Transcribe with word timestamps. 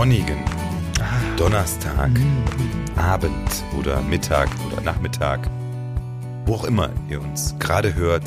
sonnigen 0.00 0.42
Donnerstag, 1.36 2.10
Abend 2.96 3.64
oder 3.78 4.00
Mittag 4.00 4.48
oder 4.66 4.80
Nachmittag, 4.80 5.46
wo 6.46 6.54
auch 6.54 6.64
immer 6.64 6.90
ihr 7.10 7.20
uns 7.20 7.54
gerade 7.58 7.94
hört. 7.94 8.24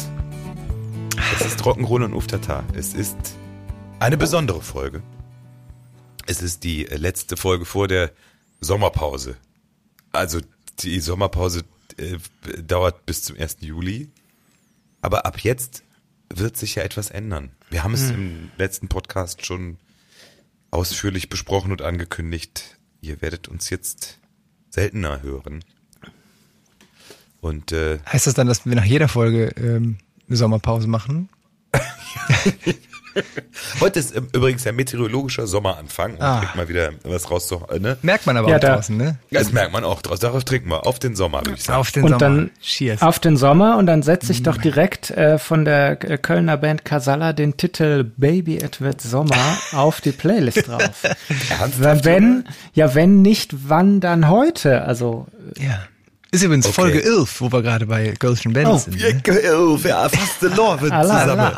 Es 1.33 1.43
ist 1.43 1.61
Rock'n'Roll 1.61 2.05
und 2.05 2.13
Uftata. 2.13 2.63
Es 2.75 2.93
ist 2.93 3.17
eine 3.99 4.17
besondere 4.17 4.61
Folge. 4.61 5.01
Es 6.27 6.43
ist 6.43 6.63
die 6.63 6.83
letzte 6.83 7.37
Folge 7.37 7.65
vor 7.65 7.87
der 7.87 8.11
Sommerpause. 8.61 9.35
Also 10.11 10.41
die 10.77 10.99
Sommerpause 10.99 11.63
äh, 11.97 12.19
dauert 12.61 13.07
bis 13.07 13.23
zum 13.23 13.35
1. 13.35 13.57
Juli. 13.61 14.11
Aber 15.01 15.25
ab 15.25 15.39
jetzt 15.39 15.81
wird 16.31 16.55
sich 16.55 16.75
ja 16.75 16.83
etwas 16.83 17.09
ändern. 17.09 17.49
Wir 17.71 17.83
haben 17.83 17.95
es 17.95 18.11
im 18.11 18.51
letzten 18.59 18.89
Podcast 18.89 19.43
schon 19.43 19.79
ausführlich 20.73 21.29
besprochen 21.29 21.71
und 21.71 21.81
angekündigt. 21.81 22.77
Ihr 23.01 23.21
werdet 23.21 23.47
uns 23.47 23.69
jetzt 23.69 24.19
seltener 24.69 25.21
hören. 25.21 25.63
Und 27.41 27.71
äh, 27.71 27.99
Heißt 28.11 28.27
das 28.27 28.33
dann, 28.33 28.47
dass 28.47 28.65
wir 28.65 28.75
nach 28.75 28.85
jeder 28.85 29.07
Folge 29.07 29.49
ähm, 29.57 29.97
eine 30.27 30.37
Sommerpause 30.37 30.87
machen? 30.87 31.29
heute 33.81 33.99
ist 33.99 34.15
ähm, 34.15 34.27
übrigens 34.33 34.63
der 34.63 34.73
meteorologischer 34.73 35.47
Sommeranfang. 35.47 36.13
Und 36.13 36.21
Ah. 36.21 36.39
kriegt 36.39 36.55
mal 36.55 36.67
wieder 36.69 36.89
was 37.03 37.29
raus. 37.29 37.47
zu- 37.47 37.61
äh, 37.69 37.79
Ne? 37.79 37.97
Merkt 38.01 38.25
man 38.25 38.37
aber 38.37 38.49
Ja, 38.49 38.55
auch 38.55 38.59
da- 38.59 38.75
draußen, 38.75 38.95
ne? 38.97 39.17
Das 39.31 39.51
merkt 39.51 39.71
man 39.73 39.83
auch 39.83 40.01
draus. 40.01 40.19
Darauf 40.19 40.43
trinken 40.43 40.69
wir. 40.69 40.85
Auf 40.85 40.99
den 40.99 41.15
Sommer, 41.15 41.39
würde 41.39 41.53
ich 41.55 41.63
sagen. 41.63 41.79
Auf 41.79 41.91
den 41.91 42.03
Und 42.03 42.09
Sommer. 42.09 42.19
dann 42.19 42.51
Cheers. 42.61 43.01
Auf 43.01 43.19
den 43.19 43.37
Sommer 43.37 43.77
und 43.77 43.85
dann 43.87 44.03
setze 44.03 44.31
ich 44.31 44.43
doch 44.43 44.57
direkt 44.57 45.11
äh, 45.11 45.37
von 45.39 45.65
der 45.65 46.01
äh, 46.09 46.17
Kölner 46.17 46.57
Band 46.57 46.85
Casalla 46.85 47.33
den 47.33 47.57
Titel 47.57 48.03
Baby 48.03 48.57
Es 48.57 48.79
wird 48.81 49.01
Sommer 49.01 49.35
auf 49.73 50.01
die 50.01 50.11
Playlist 50.11 50.67
drauf. 50.67 51.03
Ernsthaft, 51.59 52.05
wenn, 52.05 52.45
ja, 52.73 52.95
wenn 52.95 53.21
nicht, 53.21 53.69
wann 53.69 53.99
dann 53.99 54.29
heute? 54.29 54.83
Also, 54.83 55.27
ja. 55.57 55.79
Ist 56.33 56.41
übrigens 56.43 56.65
Okay. 56.65 56.73
Folge 56.73 57.03
11, 57.03 57.41
wo 57.41 57.51
wir 57.51 57.61
gerade 57.61 57.85
bei 57.85 58.13
Ghost 58.17 58.43
Band 58.51 58.67
Oh, 58.67 58.77
sind. 58.77 58.99
Wir, 58.99 59.13
Ne? 59.13 59.55
oh, 59.55 59.81
wir 59.83 59.93
fast 60.09 60.39
the 60.41 60.47
Love 60.47 60.79
zusammen. 60.81 61.57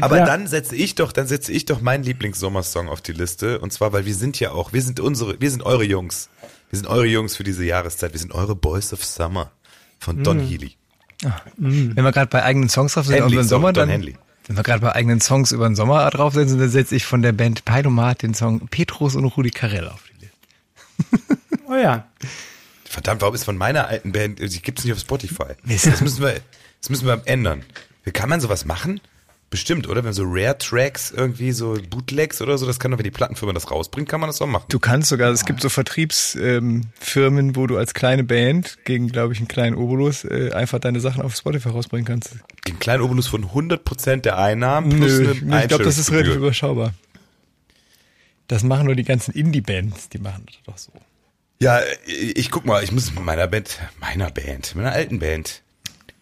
Aber 0.00 0.16
Ja. 0.18 0.24
dann 0.24 0.46
setze 0.46 0.74
ich 0.74 0.94
doch, 0.94 1.12
dann 1.12 1.26
setze 1.26 1.52
ich 1.52 1.66
doch 1.66 1.80
meinen 1.82 2.02
Lieblingssommersong 2.04 2.88
auf 2.88 3.00
die 3.02 3.12
Liste. 3.12 3.58
Und 3.60 3.72
zwar, 3.72 3.92
weil 3.92 4.06
wir 4.06 4.14
sind 4.14 4.40
ja 4.40 4.52
auch, 4.52 4.72
wir 4.72 4.80
sind 4.82 4.98
unsere, 4.98 5.40
wir 5.40 5.50
sind 5.50 5.62
eure 5.62 5.84
Jungs. 5.84 6.30
Wir 6.70 6.78
sind 6.78 6.86
eure 6.88 7.06
Jungs 7.06 7.36
für 7.36 7.44
diese 7.44 7.64
Jahreszeit. 7.64 8.12
Wir 8.12 8.18
sind 8.20 8.32
eure 8.34 8.54
Boys 8.56 8.92
of 8.92 9.04
Summer 9.04 9.52
von 10.00 10.24
Don 10.24 10.40
Healy. 10.40 10.76
Wenn 11.58 11.94
wir 11.96 12.12
gerade 12.12 12.28
bei 12.28 12.42
eigenen 12.42 12.68
Songs 12.68 12.94
drauf 12.94 13.06
sind 13.06 13.14
Henley, 13.16 13.32
über 13.34 13.42
den 13.42 13.48
so, 13.48 13.56
Sommer, 13.56 13.72
Don 13.72 13.82
dann, 13.82 13.90
Henley. 13.90 14.16
wenn 14.46 14.56
wir 14.56 14.62
gerade 14.62 14.80
bei 14.80 14.94
eigenen 14.94 15.20
Songs 15.20 15.52
über 15.52 15.68
den 15.68 15.76
Sommer 15.76 16.08
drauf 16.10 16.32
sind, 16.34 16.48
dann 16.58 16.70
setze 16.70 16.96
ich 16.96 17.04
von 17.04 17.20
der 17.22 17.32
Band 17.32 17.64
Peidomat 17.66 18.22
den 18.22 18.32
Song 18.34 18.68
Petrus 18.68 19.16
und 19.16 19.24
Rudi 19.26 19.50
Carell 19.50 19.88
auf 19.88 20.00
die 20.08 20.24
Liste. 20.24 21.38
oh 21.68 21.74
ja. 21.74 22.06
Verdammt, 22.88 23.20
warum 23.20 23.34
ist 23.34 23.44
von 23.44 23.56
meiner 23.56 23.86
alten 23.88 24.12
Band, 24.12 24.40
die 24.40 24.62
gibt's 24.62 24.84
nicht 24.84 24.92
auf 24.92 25.00
Spotify? 25.00 25.54
Das 25.66 26.00
müssen 26.00 26.22
wir, 26.22 26.40
das 26.80 26.90
müssen 26.90 27.06
wir 27.06 27.22
ändern. 27.26 27.64
Kann 28.12 28.30
man 28.30 28.40
sowas 28.40 28.64
machen? 28.64 29.00
Bestimmt, 29.50 29.88
oder? 29.88 30.04
Wenn 30.04 30.12
so 30.12 30.24
Rare 30.26 30.58
Tracks 30.58 31.10
irgendwie, 31.10 31.52
so 31.52 31.76
Bootlegs 31.88 32.42
oder 32.42 32.58
so, 32.58 32.66
das 32.66 32.78
kann 32.78 32.90
doch, 32.90 32.98
wenn 32.98 33.04
die 33.04 33.10
Plattenfirma 33.10 33.54
das 33.54 33.70
rausbringt, 33.70 34.06
kann 34.06 34.20
man 34.20 34.28
das 34.28 34.42
auch 34.42 34.46
machen. 34.46 34.66
Du 34.68 34.78
kannst 34.78 35.08
sogar, 35.08 35.30
es 35.30 35.46
gibt 35.46 35.62
so 35.62 35.70
Vertriebsfirmen, 35.70 36.92
Firmen, 37.00 37.56
wo 37.56 37.66
du 37.66 37.78
als 37.78 37.94
kleine 37.94 38.24
Band 38.24 38.78
gegen, 38.84 39.08
glaube 39.08 39.32
ich, 39.32 39.38
einen 39.38 39.48
kleinen 39.48 39.76
Obolus 39.76 40.24
äh, 40.24 40.50
einfach 40.52 40.78
deine 40.80 41.00
Sachen 41.00 41.22
auf 41.22 41.34
Spotify 41.34 41.70
rausbringen 41.70 42.04
kannst. 42.04 42.36
Den 42.66 42.78
kleinen 42.78 43.02
Obolus 43.02 43.26
von 43.26 43.46
100% 43.46 44.16
der 44.16 44.38
Einnahmen 44.38 44.90
plus 44.90 45.18
Nö, 45.18 45.30
eine 45.30 45.62
ich 45.62 45.68
glaube, 45.68 45.84
das 45.84 45.96
ist 45.96 46.10
relativ 46.10 46.36
überschaubar. 46.36 46.92
Das 48.48 48.62
machen 48.62 48.84
nur 48.86 48.96
die 48.96 49.04
ganzen 49.04 49.32
Indie-Bands, 49.32 50.10
die 50.10 50.18
machen 50.18 50.44
das 50.46 50.56
doch 50.66 50.78
so. 50.78 50.92
Ja, 51.60 51.80
ich 52.06 52.50
guck 52.50 52.66
mal, 52.66 52.84
ich 52.84 52.92
muss 52.92 53.12
mit 53.12 53.24
meiner 53.24 53.48
Band, 53.48 53.80
meiner 53.98 54.30
Band, 54.30 54.76
meiner 54.76 54.92
alten 54.92 55.18
Band. 55.18 55.62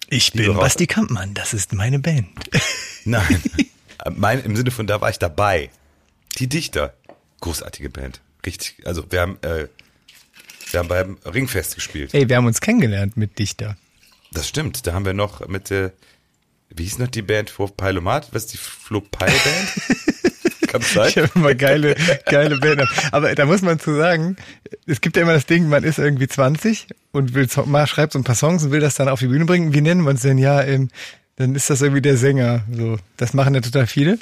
Ich 0.08 0.32
Liebe 0.32 0.44
bin 0.44 0.52
Raute. 0.52 0.64
Basti 0.64 0.86
Kampmann, 0.86 1.34
das 1.34 1.52
ist 1.52 1.74
meine 1.74 1.98
Band. 1.98 2.28
Nein, 3.04 3.42
mein, 4.16 4.42
im 4.42 4.56
Sinne 4.56 4.70
von 4.70 4.86
da 4.86 5.00
war 5.00 5.10
ich 5.10 5.18
dabei. 5.18 5.70
Die 6.38 6.48
Dichter, 6.48 6.94
großartige 7.40 7.90
Band. 7.90 8.22
Richtig, 8.46 8.76
also 8.86 9.04
wir 9.10 9.20
haben, 9.20 9.38
äh, 9.42 9.68
wir 10.70 10.80
haben 10.80 10.88
beim 10.88 11.18
Ringfest 11.26 11.74
gespielt. 11.74 12.14
Ey, 12.14 12.28
wir 12.28 12.36
haben 12.36 12.46
uns 12.46 12.62
kennengelernt 12.62 13.18
mit 13.18 13.38
Dichter. 13.38 13.76
Das 14.32 14.48
stimmt, 14.48 14.86
da 14.86 14.94
haben 14.94 15.04
wir 15.04 15.14
noch 15.14 15.46
mit, 15.48 15.70
äh, 15.70 15.90
wie 16.70 16.84
hieß 16.84 16.98
noch 16.98 17.08
die 17.08 17.22
Band 17.22 17.50
vor 17.50 17.76
Peilomat? 17.76 18.28
Was 18.32 18.44
ist 18.44 18.54
die 18.54 18.58
Flo 18.58 19.02
Peil 19.02 19.28
Band? 19.32 19.98
Kann 20.66 20.80
das 20.80 20.92
sein? 20.92 21.08
Ich 21.08 21.18
habe 21.18 21.30
immer 21.34 21.54
geile, 21.54 21.94
geile 22.26 22.58
Band. 22.58 22.82
Aber 23.12 23.34
da 23.34 23.46
muss 23.46 23.62
man 23.62 23.78
zu 23.78 23.96
sagen, 23.96 24.36
es 24.86 25.00
gibt 25.00 25.16
ja 25.16 25.22
immer 25.22 25.34
das 25.34 25.46
Ding, 25.46 25.68
man 25.68 25.84
ist 25.84 25.98
irgendwie 25.98 26.28
20 26.28 26.88
und 27.12 27.34
will 27.34 27.48
mal 27.66 27.86
schreibt 27.86 28.12
so 28.12 28.18
ein 28.18 28.24
paar 28.24 28.34
Songs 28.34 28.64
und 28.64 28.70
will 28.70 28.80
das 28.80 28.94
dann 28.94 29.08
auf 29.08 29.20
die 29.20 29.28
Bühne 29.28 29.44
bringen. 29.44 29.74
Wie 29.74 29.80
nennen 29.80 30.02
wir 30.02 30.10
uns 30.10 30.22
denn? 30.22 30.38
Ja, 30.38 30.62
ähm, 30.62 30.90
dann 31.36 31.54
ist 31.54 31.70
das 31.70 31.82
irgendwie 31.82 32.02
der 32.02 32.16
Sänger. 32.16 32.64
So, 32.72 32.98
das 33.16 33.34
machen 33.34 33.54
ja 33.54 33.60
total 33.60 33.86
viele. 33.86 34.18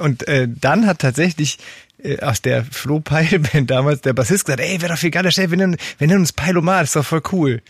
Und 0.00 0.28
äh, 0.28 0.48
dann 0.48 0.86
hat 0.86 0.98
tatsächlich 0.98 1.58
äh, 2.02 2.20
aus 2.20 2.42
der 2.42 2.64
Flo 2.64 3.00
Peil 3.00 3.38
Band 3.38 3.70
damals 3.70 4.02
der 4.02 4.12
Bassist 4.12 4.44
gesagt, 4.44 4.60
ey, 4.60 4.80
wäre 4.80 4.92
doch 4.92 4.98
viel 4.98 5.10
geiler, 5.10 5.30
stell, 5.30 5.50
wir 5.50 5.56
nennen, 5.56 5.76
wir 5.98 6.06
nennen 6.06 6.20
uns 6.20 6.32
Peilomat, 6.32 6.84
ist 6.84 6.96
doch 6.96 7.04
voll 7.04 7.22
cool. 7.32 7.62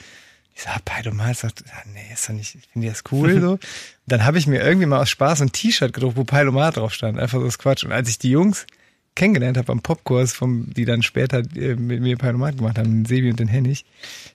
Ich 0.58 0.62
sag, 0.62 0.82
Peilomat 0.86 1.32
ist 1.32 1.44
doch, 1.44 1.50
ah, 1.70 1.82
nee, 1.92 2.00
ist 2.12 2.28
doch 2.28 2.32
nicht, 2.34 2.54
ich 2.54 2.66
finde 2.72 2.88
das 2.88 3.04
cool 3.12 3.40
so. 3.42 3.58
Dann 4.06 4.24
habe 4.24 4.38
ich 4.38 4.46
mir 4.46 4.62
irgendwie 4.62 4.86
mal 4.86 5.00
aus 5.02 5.10
Spaß 5.10 5.42
ein 5.42 5.52
T-Shirt 5.52 5.92
gedruckt, 5.92 6.16
wo 6.16 6.24
Peilomat 6.24 6.78
drauf 6.78 6.94
stand, 6.94 7.18
einfach 7.18 7.38
so 7.40 7.44
das 7.44 7.58
Quatsch. 7.58 7.84
Und 7.84 7.92
als 7.92 8.08
ich 8.08 8.18
die 8.18 8.30
Jungs 8.30 8.66
kennengelernt 9.14 9.58
habe 9.58 9.70
am 9.72 9.82
Popkurs, 9.82 10.32
vom, 10.32 10.72
die 10.72 10.86
dann 10.86 11.02
später 11.02 11.42
äh, 11.56 11.74
mit 11.74 12.00
mir 12.00 12.16
Peilomat 12.16 12.56
gemacht 12.56 12.78
haben, 12.78 12.88
den 12.90 13.04
Sebi 13.04 13.30
und 13.30 13.38
den 13.38 13.48
Hennig, 13.48 13.84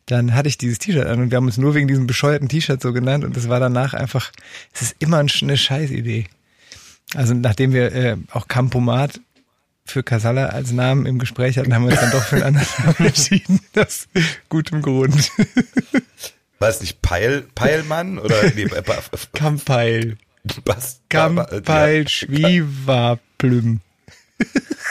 dann 0.06 0.36
hatte 0.36 0.48
ich 0.48 0.60
dieses 0.60 0.78
T-Shirt 0.78 1.08
an 1.08 1.22
und 1.22 1.32
wir 1.32 1.38
haben 1.38 1.46
uns 1.48 1.58
nur 1.58 1.74
wegen 1.74 1.88
diesem 1.88 2.06
bescheuerten 2.06 2.50
T-Shirt 2.50 2.82
so 2.82 2.94
genannt 2.94 3.24
und 3.24 3.36
es 3.36 3.50
war 3.50 3.60
danach 3.60 3.94
einfach, 3.96 4.32
es 4.74 4.84
ist 4.84 4.96
immer 5.00 5.18
ein- 5.18 5.30
eine 5.42 5.58
Scheißidee. 5.58 6.26
Also 7.16 7.34
nachdem 7.34 7.74
wir 7.74 7.94
äh, 7.94 8.18
auch 8.32 8.48
Campomat 8.48 9.20
für 9.92 10.04
Casalla 10.04 10.48
als 10.48 10.72
Namen 10.72 11.06
im 11.06 11.20
Gespräch 11.20 11.58
hatten, 11.58 11.74
haben 11.74 11.84
wir 11.86 11.92
uns 11.92 12.00
dann 12.02 12.12
doch 12.12 12.24
für 12.24 12.36
einen 12.38 12.44
anderen 12.58 12.68
Namen 12.86 12.96
entschieden. 13.08 13.60
Aus 13.76 14.08
gutem 14.50 14.82
Grund. 14.82 15.32
War 16.60 16.70
es 16.70 16.82
nicht 16.82 17.02
Peil, 17.02 17.44
Peilmann 17.56 18.18
oder 18.20 18.36
nee, 18.56 18.68
Kampeil. 19.34 20.18
Bas, 20.66 21.02
Ba- 21.10 21.30
Ba- 21.30 21.44
Kampeil 21.46 22.08
Schwiewaplüm. 22.08 23.80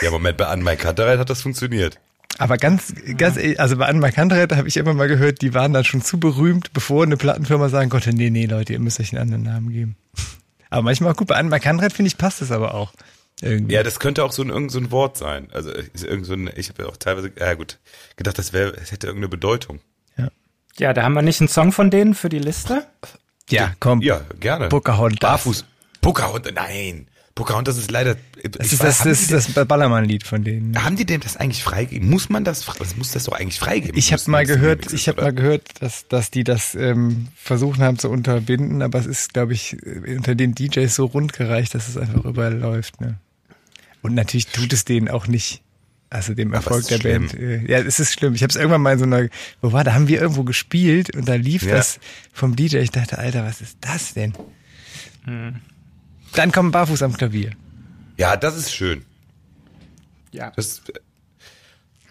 Ja, 0.03 0.11
Moment, 0.11 0.37
bei 0.37 0.47
Anne 0.47 0.77
Kantereit 0.77 1.19
hat 1.19 1.31
das 1.31 1.43
funktioniert. 1.43 1.99
Aber 2.38 2.56
ganz, 2.56 2.94
ganz, 3.17 3.37
ehrlich, 3.37 3.59
also 3.61 3.77
bei 3.77 3.87
Anne 3.87 4.12
Kantereit 4.12 4.53
habe 4.53 4.69
ich 4.69 4.77
immer 4.77 4.94
mal 4.94 5.09
gehört, 5.09 5.43
die 5.43 5.53
waren 5.53 5.72
dann 5.72 5.84
schon 5.84 6.03
zu 6.03 6.19
berühmt, 6.21 6.72
bevor 6.72 7.03
eine 7.05 7.17
Plattenfirma 7.17 7.69
sagen 7.69 7.91
konnte, 7.91 8.11
nee, 8.15 8.31
nee, 8.31 8.47
Leute, 8.47 8.72
ihr 8.72 8.78
müsst 8.78 9.00
euch 9.00 9.12
einen 9.12 9.22
anderen 9.22 9.43
Namen 9.43 9.72
geben. 9.72 9.97
Aber 10.71 10.82
manchmal 10.82 11.12
auch 11.12 11.17
gut, 11.17 11.27
bei 11.28 11.34
Anne 11.37 11.59
Kantereit 11.61 11.93
finde 11.93 12.06
ich, 12.09 12.17
passt 12.17 12.41
es 12.43 12.53
aber 12.53 12.75
auch. 12.75 12.93
Irgendwie. 13.43 13.75
Ja, 13.75 13.83
das 13.83 14.01
könnte 14.01 14.25
auch 14.25 14.33
so 14.33 14.43
ein, 14.43 14.51
irgend 14.51 14.71
so 14.71 14.78
ein 14.78 14.91
Wort 14.91 15.17
sein. 15.17 15.49
Also 15.53 15.71
ist 15.71 16.05
irgend 16.05 16.27
so 16.27 16.34
ein, 16.34 16.51
ich 16.56 16.69
habe 16.69 16.83
ja 16.83 16.89
auch 16.89 16.97
teilweise, 16.97 17.33
ja 17.39 17.55
gut, 17.55 17.78
gedacht, 18.17 18.39
das 18.39 18.53
wäre, 18.53 18.75
es 18.77 18.93
hätte 18.93 19.06
irgendeine 19.06 19.28
Bedeutung. 19.28 19.81
Ja, 20.78 20.95
da 20.95 21.03
haben 21.03 21.12
wir 21.12 21.23
nicht 21.23 21.41
einen 21.41 21.49
Song 21.49 21.73
von 21.73 21.91
denen 21.91 22.15
für 22.15 22.31
die 22.31 22.39
Liste. 22.39 22.87
Ja, 23.50 23.75
komm. 23.81 24.00
Ja, 24.00 24.23
gerne. 24.39 24.69
Pocahontas. 24.69 25.21
Barfuß. 25.21 25.65
Pocahontas, 26.00 26.53
nein. 26.55 27.06
Pocahontas 27.34 27.77
ist 27.77 27.91
leider. 27.91 28.17
Das 28.43 28.73
ist 28.73 28.81
weiß, 28.81 28.99
das, 28.99 28.99
das, 28.99 29.31
ist 29.31 29.55
das 29.56 29.67
Ballermann-Lied 29.67 30.25
von 30.25 30.43
denen. 30.43 30.83
haben 30.83 30.97
die 30.97 31.05
denn 31.05 31.21
das 31.21 31.37
eigentlich 31.37 31.62
freigegeben? 31.62 32.09
Muss 32.09 32.29
man 32.29 32.45
das, 32.45 32.65
das 32.79 32.97
muss 32.97 33.12
das 33.12 33.25
doch 33.25 33.34
eigentlich 33.34 33.59
freigeben. 33.59 33.97
Ich 33.97 34.12
habe 34.12 34.23
mal 34.31 34.47
gehört, 34.47 34.93
ich 34.93 35.09
habe 35.09 35.23
mal 35.23 35.32
gehört, 35.32 35.82
dass 35.82 36.09
dass 36.09 36.31
die 36.31 36.44
das 36.44 36.75
ähm, 36.75 37.29
versuchen 37.35 37.82
haben 37.82 37.99
zu 37.99 38.09
unterbinden, 38.09 38.82
aber 38.82 38.99
es 38.99 39.06
ist, 39.06 39.32
glaube 39.32 39.53
ich, 39.53 39.75
äh, 39.85 40.17
unter 40.17 40.35
den 40.35 40.55
DJs 40.55 40.94
so 40.94 41.06
rund 41.06 41.32
gereicht, 41.32 41.75
dass 41.75 41.88
es 41.88 41.97
einfach 41.97 42.25
überall 42.25 42.55
läuft. 42.55 43.00
Ne? 43.00 43.19
Und 44.02 44.14
natürlich 44.14 44.47
tut 44.47 44.73
es 44.73 44.85
denen 44.85 45.08
auch 45.08 45.26
nicht. 45.26 45.62
Also 46.12 46.35
dem 46.35 46.52
Erfolg 46.52 46.87
der 46.88 46.99
schlimm. 46.99 47.29
Band. 47.29 47.41
Äh, 47.41 47.70
ja, 47.70 47.79
es 47.79 48.00
ist 48.00 48.12
schlimm. 48.14 48.35
Ich 48.35 48.43
habe 48.43 48.50
es 48.50 48.56
irgendwann 48.56 48.82
mal 48.82 48.94
in 48.94 48.99
so 48.99 49.05
einer, 49.05 49.29
wo 49.61 49.70
war, 49.73 49.85
da 49.85 49.94
haben 49.94 50.08
wir 50.08 50.20
irgendwo 50.20 50.43
gespielt 50.43 51.14
und 51.14 51.29
da 51.29 51.35
lief 51.35 51.62
Ja. 51.62 51.76
das 51.76 52.00
vom 52.32 52.56
DJ. 52.56 52.79
Ich 52.79 52.91
dachte, 52.91 53.19
Alter, 53.19 53.44
was 53.44 53.61
ist 53.61 53.79
das 53.81 54.14
denn? 54.14 54.32
Hm. 55.25 55.61
Dann 56.32 56.50
kommt 56.50 56.73
Barfuß 56.73 57.02
am 57.02 57.17
Klavier. 57.17 57.52
Ja, 58.17 58.37
das 58.37 58.56
ist 58.56 58.73
schön. 58.75 59.05
Ja. 60.32 60.50
Das, 60.56 60.82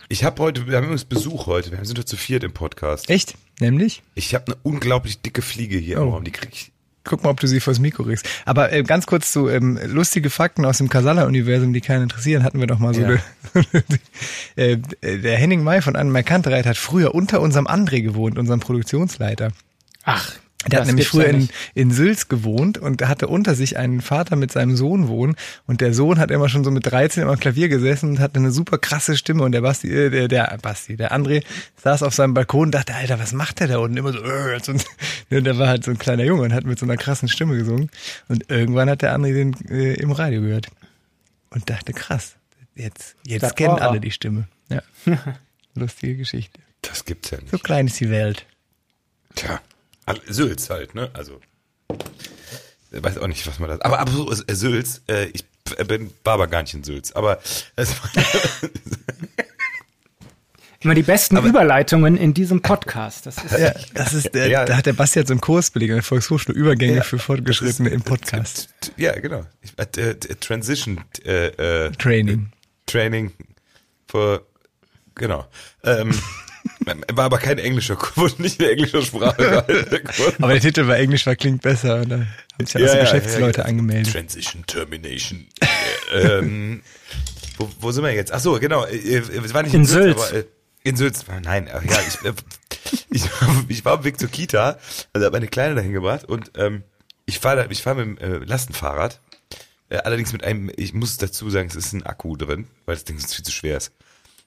ich 0.08 0.24
habe 0.24 0.42
heute, 0.42 0.68
wir 0.68 0.78
haben 0.78 0.84
übrigens 0.86 1.06
Besuch 1.06 1.46
heute. 1.48 1.72
Wir 1.72 1.84
sind 1.84 1.98
heute 1.98 2.06
zu 2.06 2.16
viert 2.18 2.44
im 2.46 2.54
Podcast. 2.54 3.10
Echt? 3.10 3.36
Nämlich? 3.60 4.02
Ich 4.16 4.34
habe 4.34 4.46
eine 4.48 4.56
unglaublich 4.64 5.22
dicke 5.22 5.42
Fliege 5.42 5.78
hier 5.78 6.00
Oh. 6.00 6.04
im 6.04 6.10
Raum. 6.10 6.24
Die 6.24 6.32
krieg 6.32 6.50
ich. 6.54 6.72
Guck 7.04 7.24
mal, 7.24 7.30
ob 7.30 7.40
du 7.40 7.48
sie 7.48 7.60
vors 7.60 7.80
Mikro 7.80 8.04
kriegst. 8.04 8.28
Aber 8.46 8.72
äh, 8.72 8.84
ganz 8.84 9.06
kurz 9.06 9.32
zu 9.32 9.48
ähm, 9.48 9.80
lustige 9.86 10.30
Fakten 10.30 10.66
aus 10.66 10.78
dem 10.80 10.90
Casalla-Universum, 10.90 11.74
die 11.74 11.82
keinen 11.82 12.04
interessieren, 12.04 12.44
hatten 12.44 12.60
wir 12.60 12.68
doch 12.68 12.80
mal 12.80 12.94
so. 12.94 13.02
Ja. 13.02 13.18
äh, 14.56 14.78
der 15.02 15.38
Henning 15.38 15.64
May 15.64 15.82
von 15.82 15.96
Anne 15.96 16.24
Kantereit 16.24 16.66
hat 16.66 16.78
früher 16.78 17.16
unter 17.16 17.42
unserem 17.42 17.68
André 17.68 18.02
gewohnt, 18.02 18.38
unserem 18.38 18.60
Produktionsleiter. 18.60 19.52
Ach, 20.04 20.34
Der 20.64 20.72
Das 20.72 20.80
hat 20.82 20.88
nämlich 20.88 21.08
früher 21.08 21.28
in, 21.28 21.48
in 21.74 21.92
Sülz 21.92 22.28
gewohnt 22.28 22.78
und 22.78 23.02
hatte 23.08 23.28
unter 23.28 23.56
sich 23.56 23.78
einen 23.78 24.02
Vater 24.02 24.36
mit 24.36 24.52
seinem 24.52 24.76
Sohn 24.76 25.08
wohnen 25.08 25.38
und 25.68 25.80
der 25.80 25.94
Sohn 25.94 26.20
hat 26.20 26.32
immer 26.32 26.50
schon 26.50 26.66
so 26.66 26.72
mit 26.72 26.86
13 26.86 27.24
immer 27.24 27.32
am 27.32 27.40
Klavier 27.40 27.70
gesessen 27.70 28.10
und 28.10 28.20
hatte 28.20 28.40
eine 28.40 28.52
super 28.52 28.78
krasse 28.78 29.16
Stimme 29.16 29.44
und 29.44 29.54
der 29.54 29.62
Basti, 29.62 29.90
äh, 29.90 30.10
der, 30.10 30.28
der 30.28 30.58
Basti, 30.62 30.98
der 30.98 31.14
André 31.14 31.46
saß 31.82 32.04
auf 32.04 32.14
seinem 32.14 32.34
Balkon 32.34 32.64
und 32.64 32.72
dachte, 32.72 32.94
Alter, 32.94 33.20
was 33.20 33.32
macht 33.32 33.62
der 33.62 33.68
da 33.70 33.78
unten? 33.78 33.96
Immer 33.96 34.12
so, 34.12 34.20
äh, 34.22 34.60
so 34.62 34.74
und 35.32 35.44
der 35.46 35.58
war 35.58 35.70
halt 35.70 35.86
so 35.86 35.92
ein 35.92 35.98
kleiner 35.98 36.26
Junge 36.26 36.42
und 36.42 36.54
hat 36.54 36.66
mit 36.66 36.78
so 36.78 36.86
einer 36.86 36.98
krassen 36.98 37.30
Stimme 37.30 37.56
gesungen 37.56 37.90
und 38.28 38.52
irgendwann 38.52 38.90
hat 38.90 39.02
der 39.02 39.18
André 39.18 39.34
den 39.34 39.54
äh, 39.70 39.94
im 39.94 40.12
Radio 40.12 40.42
gehört 40.42 40.68
und 41.52 41.70
dachte, 41.70 41.94
krass, 41.94 42.36
jetzt, 42.76 43.16
jetzt 43.26 43.44
Das 43.44 43.56
kennen 43.56 43.76
war 43.76 43.82
alle 43.92 44.02
die 44.02 44.12
Stimme. 44.12 44.50
Ja. 44.68 44.82
Lustige 45.74 46.18
Geschichte. 46.18 46.60
Das 46.82 47.06
gibt's 47.06 47.30
ja 47.30 47.38
nicht. 47.38 47.52
So 47.52 47.60
klein 47.60 47.88
ist 47.88 47.98
die 48.02 48.10
Welt. 48.10 48.46
Tja, 49.36 49.62
Sülz 50.28 50.70
halt, 50.70 50.96
ne? 50.96 51.10
Also, 51.14 51.40
ich 52.92 53.04
weiß 53.04 53.18
auch 53.20 53.28
nicht, 53.28 53.46
was 53.48 53.60
man 53.60 53.70
das. 53.70 53.82
Aber 53.82 54.00
apropos 54.00 54.44
äh, 54.48 54.56
Sülz, 54.56 55.02
äh, 55.08 55.26
ich 55.34 55.46
bin, 55.88 56.12
war 56.24 56.34
aber 56.36 56.48
gar 56.48 56.62
nicht 56.64 56.74
in 56.74 56.84
Sülz. 56.84 57.12
Aber 57.12 57.40
es 57.76 57.94
Immer 60.82 60.96
die 60.96 61.04
besten 61.04 61.36
Überleitungen 61.36 62.16
in 62.16 62.34
diesem 62.34 62.62
Podcast. 62.62 63.26
Das 63.26 63.38
ist 63.44 63.52
Ja, 63.52 63.74
das 63.94 64.14
ist, 64.14 64.34
der, 64.34 64.48
Ja. 64.48 64.64
da 64.64 64.78
hat 64.78 64.86
der 64.86 64.94
Basti 64.94 65.20
jetzt 65.20 65.28
so 65.28 65.34
einen 65.34 65.42
Kurs 65.42 65.72
belegt 65.72 65.94
der 65.94 66.02
Volkshochschule, 66.04 66.58
Übergänge 66.58 66.96
Ja. 66.98 67.04
für 67.04 67.20
Fortgeschrittene 67.20 67.90
im 67.90 68.02
Podcast. 68.02 68.70
ja, 68.96 69.12
genau. 69.20 69.46
Ich, 69.62 69.74
äh, 69.78 70.12
äh, 70.12 70.16
Transition 70.16 71.04
äh, 71.26 71.48
äh, 71.88 71.92
Training. 71.92 72.54
Training 72.86 73.34
für 74.08 74.46
genau. 75.16 75.46
Ähm, 75.84 76.12
war 77.14 77.26
aber 77.26 77.38
kein 77.38 77.58
englischer 77.58 77.96
Kurs, 77.96 78.16
wurde 78.18 78.42
nicht 78.42 78.62
in 78.62 78.70
englischer 78.70 79.02
Sprache 79.02 79.38
gehalten. 79.68 80.10
Aber 80.42 80.54
der 80.54 80.62
Titel 80.62 80.88
war 80.88 80.98
Englisch, 80.98 81.26
war 81.26 81.36
klingt 81.36 81.62
besser. 81.62 82.02
Und 82.02 82.10
da 82.10 82.16
haben 82.18 82.66
sich 82.66 82.74
ja, 82.74 82.80
Ja, 82.80 82.88
ja, 82.88 82.94
ja, 82.96 83.02
Geschäftsleute 83.04 83.62
ja. 83.62 83.66
angemeldet. 83.66 84.14
Transition 84.14 84.66
Termination. 84.66 85.48
ähm, 86.14 86.82
wo, 87.58 87.70
wo 87.80 87.92
sind 87.92 88.04
wir 88.04 88.14
jetzt? 88.14 88.32
Ach 88.32 88.40
so, 88.40 88.60
genau. 88.60 88.86
äh, 88.86 88.96
äh, 88.98 89.42
Es 89.44 89.54
war 89.54 89.64
nicht 89.64 89.74
In 89.74 89.86
Sülz. 89.86 90.22
aber 90.22 90.34
äh, 90.40 90.46
in 90.84 90.96
Sülz. 90.96 91.26
Nein, 91.44 91.68
ja, 91.68 91.82
ich, 91.82 92.26
äh, 92.26 92.34
ich, 93.10 93.24
ich 93.68 93.86
war 93.86 93.94
auf 93.94 94.00
dem 94.02 94.06
Weg 94.06 94.20
zur 94.20 94.30
Kita, 94.30 94.80
also 95.14 95.26
habe 95.26 95.36
meine 95.36 95.48
Kleine 95.48 95.76
dahin 95.76 95.92
gebracht 95.92 96.26
und 96.26 96.52
ähm, 96.56 96.84
ich 97.26 97.40
fahre 97.40 97.68
ich 97.70 97.84
fahr 97.84 97.96
mit 97.96 98.06
dem 98.06 98.18
äh, 98.18 98.38
Lastenfahrrad. 98.46 99.20
Äh, 99.90 99.98
allerdings 99.98 100.32
mit 100.34 100.44
einem, 100.44 100.72
ich 100.76 100.94
muss 100.94 101.18
dazu 101.18 101.50
sagen, 101.50 101.68
es 101.68 101.76
ist 101.76 101.94
ein 101.94 102.04
Akku 102.04 102.36
drin, 102.36 102.68
weil 102.86 102.96
das 102.96 103.04
Ding 103.04 103.20
sonst 103.20 103.36
viel 103.36 103.46
zu 103.46 103.52
schwer 103.52 103.78
ist. 103.78 103.92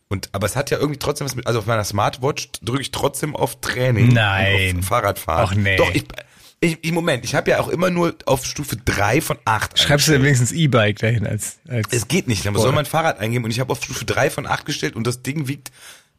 Und, 0.09 0.29
aber 0.33 0.47
es 0.47 0.57
hat 0.57 0.71
ja 0.71 0.79
irgendwie 0.79 0.99
trotzdem 0.99 1.25
was 1.25 1.35
mit, 1.35 1.47
also 1.47 1.61
auf 1.61 1.67
meiner 1.67 1.85
Smartwatch 1.85 2.51
drücke 2.63 2.83
ich 2.83 2.91
trotzdem 2.91 3.35
auf 3.35 3.61
Training. 3.61 4.09
Nein. 4.13 4.79
Auf 4.81 4.87
Fahrradfahren. 4.87 5.49
Ach 5.51 5.55
nee. 5.55 5.77
Doch, 5.77 5.91
ich, 5.95 6.05
ich, 6.61 6.93
Moment, 6.93 7.25
ich 7.25 7.35
habe 7.35 7.51
ja 7.51 7.61
auch 7.61 7.69
immer 7.69 7.91
nur 7.91 8.15
auf 8.27 8.45
Stufe 8.45 8.77
3 8.77 9.21
von 9.21 9.39
8. 9.45 9.79
Schreibst 9.79 10.07
du 10.09 10.13
denn 10.13 10.23
wenigstens 10.23 10.53
E-Bike 10.53 10.99
dahin 10.99 11.27
als, 11.27 11.59
als 11.69 11.89
Es 11.91 12.07
geht 12.09 12.29
nicht, 12.29 12.45
da 12.47 12.53
soll 12.55 12.73
mein 12.73 12.87
Fahrrad 12.87 13.19
eingeben 13.21 13.45
und 13.47 13.51
ich 13.51 13.59
habe 13.59 13.73
auf 13.73 13.83
Stufe 13.83 14.05
3 14.05 14.31
von 14.31 14.47
8 14.47 14.65
gestellt 14.67 14.95
und 14.97 15.07
das 15.07 15.23
Ding 15.23 15.49
wiegt 15.49 15.73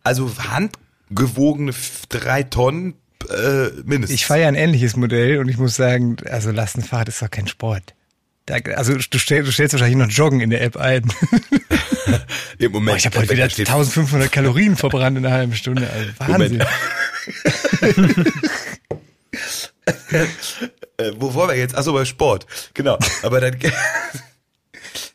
also 0.03 0.29
handgewogene 1.09 1.69
f- 1.71 2.01
drei 2.09 2.43
Tonnen 2.43 2.95
äh, 3.29 3.69
mindestens. 3.85 4.19
Ich 4.19 4.25
fahre 4.25 4.41
ja 4.41 4.47
ein 4.49 4.55
ähnliches 4.55 4.95
Modell 4.97 5.37
und 5.37 5.47
ich 5.47 5.57
muss 5.57 5.75
sagen, 5.75 6.17
also 6.29 6.51
Lastenfahrrad 6.51 7.07
ist 7.07 7.21
doch 7.21 7.31
kein 7.31 7.47
Sport. 7.47 7.93
Da, 8.45 8.55
also 8.75 8.93
du, 8.95 9.19
stell, 9.19 9.43
du 9.43 9.51
stellst 9.51 9.73
wahrscheinlich 9.73 9.97
noch 9.97 10.09
Joggen 10.09 10.41
in 10.41 10.49
der 10.49 10.61
App 10.61 10.75
ein. 10.75 11.03
Im 12.59 12.71
Moment. 12.73 12.91
Boah, 12.91 12.97
ich 12.97 13.05
habe 13.05 13.19
heute 13.19 13.29
wieder 13.31 13.43
da 13.45 13.49
steht- 13.49 13.69
1500 13.69 14.31
Kalorien 14.31 14.75
verbrannt 14.75 15.17
in 15.17 15.25
einer 15.25 15.33
halben 15.35 15.55
Stunde. 15.55 15.89
Also 15.89 16.09
Wahnsinn. 16.19 16.63
Äh, 20.97 21.11
wo 21.17 21.33
wollen 21.33 21.49
wir 21.49 21.57
jetzt? 21.57 21.75
Achso, 21.75 21.91
bei 21.91 22.05
Sport. 22.05 22.45
Genau. 22.75 22.97
Aber 23.23 23.41
dann. 23.41 23.57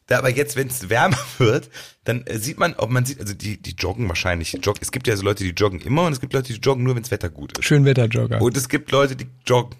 Da, 0.06 0.18
aber 0.18 0.30
jetzt, 0.30 0.56
wenn 0.56 0.66
es 0.68 0.88
wärmer 0.90 1.18
wird, 1.38 1.70
dann 2.04 2.26
äh, 2.26 2.38
sieht 2.38 2.58
man, 2.58 2.74
ob 2.74 2.90
man 2.90 3.04
sieht, 3.04 3.20
also 3.20 3.32
die, 3.34 3.60
die 3.62 3.76
joggen 3.78 4.08
wahrscheinlich. 4.08 4.58
Jog, 4.62 4.76
es 4.80 4.90
gibt 4.90 5.06
ja 5.06 5.14
so 5.16 5.22
Leute, 5.22 5.44
die 5.44 5.50
joggen 5.50 5.80
immer 5.80 6.04
und 6.04 6.12
es 6.12 6.20
gibt 6.20 6.32
Leute, 6.32 6.52
die 6.52 6.58
joggen 6.58 6.82
nur, 6.82 6.96
wenn 6.96 7.02
das 7.02 7.10
Wetter 7.10 7.28
gut 7.28 7.56
ist. 7.56 7.64
Schönwetterjogger. 7.64 8.40
Und 8.42 8.56
es 8.56 8.68
gibt 8.68 8.90
Leute, 8.90 9.14
die 9.16 9.26
joggen, 9.46 9.76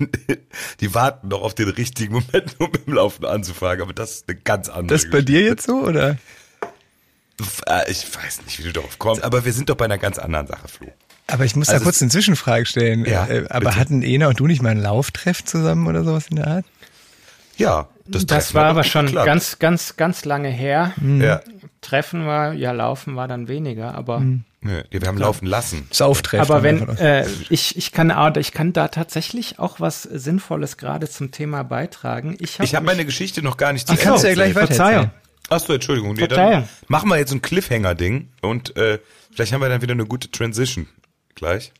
die 0.80 0.94
warten 0.94 1.28
noch 1.28 1.42
auf 1.42 1.54
den 1.54 1.68
richtigen 1.68 2.14
Moment, 2.14 2.56
um 2.58 2.70
im 2.86 2.92
Laufen 2.94 3.24
anzufangen. 3.24 3.82
Aber 3.82 3.92
das 3.92 4.12
ist 4.16 4.28
eine 4.28 4.38
ganz 4.38 4.68
andere 4.68 4.98
Das 4.98 5.08
bei 5.10 5.20
dir 5.22 5.42
jetzt 5.42 5.66
so 5.66 5.82
oder? 5.82 6.16
Äh, 7.66 7.90
Ich 7.90 8.06
weiß 8.14 8.42
nicht, 8.44 8.58
wie 8.58 8.62
du 8.64 8.72
darauf 8.72 8.98
kommst, 8.98 9.22
aber 9.24 9.44
wir 9.44 9.52
sind 9.52 9.68
doch 9.68 9.76
bei 9.76 9.84
einer 9.86 9.98
ganz 9.98 10.18
anderen 10.18 10.46
Sache, 10.46 10.68
Flo. 10.68 10.86
Aber 11.26 11.44
ich 11.44 11.56
muss 11.56 11.68
da 11.68 11.74
Also 11.74 11.84
kurz 11.84 11.96
es- 11.96 12.02
eine 12.02 12.10
Zwischenfrage 12.10 12.66
stellen. 12.66 13.04
Ja, 13.06 13.26
Äh, 13.26 13.46
aber 13.48 13.66
bitte. 13.70 13.76
hatten 13.76 14.02
Ena 14.02 14.28
und 14.28 14.38
du 14.38 14.46
nicht 14.46 14.62
mal 14.62 14.70
einen 14.70 14.82
Lauftreff 14.82 15.44
zusammen 15.44 15.86
oder 15.86 16.04
sowas 16.04 16.26
in 16.28 16.36
der 16.36 16.46
Art? 16.46 16.64
Ja, 17.56 17.88
das, 18.06 18.26
das 18.26 18.52
war 18.54 18.66
aber 18.66 18.84
schon 18.84 19.06
geklappt. 19.06 19.26
ganz, 19.26 19.58
ganz, 19.58 19.96
ganz 19.96 20.24
lange 20.24 20.48
her. 20.50 20.92
Ja. 21.02 21.40
Treffen 21.84 22.26
war, 22.26 22.52
ja, 22.54 22.72
laufen 22.72 23.14
war 23.16 23.28
dann 23.28 23.46
weniger, 23.48 23.94
aber 23.94 24.20
Nö, 24.20 24.82
wir 24.90 25.06
haben 25.06 25.18
laufen 25.18 25.46
lassen. 25.46 25.86
Sauftreff. 25.90 26.40
Aber 26.40 26.60
dann 26.62 26.88
wenn 26.88 26.96
äh, 26.96 27.26
ich 27.50 27.76
ich 27.76 27.92
kann 27.92 28.10
auch- 28.10 28.34
ich 28.36 28.52
kann 28.52 28.72
da 28.72 28.88
tatsächlich 28.88 29.58
auch 29.58 29.78
was 29.80 30.02
Sinnvolles 30.02 30.76
gerade 30.78 31.08
zum 31.08 31.30
Thema 31.30 31.62
beitragen. 31.62 32.36
Ich 32.40 32.54
habe 32.54 32.64
Ich 32.64 32.74
habe 32.74 32.86
meine 32.86 33.04
Geschichte 33.04 33.42
noch 33.42 33.56
gar 33.58 33.72
nicht 33.72 33.88
Die 33.90 33.96
kannst 33.96 34.24
du 34.24 34.28
ja 34.28 34.34
gleich 34.34 34.54
weiter 34.54 34.66
Verzeihung. 34.68 35.10
Achso, 35.50 35.74
Entschuldigung. 35.74 36.14
Nee, 36.14 36.26
dann 36.26 36.38
Verzeihung. 36.38 36.68
machen 36.88 37.08
wir 37.10 37.18
jetzt 37.18 37.32
ein 37.32 37.42
Cliffhanger-Ding 37.42 38.28
und 38.40 38.74
äh, 38.78 38.98
vielleicht 39.30 39.52
haben 39.52 39.60
wir 39.60 39.68
dann 39.68 39.82
wieder 39.82 39.92
eine 39.92 40.06
gute 40.06 40.30
Transition 40.30 40.86
gleich. 41.34 41.72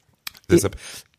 Deshalb, 0.51 0.77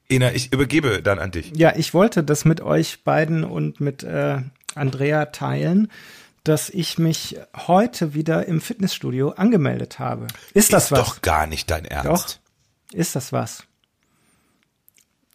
Ena, 0.08 0.32
ich 0.34 0.54
übergebe 0.54 1.02
dann 1.02 1.18
an 1.18 1.32
dich. 1.32 1.52
Ja, 1.56 1.74
ich 1.76 1.96
wollte 1.96 2.24
das 2.24 2.46
mit 2.46 2.62
euch 2.62 3.04
beiden 3.04 3.44
und 3.44 3.82
mit 3.82 4.04
äh, 4.04 4.38
Andrea 4.76 5.26
teilen, 5.26 5.90
dass 6.46 6.70
ich 6.70 6.98
mich 6.98 7.38
heute 7.68 8.14
wieder 8.14 8.46
im 8.46 8.62
Fitnessstudio 8.62 9.32
angemeldet 9.32 10.00
habe. 10.00 10.28
Ist 10.54 10.74
das 10.74 10.86
ist 10.86 10.92
was? 10.92 11.00
doch 11.00 11.22
gar 11.22 11.48
nicht 11.48 11.70
dein 11.70 11.86
Ernst. 11.86 12.42
Doch. 12.94 12.96
Ist 12.98 13.16
das 13.16 13.34
was? 13.34 13.64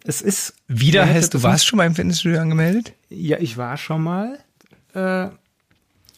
Es 0.04 0.22
ist 0.22 0.54
Wieder 0.66 1.06
heißt, 1.06 1.34
du 1.34 1.42
warst 1.42 1.66
schon 1.66 1.76
mal 1.76 1.86
im 1.86 1.94
Fitnessstudio 1.94 2.40
angemeldet? 2.40 2.94
Ja, 3.10 3.38
ich 3.38 3.56
war 3.56 3.76
schon 3.76 4.02
mal. 4.02 4.38
Äh, 4.94 5.28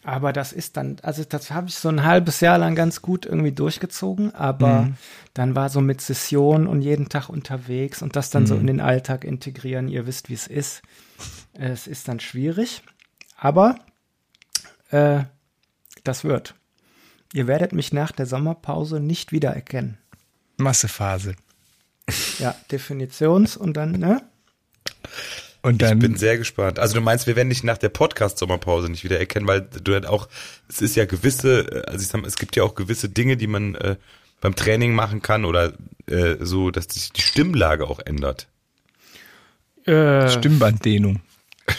aber 0.05 0.31
das 0.31 0.53
ist 0.53 0.77
dann, 0.77 0.97
also 1.01 1.23
das 1.23 1.51
habe 1.51 1.69
ich 1.69 1.75
so 1.75 1.89
ein 1.89 2.03
halbes 2.03 2.39
Jahr 2.41 2.57
lang 2.57 2.75
ganz 2.75 3.01
gut 3.01 3.25
irgendwie 3.25 3.51
durchgezogen, 3.51 4.35
aber 4.35 4.89
dann 5.33 5.55
war 5.55 5.69
so 5.69 5.81
mit 5.81 6.01
Session 6.01 6.67
und 6.67 6.81
jeden 6.81 7.09
Tag 7.09 7.29
unterwegs 7.29 8.01
und 8.01 8.15
das 8.15 8.29
dann 8.29 8.45
so 8.45 8.55
in 8.55 8.67
den 8.67 8.81
Alltag 8.81 9.23
integrieren, 9.23 9.87
ihr 9.87 10.05
wisst, 10.05 10.29
wie 10.29 10.33
es 10.33 10.47
ist. 10.47 10.81
Es 11.53 11.87
ist 11.87 12.09
dann 12.09 12.19
schwierig, 12.19 12.83
aber 13.37 13.77
äh, 14.93 15.23
das 16.03 16.23
wird. 16.23 16.55
Ihr 17.33 17.47
werdet 17.47 17.73
mich 17.73 17.91
nach 17.91 18.11
der 18.11 18.25
Sommerpause 18.25 18.99
nicht 18.99 19.31
wiedererkennen. 19.31 19.97
Massephase. 20.57 21.35
Ja, 22.37 22.55
Definitions 22.71 23.57
und 23.57 23.73
dann, 23.75 23.93
ne? 23.93 24.21
Und 25.63 25.81
dann, 25.81 25.99
Bin 25.99 26.17
sehr 26.17 26.37
gespannt. 26.37 26.77
Also 26.77 26.95
du 26.95 27.01
meinst, 27.01 27.25
wir 27.25 27.35
werden 27.35 27.49
dich 27.49 27.63
nach 27.63 27.77
der 27.77 27.89
Podcast-Sommerpause 27.89 28.89
nicht 28.89 29.03
wieder 29.03 29.17
erkennen, 29.17 29.47
weil 29.47 29.61
du 29.61 29.93
halt 29.93 30.05
auch, 30.05 30.27
es 30.67 30.81
ist 30.81 30.95
ja 30.95 31.05
gewisse, 31.05 31.61
äh, 31.61 31.85
also 31.89 32.01
ich 32.01 32.09
sag 32.09 32.21
mal, 32.21 32.27
es 32.27 32.37
gibt 32.37 32.55
ja 32.55 32.63
auch 32.63 32.75
gewisse 32.75 33.09
Dinge, 33.09 33.37
die 33.37 33.47
man 33.47 33.75
äh, 33.75 33.95
beim 34.41 34.55
Training 34.55 34.93
machen 34.93 35.21
kann 35.21 35.45
oder 35.45 35.73
äh, 36.05 36.35
so, 36.41 36.69
dass 36.69 36.85
sich 36.85 37.13
die 37.13 37.21
Stimmlage 37.21 37.87
auch 37.87 37.99
ändert. 37.99 38.47
Äh, 39.85 40.29
Stimmbanddehnung. 40.29 41.21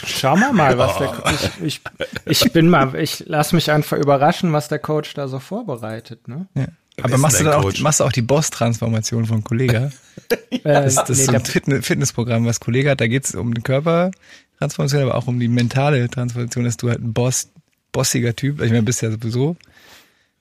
Schauen 0.05 0.39
wir 0.39 0.53
mal, 0.53 0.77
was 0.77 0.97
der 0.97 1.13
ich, 1.61 1.81
ich, 2.25 2.45
ich 2.45 2.53
bin 2.53 2.69
mal, 2.69 2.95
ich 2.95 3.23
lass 3.27 3.53
mich 3.53 3.71
einfach 3.71 3.97
überraschen, 3.97 4.53
was 4.53 4.67
der 4.67 4.79
Coach 4.79 5.13
da 5.13 5.27
so 5.27 5.39
vorbereitet, 5.39 6.27
ne? 6.27 6.47
Ja. 6.55 6.67
Aber 7.01 7.17
machst 7.17 7.39
du 7.41 7.43
dann 7.43 7.55
auch, 7.55 7.63
Coach? 7.63 7.81
machst 7.81 7.99
du 7.99 8.05
auch 8.05 8.11
die 8.11 8.21
Boss-Transformation 8.21 9.25
von 9.25 9.43
Kollega? 9.43 9.91
Äh, 10.49 10.59
Das, 10.63 10.95
das 10.95 11.09
nee, 11.09 11.15
ist 11.15 11.25
so 11.25 11.33
ein 11.33 11.45
Fitness, 11.45 11.85
Fitnessprogramm, 11.85 12.45
was 12.45 12.59
Kollega 12.59 12.91
hat. 12.91 13.01
Da 13.01 13.07
geht 13.07 13.25
es 13.25 13.35
um 13.35 13.53
die 13.53 13.61
Körpertransformation, 13.61 15.03
aber 15.03 15.15
auch 15.15 15.27
um 15.27 15.39
die 15.39 15.49
mentale 15.49 16.09
Transformation, 16.09 16.63
dass 16.63 16.77
du 16.77 16.89
halt 16.89 16.99
ein 17.01 17.13
Boss, 17.13 17.49
bossiger 17.91 18.35
Typ, 18.35 18.61
ich 18.61 18.71
meine, 18.71 18.81
bist 18.81 19.01
ja 19.01 19.11
sowieso. 19.11 19.57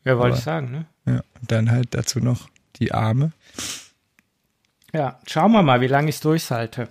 ja, 0.04 0.16
wollte 0.16 0.38
ich 0.38 0.44
sagen, 0.44 0.70
ne? 0.70 0.86
Ja, 1.06 1.22
und 1.40 1.50
dann 1.52 1.70
halt 1.70 1.88
dazu 1.90 2.20
noch 2.20 2.48
die 2.76 2.92
Arme. 2.92 3.32
Ja, 4.94 5.18
schauen 5.26 5.52
wir 5.52 5.62
mal, 5.62 5.80
wie 5.80 5.88
lange 5.88 6.08
ich 6.08 6.20
durchhalte. 6.20 6.88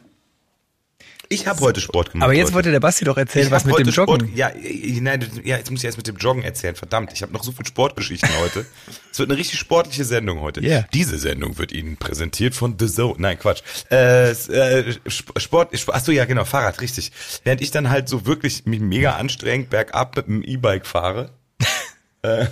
Ich 1.33 1.47
habe 1.47 1.59
heute 1.61 1.81
Sport 1.81 2.11
gemacht. 2.11 2.23
Aber 2.25 2.33
jetzt 2.33 2.45
Leute. 2.47 2.55
wollte 2.55 2.71
der 2.71 2.79
Basti 2.79 3.05
doch 3.05 3.17
erzählen, 3.17 3.45
Ich 3.47 3.51
was 3.51 3.65
mit 3.65 3.73
heute 3.75 3.83
dem 3.85 3.93
Joggen. 3.93 4.19
Sport, 4.27 4.37
ja, 4.37 4.49
äh, 4.49 4.99
nein, 5.01 5.27
ja, 5.43 5.57
jetzt 5.57 5.71
muss 5.71 5.79
ich 5.81 5.85
erst 5.85 5.97
mit 5.97 6.07
dem 6.07 6.17
Joggen 6.17 6.43
erzählen. 6.43 6.75
Verdammt, 6.75 7.11
ich 7.13 7.21
habe 7.21 7.33
noch 7.33 7.43
so 7.43 7.51
viel 7.51 7.65
Sportgeschichten 7.65 8.29
heute. 8.39 8.65
Es 9.11 9.19
wird 9.19 9.29
eine 9.29 9.37
richtig 9.37 9.59
sportliche 9.59 10.05
Sendung 10.05 10.39
heute. 10.41 10.59
Yeah. 10.61 10.87
Diese 10.91 11.19
Sendung 11.19 11.59
wird 11.59 11.71
Ihnen 11.71 11.97
präsentiert 11.97 12.55
von 12.55 12.75
The 12.79 12.87
Zone. 12.87 13.15
Nein, 13.19 13.37
Quatsch. 13.37 13.61
Äh, 13.91 14.31
äh, 14.31 14.95
Sp- 15.05 15.37
Sport, 15.37 15.71
Sp- 15.77 15.93
ach 15.93 16.03
so, 16.03 16.11
ja, 16.11 16.25
genau, 16.25 16.45
Fahrrad, 16.45 16.81
richtig. 16.81 17.11
Während 17.43 17.61
ich 17.61 17.69
dann 17.69 17.89
halt 17.91 18.09
so 18.09 18.25
wirklich 18.25 18.65
mich 18.65 18.79
mega 18.79 19.15
anstrengend 19.17 19.69
bergab 19.69 20.15
mit 20.17 20.25
dem 20.27 20.41
E-Bike 20.41 20.87
fahre. 20.87 21.29
äh, 22.23 22.47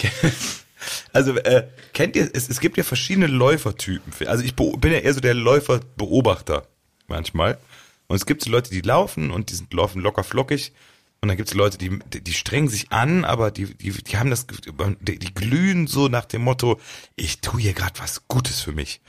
also, 1.12 1.36
äh, 1.36 1.66
kennt 1.92 2.16
ihr, 2.16 2.30
es, 2.32 2.48
es 2.48 2.60
gibt 2.60 2.76
ja 2.76 2.82
verschiedene 2.82 3.26
Läufertypen. 3.26 4.26
Also 4.28 4.44
ich 4.44 4.54
bin 4.54 4.92
ja 4.92 4.98
eher 4.98 5.12
so 5.14 5.20
der 5.20 5.34
Läuferbeobachter. 5.34 6.66
manchmal. 7.08 7.58
Und 8.08 8.16
es 8.16 8.26
gibt 8.26 8.42
so 8.42 8.50
Leute, 8.50 8.70
die 8.70 8.80
laufen 8.80 9.30
und 9.30 9.50
die 9.50 9.54
sind 9.54 9.72
laufen 9.72 10.00
locker 10.00 10.24
flockig. 10.24 10.72
Und 11.20 11.28
dann 11.28 11.36
gibt 11.36 11.48
es 11.48 11.54
Leute, 11.54 11.78
die, 11.78 11.98
die 11.98 12.32
strengen 12.34 12.68
sich 12.68 12.92
an, 12.92 13.24
aber 13.24 13.50
die, 13.50 13.74
die, 13.74 13.90
die 13.90 14.16
haben 14.16 14.30
das, 14.30 14.46
die, 15.00 15.18
die 15.18 15.34
glühen 15.34 15.86
so 15.86 16.08
nach 16.08 16.26
dem 16.26 16.42
Motto, 16.42 16.78
ich 17.16 17.40
tue 17.40 17.60
hier 17.60 17.72
gerade 17.72 17.98
was 17.98 18.28
Gutes 18.28 18.60
für 18.60 18.72
mich. 18.72 19.00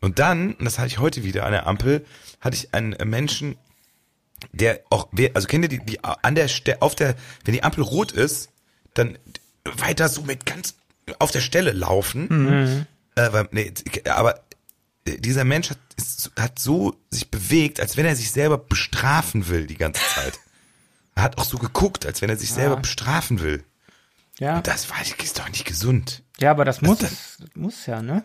Und 0.00 0.18
dann, 0.18 0.54
und 0.54 0.64
das 0.64 0.78
hatte 0.78 0.88
ich 0.88 0.98
heute 0.98 1.24
wieder 1.24 1.44
an 1.44 1.52
der 1.52 1.66
Ampel, 1.66 2.06
hatte 2.40 2.56
ich 2.56 2.72
einen 2.72 2.96
Menschen, 3.08 3.56
der 4.52 4.80
auch, 4.90 5.08
also 5.34 5.48
kennt 5.48 5.64
ihr 5.64 5.68
die, 5.68 5.84
die 5.84 6.04
an 6.04 6.34
der 6.34 6.48
Stelle, 6.48 6.82
auf 6.82 6.94
der, 6.94 7.16
wenn 7.44 7.54
die 7.54 7.64
Ampel 7.64 7.82
rot 7.82 8.12
ist, 8.12 8.50
dann 8.94 9.18
weiter 9.64 10.08
so 10.08 10.22
mit 10.22 10.46
ganz 10.46 10.76
auf 11.18 11.30
der 11.30 11.40
Stelle 11.40 11.72
laufen. 11.72 12.26
Mhm. 12.28 12.86
Äh, 13.16 13.32
weil, 13.32 13.48
nee, 13.50 13.72
aber 14.04 14.45
dieser 15.06 15.44
Mensch 15.44 15.70
hat, 15.70 15.78
ist, 15.96 16.30
hat 16.38 16.58
so 16.58 16.96
sich 17.10 17.30
bewegt, 17.30 17.80
als 17.80 17.96
wenn 17.96 18.06
er 18.06 18.16
sich 18.16 18.30
selber 18.30 18.58
bestrafen 18.58 19.48
will 19.48 19.66
die 19.66 19.76
ganze 19.76 20.02
Zeit. 20.14 20.38
er 21.14 21.22
hat 21.22 21.38
auch 21.38 21.44
so 21.44 21.58
geguckt, 21.58 22.06
als 22.06 22.22
wenn 22.22 22.30
er 22.30 22.36
sich 22.36 22.50
ja. 22.50 22.56
selber 22.56 22.76
bestrafen 22.76 23.40
will. 23.40 23.64
Ja. 24.38 24.58
Und 24.58 24.66
das 24.66 24.90
war, 24.90 24.98
ist 25.00 25.38
doch 25.38 25.48
nicht 25.48 25.64
gesund. 25.64 26.22
Ja, 26.38 26.50
aber 26.50 26.64
das, 26.64 26.80
das 26.80 26.88
muss, 26.88 26.98
das 26.98 27.38
muss 27.54 27.86
ja, 27.86 28.02
ne? 28.02 28.24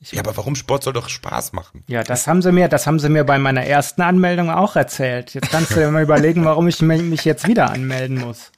Ich 0.00 0.12
ja, 0.12 0.20
aber 0.20 0.36
warum 0.36 0.54
Sport 0.54 0.82
soll 0.82 0.92
doch 0.92 1.08
Spaß 1.08 1.54
machen? 1.54 1.82
Ja, 1.86 2.02
das 2.02 2.26
haben 2.26 2.42
sie 2.42 2.52
mir, 2.52 2.68
das 2.68 2.86
haben 2.86 2.98
sie 2.98 3.08
mir 3.08 3.24
bei 3.24 3.38
meiner 3.38 3.64
ersten 3.64 4.02
Anmeldung 4.02 4.50
auch 4.50 4.76
erzählt. 4.76 5.32
Jetzt 5.32 5.50
kannst 5.50 5.70
du 5.70 5.76
dir 5.76 5.90
mal 5.90 6.02
überlegen, 6.02 6.44
warum 6.44 6.68
ich 6.68 6.82
mich 6.82 7.24
jetzt 7.24 7.48
wieder 7.48 7.70
anmelden 7.70 8.18
muss. 8.18 8.52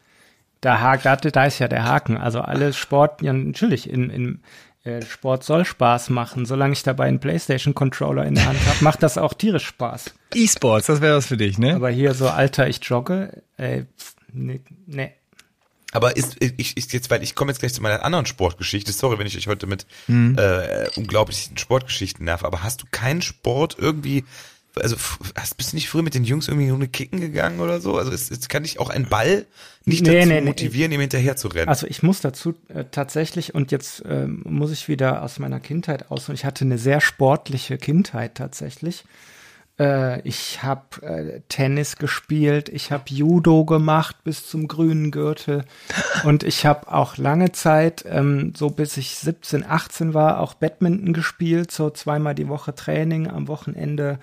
Da, 0.61 0.81
hakt, 0.81 1.05
da 1.05 1.45
ist 1.45 1.61
ja 1.61 1.69
der 1.69 1.85
Haken. 1.85 2.17
Also 2.17 2.41
alles 2.41 2.77
Sport, 2.77 3.23
ja, 3.23 3.33
natürlich, 3.33 3.89
in, 3.89 4.11
in, 4.11 4.43
Sport 5.09 5.45
soll 5.45 5.65
Spaß 5.65 6.11
machen. 6.11 6.47
Solange 6.47 6.73
ich 6.73 6.83
dabei 6.83 7.07
einen 7.07 7.21
PlayStation-Controller 7.21 8.25
in 8.25 8.35
der 8.35 8.47
Hand 8.47 8.59
habe, 8.67 8.85
macht 8.85 9.03
das 9.03 9.19
auch 9.19 9.35
tierisch 9.35 9.67
Spaß. 9.67 10.13
E-Sports, 10.35 10.87
das 10.87 11.01
wäre 11.01 11.17
was 11.17 11.27
für 11.27 11.37
dich, 11.37 11.59
ne? 11.59 11.75
Aber 11.75 11.91
hier 11.91 12.15
so, 12.15 12.29
Alter, 12.29 12.69
ich 12.69 12.83
jogge, 12.85 13.43
ey, 13.57 13.87
nee, 14.33 14.61
nee. 14.87 15.13
Aber 15.93 16.17
ist 16.17 16.37
ich, 16.41 16.77
ich 16.77 16.93
jetzt, 16.93 17.11
weil 17.11 17.23
ich 17.23 17.35
komme 17.35 17.51
jetzt 17.51 17.61
gleich 17.61 17.73
zu 17.73 17.83
meiner 17.83 18.05
anderen 18.05 18.27
Sportgeschichte. 18.27 18.93
Sorry, 18.93 19.19
wenn 19.19 19.27
ich 19.27 19.37
euch 19.37 19.47
heute 19.47 19.67
mit 19.67 19.87
mhm. 20.09 20.37
äh, 20.39 20.89
unglaublichen 20.97 21.57
Sportgeschichten 21.57 22.25
nerv. 22.25 22.45
Aber 22.45 22.63
hast 22.63 22.83
du 22.83 22.87
keinen 22.91 23.23
Sport 23.23 23.77
irgendwie 23.79 24.25
also 24.81 24.97
hast, 25.35 25.57
bist 25.57 25.73
du 25.73 25.77
nicht 25.77 25.89
früher 25.89 26.03
mit 26.03 26.15
den 26.15 26.25
Jungs 26.25 26.49
irgendwie 26.49 26.69
nur 26.69 26.87
Kicken 26.87 27.21
gegangen 27.21 27.61
oder 27.61 27.81
so? 27.81 27.97
Also 27.97 28.13
es, 28.13 28.31
es 28.31 28.49
kann 28.49 28.63
dich 28.63 28.79
auch 28.79 28.91
ein 28.91 29.09
Ball 29.09 29.47
nicht 29.85 30.05
nee, 30.05 30.21
dazu 30.21 30.29
nee, 30.29 30.41
motivieren, 30.43 30.91
nee. 30.91 30.97
ihm 30.97 31.01
hinterher 31.01 31.37
zu 31.37 31.49
rennen. 31.49 31.69
Also 31.69 31.87
ich 31.87 32.03
muss 32.03 32.21
dazu 32.21 32.55
äh, 32.69 32.85
tatsächlich 32.91 33.55
und 33.55 33.73
jetzt 33.73 34.05
äh, 34.05 34.27
muss 34.27 34.73
ich 34.73 34.89
wieder 34.89 35.23
aus 35.23 35.39
meiner 35.39 35.61
Kindheit 35.61 36.11
aus 36.11 36.29
und 36.29 36.35
ich 36.35 36.45
hatte 36.45 36.65
eine 36.65 36.79
sehr 36.79 37.01
sportliche 37.01 37.79
Kindheit 37.79 38.35
tatsächlich. 38.35 39.05
Äh, 39.79 40.21
ich 40.23 40.63
habe 40.63 41.03
äh, 41.03 41.41
Tennis 41.49 41.97
gespielt, 41.97 42.69
ich 42.69 42.93
habe 42.93 43.05
Judo 43.09 43.65
gemacht 43.65 44.17
bis 44.25 44.47
zum 44.47 44.69
grünen 44.69 45.11
Gürtel 45.11 45.65
und 46.25 46.43
ich 46.43 46.67
habe 46.67 46.93
auch 46.93 47.17
lange 47.17 47.53
Zeit, 47.53 48.05
ähm, 48.09 48.55
so 48.57 48.71
bis 48.71 48.97
ich 48.97 49.17
17, 49.17 49.65
18 49.65 50.15
war, 50.15 50.41
auch 50.41 50.55
Badminton 50.55 51.13
gespielt, 51.13 51.71
so 51.71 51.91
zweimal 51.91 52.35
die 52.35 52.49
Woche 52.49 52.75
Training 52.75 53.29
am 53.29 53.49
Wochenende 53.49 54.19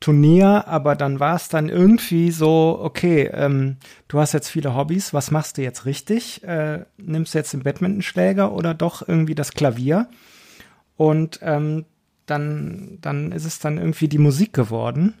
Turnier, 0.00 0.66
aber 0.66 0.96
dann 0.96 1.20
war 1.20 1.36
es 1.36 1.48
dann 1.48 1.68
irgendwie 1.68 2.30
so, 2.30 2.78
okay, 2.82 3.30
ähm, 3.34 3.76
du 4.08 4.18
hast 4.18 4.32
jetzt 4.32 4.48
viele 4.48 4.74
Hobbys, 4.74 5.12
was 5.12 5.30
machst 5.30 5.58
du 5.58 5.62
jetzt 5.62 5.84
richtig? 5.84 6.42
Äh, 6.42 6.86
nimmst 6.96 7.34
du 7.34 7.38
jetzt 7.38 7.52
den 7.52 7.62
Badmintonschläger 7.62 8.52
oder 8.52 8.72
doch 8.72 9.06
irgendwie 9.06 9.34
das 9.34 9.52
Klavier? 9.52 10.08
Und 10.96 11.40
ähm, 11.42 11.84
dann, 12.24 12.98
dann 13.02 13.32
ist 13.32 13.44
es 13.44 13.58
dann 13.58 13.76
irgendwie 13.76 14.08
die 14.08 14.18
Musik 14.18 14.54
geworden. 14.54 15.14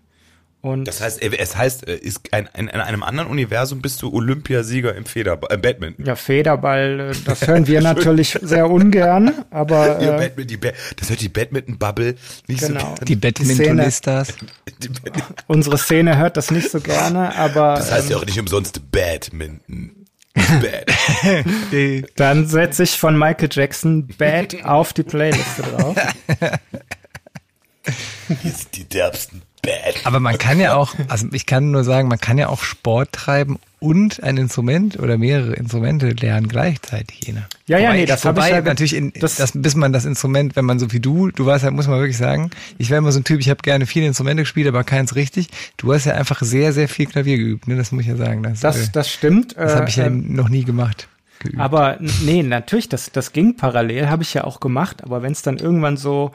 Und 0.62 0.84
das 0.84 1.00
heißt, 1.00 1.22
es 1.22 1.56
heißt, 1.56 1.88
äh, 1.88 1.96
ist 1.96 2.20
ein, 2.32 2.48
in, 2.54 2.68
in 2.68 2.80
einem 2.80 3.02
anderen 3.02 3.30
Universum 3.30 3.80
bist 3.80 4.02
du 4.02 4.12
Olympiasieger 4.12 4.94
im 4.94 5.06
Federball, 5.06 5.56
äh, 5.56 5.56
Badminton. 5.56 6.04
Ja, 6.04 6.16
Federball, 6.16 7.12
äh, 7.12 7.16
das 7.24 7.46
hören 7.46 7.66
wir 7.66 7.80
natürlich 7.80 8.38
sehr 8.42 8.68
ungern, 8.68 9.32
aber. 9.50 9.98
Äh, 9.98 10.04
ja, 10.04 10.16
Badminton, 10.18 10.46
die 10.46 10.56
ba 10.58 10.68
das 10.96 11.08
hört 11.08 11.22
die 11.22 11.30
Badminton-Bubble 11.30 12.14
nicht 12.46 12.60
genau. 12.60 12.94
so 12.98 13.04
Die 13.06 13.16
Badmintonistas. 13.16 14.34
Unsere 15.46 15.78
Szene 15.78 16.18
hört 16.18 16.36
das 16.36 16.50
nicht 16.50 16.70
so 16.70 16.80
gerne, 16.80 17.34
aber. 17.36 17.76
Das 17.76 17.90
heißt 17.90 18.06
ähm, 18.06 18.10
ja 18.10 18.16
auch 18.18 18.26
nicht 18.26 18.38
umsonst 18.38 18.82
Badminton. 18.92 19.96
Bad. 20.34 22.06
Dann 22.16 22.46
setze 22.46 22.84
ich 22.84 22.98
von 22.98 23.18
Michael 23.18 23.48
Jackson 23.50 24.06
Bad 24.06 24.64
auf 24.64 24.92
die 24.92 25.02
Playliste 25.02 25.62
drauf. 25.62 25.96
Hier 28.42 28.52
sind 28.52 28.76
die 28.76 28.84
derbsten 28.84 29.42
Bad. 29.62 30.04
Aber 30.04 30.20
man 30.20 30.38
kann 30.38 30.58
ja 30.58 30.74
auch, 30.74 30.94
also 31.08 31.26
ich 31.32 31.46
kann 31.46 31.70
nur 31.70 31.84
sagen, 31.84 32.08
man 32.08 32.18
kann 32.18 32.38
ja 32.38 32.48
auch 32.48 32.62
Sport 32.62 33.12
treiben 33.12 33.58
und 33.80 34.22
ein 34.22 34.36
Instrument 34.36 34.98
oder 34.98 35.18
mehrere 35.18 35.54
Instrumente 35.54 36.10
lernen 36.10 36.48
gleichzeitig, 36.48 37.26
jene. 37.26 37.46
Ja, 37.66 37.78
ja, 37.78 37.92
nee, 37.92 38.04
das 38.04 38.24
habe 38.24 38.40
ich 38.40 38.48
ja 38.48 38.60
natürlich 38.60 38.94
in, 38.94 39.12
das, 39.18 39.36
das, 39.36 39.52
bis 39.54 39.74
man 39.74 39.92
das 39.92 40.04
Instrument, 40.04 40.54
wenn 40.54 40.66
man 40.66 40.78
so 40.78 40.92
wie 40.92 41.00
du, 41.00 41.30
du 41.30 41.46
warst 41.46 41.64
ja, 41.64 41.70
muss 41.70 41.88
man 41.88 41.98
wirklich 41.98 42.18
sagen, 42.18 42.50
ich 42.78 42.90
wäre 42.90 42.98
immer 42.98 43.12
so 43.12 43.20
ein 43.20 43.24
Typ, 43.24 43.40
ich 43.40 43.48
habe 43.48 43.62
gerne 43.62 43.86
viele 43.86 44.06
Instrumente 44.06 44.42
gespielt, 44.42 44.68
aber 44.68 44.84
keins 44.84 45.14
richtig. 45.14 45.48
Du 45.78 45.92
hast 45.92 46.04
ja 46.04 46.14
einfach 46.14 46.42
sehr, 46.42 46.72
sehr 46.72 46.88
viel 46.88 47.06
Klavier 47.06 47.38
geübt, 47.38 47.68
ne? 47.68 47.76
Das 47.76 47.90
muss 47.90 48.02
ich 48.02 48.08
ja 48.08 48.16
sagen. 48.16 48.42
Das, 48.42 48.60
das, 48.60 48.88
äh, 48.88 48.90
das 48.92 49.10
stimmt. 49.10 49.56
Das 49.56 49.74
habe 49.74 49.88
ich 49.88 49.96
ja 49.96 50.06
äh, 50.06 50.10
noch 50.10 50.50
nie 50.50 50.64
gemacht. 50.64 51.08
Geübt. 51.38 51.58
Aber 51.58 51.96
nee, 52.00 52.42
natürlich, 52.42 52.90
das, 52.90 53.12
das 53.12 53.32
ging 53.32 53.56
parallel, 53.56 54.10
habe 54.10 54.22
ich 54.22 54.34
ja 54.34 54.44
auch 54.44 54.60
gemacht, 54.60 55.02
aber 55.02 55.22
wenn 55.22 55.32
es 55.32 55.40
dann 55.40 55.56
irgendwann 55.56 55.96
so 55.96 56.32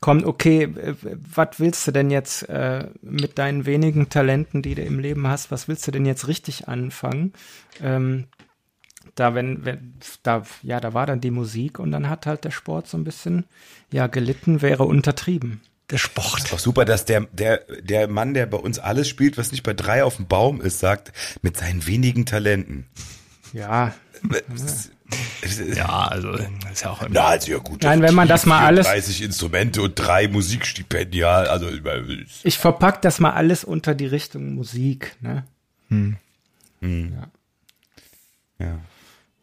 kommt, 0.00 0.24
okay, 0.24 0.64
äh, 0.64 0.94
was 1.02 1.58
willst 1.58 1.86
du 1.86 1.92
denn 1.92 2.10
jetzt 2.10 2.48
äh, 2.48 2.88
mit 3.02 3.38
deinen 3.38 3.66
wenigen 3.66 4.08
Talenten, 4.08 4.62
die 4.62 4.74
du 4.74 4.82
im 4.82 4.98
Leben 4.98 5.26
hast, 5.26 5.50
was 5.50 5.68
willst 5.68 5.86
du 5.86 5.90
denn 5.90 6.06
jetzt 6.06 6.28
richtig 6.28 6.68
anfangen? 6.68 7.32
Ähm, 7.82 8.26
da, 9.14 9.34
wenn, 9.34 9.64
wenn, 9.64 9.94
da, 10.22 10.42
ja, 10.62 10.80
da 10.80 10.94
war 10.94 11.06
dann 11.06 11.20
die 11.20 11.30
Musik 11.30 11.78
und 11.78 11.90
dann 11.90 12.08
hat 12.08 12.26
halt 12.26 12.44
der 12.44 12.50
Sport 12.50 12.86
so 12.86 12.96
ein 12.96 13.04
bisschen, 13.04 13.44
ja, 13.92 14.06
gelitten, 14.06 14.62
wäre 14.62 14.84
untertrieben. 14.84 15.60
Der 15.90 15.98
Sport. 15.98 16.38
Ist 16.38 16.52
doch 16.52 16.58
super, 16.58 16.84
dass 16.84 17.06
der, 17.06 17.22
der, 17.32 17.64
der 17.80 18.08
Mann, 18.08 18.34
der 18.34 18.46
bei 18.46 18.58
uns 18.58 18.78
alles 18.78 19.08
spielt, 19.08 19.38
was 19.38 19.52
nicht 19.52 19.62
bei 19.62 19.72
drei 19.72 20.04
auf 20.04 20.16
dem 20.16 20.26
Baum 20.26 20.60
ist, 20.60 20.80
sagt, 20.80 21.12
mit 21.40 21.56
seinen 21.56 21.86
wenigen 21.86 22.26
Talenten. 22.26 22.86
Ja. 23.54 23.94
Ja, 25.74 26.08
also 26.08 26.32
ist 26.32 26.82
ja 26.82 26.90
auch 26.90 27.00
immer. 27.02 27.14
Na, 27.14 27.26
also 27.28 27.50
ja 27.50 27.58
gut. 27.58 27.82
Nein, 27.82 28.02
wenn 28.02 28.14
man 28.14 28.28
das 28.28 28.44
mal 28.44 28.64
alles 28.64 28.86
30 28.86 29.22
Instrumente 29.22 29.82
und 29.82 29.94
drei 29.94 30.28
Musikstipendien, 30.28 31.24
also 31.24 31.68
ich 32.42 32.58
verpack 32.58 33.02
das 33.02 33.18
mal 33.18 33.32
alles 33.32 33.64
unter 33.64 33.94
die 33.94 34.06
Richtung 34.06 34.54
Musik, 34.54 35.16
ne? 35.20 35.44
Hm. 35.88 36.16
Hm. 36.80 37.12
Ja. 38.58 38.66
ja. 38.66 38.78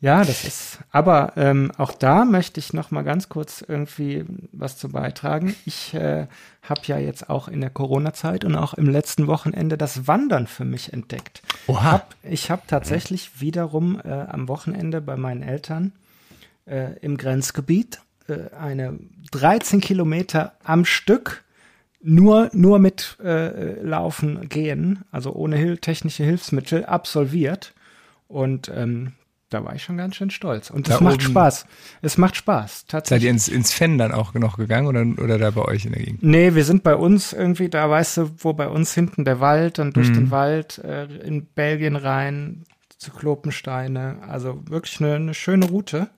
Ja, 0.02 0.24
das 0.24 0.44
ist. 0.44 0.80
Aber 0.92 1.34
ähm, 1.36 1.72
auch 1.78 1.94
da 1.94 2.25
möchte 2.25 2.60
ich 2.60 2.74
noch 2.74 2.92
mal 2.92 3.04
ganz 3.04 3.30
kurz 3.30 3.64
irgendwie 3.66 4.25
was 4.52 4.78
zu 4.78 4.90
beitragen. 4.90 5.56
Ich 5.66 5.94
äh, 5.94 6.28
habe 6.62 6.82
ja 6.86 6.98
jetzt 6.98 7.30
auch 7.30 7.48
in 7.48 7.62
der 7.62 7.70
Corona-Zeit 7.70 8.44
und 8.46 8.56
auch 8.56 8.74
im 8.74 8.90
letzten 8.90 9.28
Wochenende 9.28 9.78
das 9.78 10.08
Wandern 10.08 10.48
für 10.48 10.66
mich 10.66 10.94
entdeckt. 10.94 11.42
Oha. 11.68 11.92
Hab, 11.92 12.16
ich 12.24 12.52
habe 12.52 12.64
tatsächlich 12.68 13.42
wiederum 13.42 14.00
äh, 14.04 14.12
am 14.12 14.48
Wochenende 14.48 15.02
bei 15.02 15.16
meinen 15.16 15.44
Eltern 15.44 15.94
äh, 16.66 16.98
im 17.00 17.18
Grenzgebiet 17.18 18.00
äh, 18.28 18.54
eine 18.56 19.00
13 19.32 19.82
Kilometer 19.82 20.54
am 20.64 20.86
Stück 20.86 21.44
nur, 22.02 22.52
nur 22.54 22.80
mit 22.80 23.18
äh, 23.24 23.82
Laufen 23.82 24.48
gehen, 24.48 25.04
also 25.12 25.34
ohne 25.34 25.58
hil 25.58 25.78
technische 25.78 26.24
Hilfsmittel, 26.24 26.86
absolviert. 26.86 27.74
Und 28.28 28.72
ähm, 28.74 29.14
da 29.50 29.64
war 29.64 29.75
ich 29.75 29.84
schon 29.84 29.98
ganz 29.98 30.16
schön 30.16 30.32
stolz. 30.32 30.70
Und 30.70 30.90
es 30.90 31.00
macht 31.00 31.22
Spaß. 31.22 31.66
Es 32.02 32.18
macht 32.18 32.36
Spaß, 32.36 32.86
tatsächlich. 32.88 33.22
Seid 33.22 33.25
ihr 33.25 33.32
ins, 33.32 33.48
ins 33.48 33.72
Fenn 33.72 33.98
dann 33.98 34.12
auch 34.12 34.34
noch 34.34 34.58
gegangen 34.58 34.88
oder, 34.88 35.24
oder 35.24 35.38
da 35.38 35.52
bei 35.52 35.62
euch 35.62 35.86
in 35.86 35.94
der 35.94 36.02
Gegend? 36.02 36.24
Nee, 36.24 36.56
wir 36.56 36.66
sind 36.66 36.84
bei 36.84 36.96
uns 36.96 37.32
irgendwie, 37.32 37.70
da 37.70 37.90
weißt 37.90 38.18
du, 38.18 38.32
wo 38.40 38.54
bei 38.54 38.68
uns 38.68 38.94
hinten 38.94 39.24
der 39.24 39.40
Wald, 39.40 39.78
dann 39.78 39.94
durch 39.94 40.10
mhm. 40.10 40.14
den 40.14 40.32
Wald 40.32 40.80
äh, 40.80 41.06
in 41.06 41.46
Belgien 41.46 41.96
rein, 41.96 42.64
zu 42.98 43.12
Klopensteine. 43.12 44.20
Also 44.28 44.62
wirklich 44.68 45.00
eine, 45.00 45.16
eine 45.16 45.34
schöne 45.34 45.68
Route. 45.68 46.10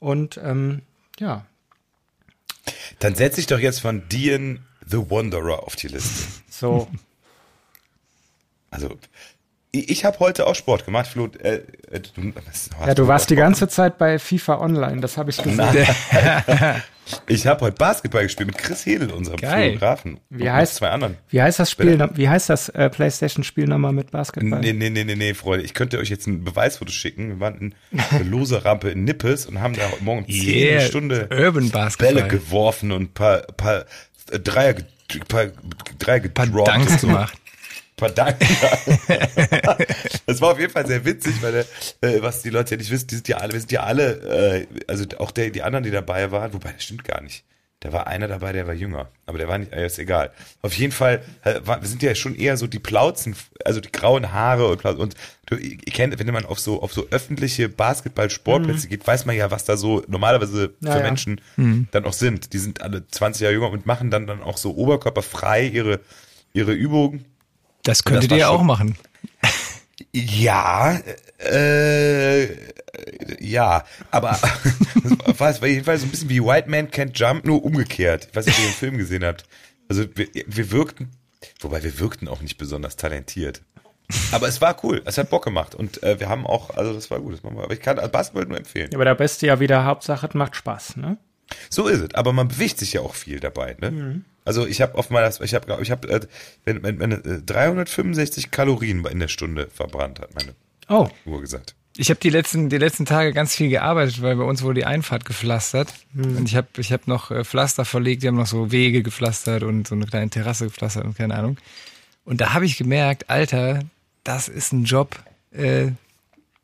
Und 0.00 0.40
ähm, 0.42 0.82
ja. 1.18 1.46
Dann 2.98 3.14
setze 3.14 3.40
ich 3.40 3.46
doch 3.46 3.58
jetzt 3.60 3.80
von 3.80 4.08
Dean 4.08 4.60
the 4.86 4.98
Wanderer 5.10 5.62
auf 5.62 5.76
die 5.76 5.88
Liste. 5.88 6.26
So. 6.48 6.88
Also, 8.70 8.98
ich 9.72 10.04
habe 10.04 10.18
heute 10.20 10.46
auch 10.46 10.54
Sport 10.54 10.86
gemacht, 10.86 11.08
Flo. 11.08 11.28
Äh, 11.42 11.60
äh 11.90 12.00
du, 12.00 12.32
ja, 12.86 12.94
du 12.94 13.06
warst 13.06 13.28
die 13.28 13.36
ganze 13.36 13.68
Zeit 13.68 13.98
bei 13.98 14.18
FIFA 14.18 14.60
Online, 14.60 15.00
das 15.00 15.18
habe 15.18 15.30
ich 15.30 15.42
gesehen. 15.42 15.60
ich 17.26 17.46
habe 17.46 17.66
heute 17.66 17.76
Basketball 17.76 18.22
gespielt 18.22 18.46
mit 18.46 18.56
Chris 18.56 18.86
Hedel, 18.86 19.10
unserem 19.10 19.36
Geil. 19.38 19.72
Fotografen. 19.72 20.20
Wie 20.30 20.50
heißt, 20.50 20.76
zwei 20.76 20.88
anderen. 20.88 21.18
Wie 21.28 21.42
heißt 21.42 21.58
das 21.58 21.70
Spiel, 21.70 21.98
wie 22.14 22.28
heißt 22.28 22.48
das 22.48 22.70
äh, 22.70 22.88
Playstation-Spiel 22.88 23.66
nochmal 23.66 23.92
mit 23.92 24.10
Basketball? 24.10 24.60
Nee, 24.60 24.72
nee, 24.72 24.88
nee, 24.88 25.04
nee, 25.04 25.16
nee, 25.16 25.34
Freunde. 25.34 25.66
Ich 25.66 25.74
könnte 25.74 25.98
euch 25.98 26.08
jetzt 26.08 26.26
ein 26.26 26.44
Beweisfoto 26.44 26.90
schicken. 26.90 27.28
Wir 27.28 27.40
waren 27.40 27.58
in 27.58 27.74
der 28.12 28.24
lose 28.24 28.64
Rampe 28.64 28.88
in 28.88 29.04
Nippes 29.04 29.44
und 29.44 29.60
haben 29.60 29.74
da 29.74 29.82
morgen 30.00 30.20
um 30.20 30.30
10 30.30 30.44
yeah, 30.46 30.80
Stunde 30.80 31.28
Urban 31.30 31.70
Bälle 31.98 32.26
geworfen 32.26 32.90
und 32.90 33.02
ein 33.02 33.12
paar, 33.12 33.42
paar 33.42 33.84
äh, 34.30 34.40
Dreier, 34.40 34.76
paar, 35.28 35.48
Dreier 35.98 36.20
gedroppt. 36.20 36.68
Danks 36.68 37.02
gemacht. 37.02 37.38
Dank. 38.14 38.36
das 40.26 40.40
war 40.40 40.52
auf 40.52 40.58
jeden 40.60 40.72
Fall 40.72 40.86
sehr 40.86 41.04
witzig, 41.04 41.34
weil 41.42 41.66
äh, 42.00 42.22
was 42.22 42.42
die 42.42 42.50
Leute 42.50 42.72
ja 42.72 42.76
nicht 42.78 42.90
wissen, 42.90 43.08
die 43.08 43.16
sind 43.16 43.28
ja 43.28 43.38
alle, 43.38 43.52
wir 43.52 43.60
sind 43.60 43.72
ja 43.72 43.82
alle, 43.82 44.12
äh, 44.62 44.66
also 44.86 45.04
auch 45.18 45.30
der, 45.30 45.50
die 45.50 45.62
anderen, 45.62 45.84
die 45.84 45.90
dabei 45.90 46.30
waren, 46.30 46.52
wobei 46.52 46.72
das 46.72 46.84
stimmt 46.84 47.04
gar 47.04 47.20
nicht. 47.20 47.44
Da 47.80 47.92
war 47.92 48.08
einer 48.08 48.26
dabei, 48.26 48.52
der 48.52 48.66
war 48.66 48.74
jünger, 48.74 49.08
aber 49.24 49.38
der 49.38 49.46
war 49.46 49.56
nicht, 49.56 49.72
äh, 49.72 49.86
ist 49.86 50.00
egal. 50.00 50.32
Auf 50.62 50.72
jeden 50.74 50.90
Fall, 50.90 51.22
äh, 51.44 51.60
war, 51.64 51.80
wir 51.80 51.88
sind 51.88 52.02
ja 52.02 52.12
schon 52.16 52.34
eher 52.34 52.56
so 52.56 52.66
die 52.66 52.80
Plauzen, 52.80 53.36
also 53.64 53.80
die 53.80 53.92
grauen 53.92 54.32
Haare 54.32 54.66
und 54.66 54.84
und 54.84 55.14
du 55.46 55.56
kennt, 55.56 56.18
wenn 56.18 56.26
man 56.34 56.44
auf 56.44 56.58
so 56.58 56.82
auf 56.82 56.92
so 56.92 57.06
öffentliche 57.12 57.68
Basketball-Sportplätze 57.68 58.86
Mhm. 58.86 58.90
geht, 58.90 59.06
weiß 59.06 59.26
man 59.26 59.36
ja, 59.36 59.52
was 59.52 59.64
da 59.64 59.76
so 59.76 60.02
normalerweise 60.08 60.74
Ja, 60.80 60.90
für 60.92 60.98
ja. 60.98 61.04
Menschen 61.04 61.40
Mhm. 61.56 61.86
dann 61.92 62.04
auch 62.04 62.14
sind. 62.14 62.52
Die 62.52 62.58
sind 62.58 62.82
alle 62.82 63.06
20 63.06 63.42
Jahre 63.42 63.54
jünger 63.54 63.70
und 63.70 63.86
machen 63.86 64.10
dann 64.10 64.26
dann 64.26 64.42
auch 64.42 64.56
so 64.56 64.74
oberkörperfrei 64.76 65.64
ihre 65.66 66.00
ihre 66.54 66.72
Übungen. 66.72 67.26
Das 67.82 68.04
könntet 68.04 68.30
war 68.30 68.36
ihr 68.36 68.42
ja 68.42 68.48
auch 68.48 68.62
machen. 68.62 68.96
Ja, 70.12 70.98
äh, 71.38 72.46
ja, 73.40 73.84
aber 74.10 74.38
das 75.26 75.40
war, 75.40 75.50
es 75.50 75.60
war 75.60 75.68
jedenfalls 75.68 76.00
so 76.00 76.06
ein 76.06 76.10
bisschen 76.10 76.30
wie 76.30 76.42
White 76.42 76.70
Man 76.70 76.88
Can't 76.88 77.12
Jump, 77.14 77.44
nur 77.44 77.64
umgekehrt. 77.64 78.28
Ich 78.30 78.36
weiß 78.36 78.46
nicht, 78.46 78.56
ob 78.58 78.64
ihr 78.64 78.70
den 78.70 78.74
Film 78.74 78.98
gesehen 78.98 79.24
habt. 79.24 79.44
Also 79.88 80.04
wir, 80.14 80.28
wir 80.46 80.70
wirkten, 80.70 81.10
wobei 81.60 81.82
wir 81.82 81.98
wirkten 81.98 82.28
auch 82.28 82.40
nicht 82.40 82.58
besonders 82.58 82.96
talentiert. 82.96 83.62
Aber 84.32 84.48
es 84.48 84.60
war 84.60 84.82
cool, 84.82 85.02
es 85.04 85.18
hat 85.18 85.30
Bock 85.30 85.44
gemacht 85.44 85.74
und 85.74 86.02
äh, 86.02 86.18
wir 86.18 86.28
haben 86.28 86.46
auch, 86.46 86.70
also 86.76 86.94
das 86.94 87.10
war 87.10 87.20
gut, 87.20 87.34
das 87.34 87.42
machen 87.42 87.56
wir. 87.56 87.64
Aber 87.64 87.74
ich 87.74 87.80
kann 87.80 87.96
Basketball 88.10 88.46
nur 88.46 88.56
empfehlen. 88.56 88.90
Aber 88.94 89.04
da 89.04 89.14
bist 89.14 89.42
du 89.42 89.46
ja 89.46 89.60
wieder 89.60 89.84
Hauptsache, 89.84 90.26
es 90.26 90.34
macht 90.34 90.56
Spaß, 90.56 90.96
ne? 90.96 91.18
So 91.70 91.86
ist 91.86 92.00
es, 92.00 92.14
aber 92.14 92.32
man 92.32 92.48
bewegt 92.48 92.78
sich 92.78 92.92
ja 92.92 93.00
auch 93.00 93.14
viel 93.14 93.40
dabei, 93.40 93.76
ne? 93.80 94.22
Also 94.44 94.66
ich 94.66 94.80
habe 94.80 94.96
auf 94.96 95.10
meiner, 95.10 95.28
ich 95.42 95.54
habe, 95.54 95.78
ich 95.82 95.90
habe, 95.90 96.08
äh, 96.08 96.20
wenn, 96.64 96.82
wenn, 96.82 96.98
wenn 97.00 97.12
äh, 97.12 97.42
365 97.44 98.50
Kalorien 98.50 99.04
in 99.04 99.18
der 99.20 99.28
Stunde 99.28 99.68
verbrannt 99.74 100.20
hat 100.20 100.34
meine 100.34 100.54
Oh, 100.88 101.08
Uhr 101.26 101.42
gesagt. 101.42 101.74
Ich 101.98 102.10
habe 102.10 102.20
die 102.20 102.30
letzten, 102.30 102.68
die 102.70 102.78
letzten 102.78 103.04
Tage 103.04 103.32
ganz 103.32 103.54
viel 103.54 103.68
gearbeitet, 103.68 104.22
weil 104.22 104.36
bei 104.36 104.44
uns 104.44 104.62
wurde 104.62 104.80
die 104.80 104.86
Einfahrt 104.86 105.24
gepflastert. 105.24 105.92
Und 106.14 106.48
ich 106.48 106.56
habe 106.56 106.68
ich 106.78 106.92
hab 106.92 107.06
noch 107.08 107.30
äh, 107.30 107.44
Pflaster 107.44 107.84
verlegt, 107.84 108.22
die 108.22 108.28
haben 108.28 108.36
noch 108.36 108.46
so 108.46 108.70
Wege 108.70 109.02
gepflastert 109.02 109.64
und 109.64 109.86
so 109.86 109.94
eine 109.94 110.06
kleine 110.06 110.30
Terrasse 110.30 110.66
gepflastert 110.66 111.04
und 111.04 111.16
keine 111.16 111.34
Ahnung. 111.34 111.58
Und 112.24 112.40
da 112.40 112.54
habe 112.54 112.64
ich 112.64 112.78
gemerkt, 112.78 113.28
Alter, 113.28 113.80
das 114.22 114.48
ist 114.48 114.72
ein 114.72 114.84
Job, 114.84 115.16
äh, 115.52 115.88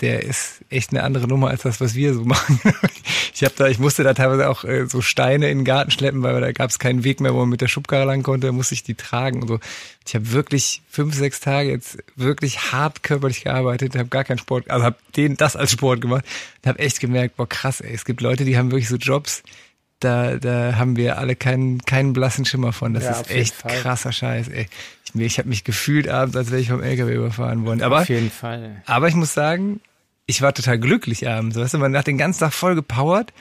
der 0.01 0.25
ist 0.25 0.65
echt 0.71 0.91
eine 0.91 1.05
andere 1.05 1.29
Nummer 1.29 1.49
als 1.49 1.63
das, 1.63 1.81
was 1.81 1.95
wir 1.95 2.15
so 2.15 2.25
machen. 2.25 2.61
Ich 3.35 3.43
habe 3.45 3.55
da, 3.57 3.69
ich 3.69 3.79
musste 3.79 4.03
da 4.03 4.15
teilweise 4.15 4.49
auch 4.49 4.65
äh, 4.65 4.87
so 4.87 5.01
Steine 5.01 5.51
in 5.51 5.59
den 5.59 5.65
Garten 5.65 5.91
schleppen, 5.91 6.23
weil 6.23 6.41
da 6.41 6.53
gab 6.53 6.71
es 6.71 6.79
keinen 6.79 7.05
Weg 7.05 7.21
mehr, 7.21 7.35
wo 7.35 7.39
man 7.39 7.49
mit 7.49 7.61
der 7.61 7.69
Schubkarre 7.69 8.05
lang 8.05 8.23
konnte, 8.23 8.49
da 8.49 8.53
musste 8.53 8.75
ich 8.75 8.83
die 8.83 8.95
tragen 8.95 9.43
und 9.43 9.49
so. 9.49 9.61
Ich 10.07 10.15
habe 10.15 10.33
wirklich 10.33 10.83
fünf, 10.89 11.15
sechs 11.15 11.41
Tage 11.41 11.71
jetzt 11.71 11.99
wirklich 12.17 12.73
hart 12.73 13.03
körperlich 13.03 13.45
gearbeitet, 13.45 13.97
habe 13.97 14.09
gar 14.09 14.25
keinen 14.25 14.39
Sport, 14.39 14.71
also 14.71 14.85
habe 14.85 14.97
den 15.17 15.37
das 15.37 15.57
als 15.57 15.73
Sport 15.73 16.01
gemacht 16.01 16.25
und 16.63 16.69
habe 16.69 16.79
echt 16.81 17.01
gemerkt, 17.01 17.37
boah 17.37 17.49
krass, 17.49 17.81
ey, 17.81 17.95
es 17.95 18.05
gibt 18.05 18.21
Leute, 18.21 18.45
die 18.45 18.59
haben 18.59 18.71
wirklich 18.71 18.89
so 18.89 18.97
Jobs, 18.97 19.43
da, 20.05 20.37
da 20.37 20.77
haben 20.77 20.97
wir 20.97 21.19
alle 21.19 21.35
keinen, 21.35 21.79
keinen 21.83 22.13
blassen 22.13 22.45
Schimmer 22.45 22.73
von. 22.73 22.95
Das 22.95 23.05
Ja, 23.05 23.11
ist 23.13 23.31
echt 23.31 23.55
Fall. 23.55 23.77
krasser 23.81 24.13
Scheiß, 24.13 24.49
ey. 24.49 24.67
Ich, 25.05 25.21
ich 25.21 25.39
habe 25.39 25.49
mich 25.49 25.65
gefühlt 25.65 26.09
abends, 26.09 26.37
als 26.37 26.51
wäre 26.51 26.61
ich 26.61 26.69
vom 26.69 26.83
LKW 26.83 27.15
überfahren 27.15 27.65
worden. 27.65 27.83
Aber 27.83 28.01
auf 28.03 28.09
jeden 28.09 28.31
Fall. 28.31 28.83
aber 28.87 29.09
ich 29.09 29.15
muss 29.15 29.35
sagen, 29.35 29.81
ich 30.27 30.43
war 30.43 30.55
total 30.55 30.79
glücklich 30.79 31.29
abends. 31.29 31.57
Weißt 31.57 31.75
du, 31.75 31.79
man 31.79 31.97
hat 31.97 32.07
den 32.07 32.19
ganzen 32.19 32.41
Tag 32.41 32.53
voll 32.53 32.75
gepowert. 32.75 33.33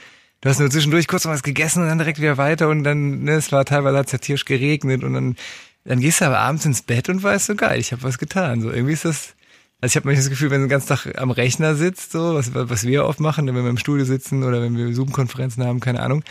Du 0.41 0.49
hast 0.49 0.59
nur 0.59 0.69
zwischendurch 0.69 1.07
kurz 1.07 1.23
noch 1.25 1.31
was 1.31 1.43
gegessen 1.43 1.81
und 1.83 1.87
dann 1.89 1.97
direkt 1.99 2.19
wieder 2.19 2.37
weiter 2.37 2.67
und 2.67 2.83
dann, 2.83 3.23
ne, 3.23 3.31
es 3.33 3.51
war 3.53 3.63
teilweise 3.63 3.97
hat's 3.97 4.11
ja 4.11 4.17
tierisch 4.17 4.43
geregnet 4.45 5.03
und 5.03 5.13
dann, 5.13 5.35
dann 5.85 6.01
gehst 6.01 6.19
du 6.19 6.25
aber 6.25 6.39
abends 6.39 6.65
ins 6.65 6.81
Bett 6.81 7.07
und 7.07 7.23
weißt 7.23 7.45
so 7.45 7.55
geil, 7.55 7.79
ich 7.79 7.93
habe 7.93 8.03
was 8.03 8.17
getan. 8.17 8.59
So 8.61 8.69
irgendwie 8.69 8.93
ist 8.93 9.05
das, 9.05 9.35
also 9.83 9.91
ich 9.91 9.95
habe 9.97 10.07
manchmal 10.07 10.23
das 10.23 10.29
Gefühl, 10.29 10.49
wenn 10.49 10.61
du 10.61 10.67
den 10.67 10.69
ganzen 10.69 10.87
Tag 10.87 11.19
am 11.19 11.29
Rechner 11.29 11.75
sitzt, 11.75 12.13
so 12.13 12.35
was, 12.35 12.55
was 12.55 12.85
wir 12.85 13.03
oft 13.03 13.19
machen, 13.19 13.47
wenn 13.47 13.53
wir 13.55 13.69
im 13.69 13.77
Studio 13.77 14.05
sitzen 14.05 14.43
oder 14.43 14.61
wenn 14.61 14.77
wir 14.77 14.93
Zoom-Konferenzen 14.95 15.61
haben, 15.65 15.81
keine 15.81 15.99
Ahnung, 15.99 16.23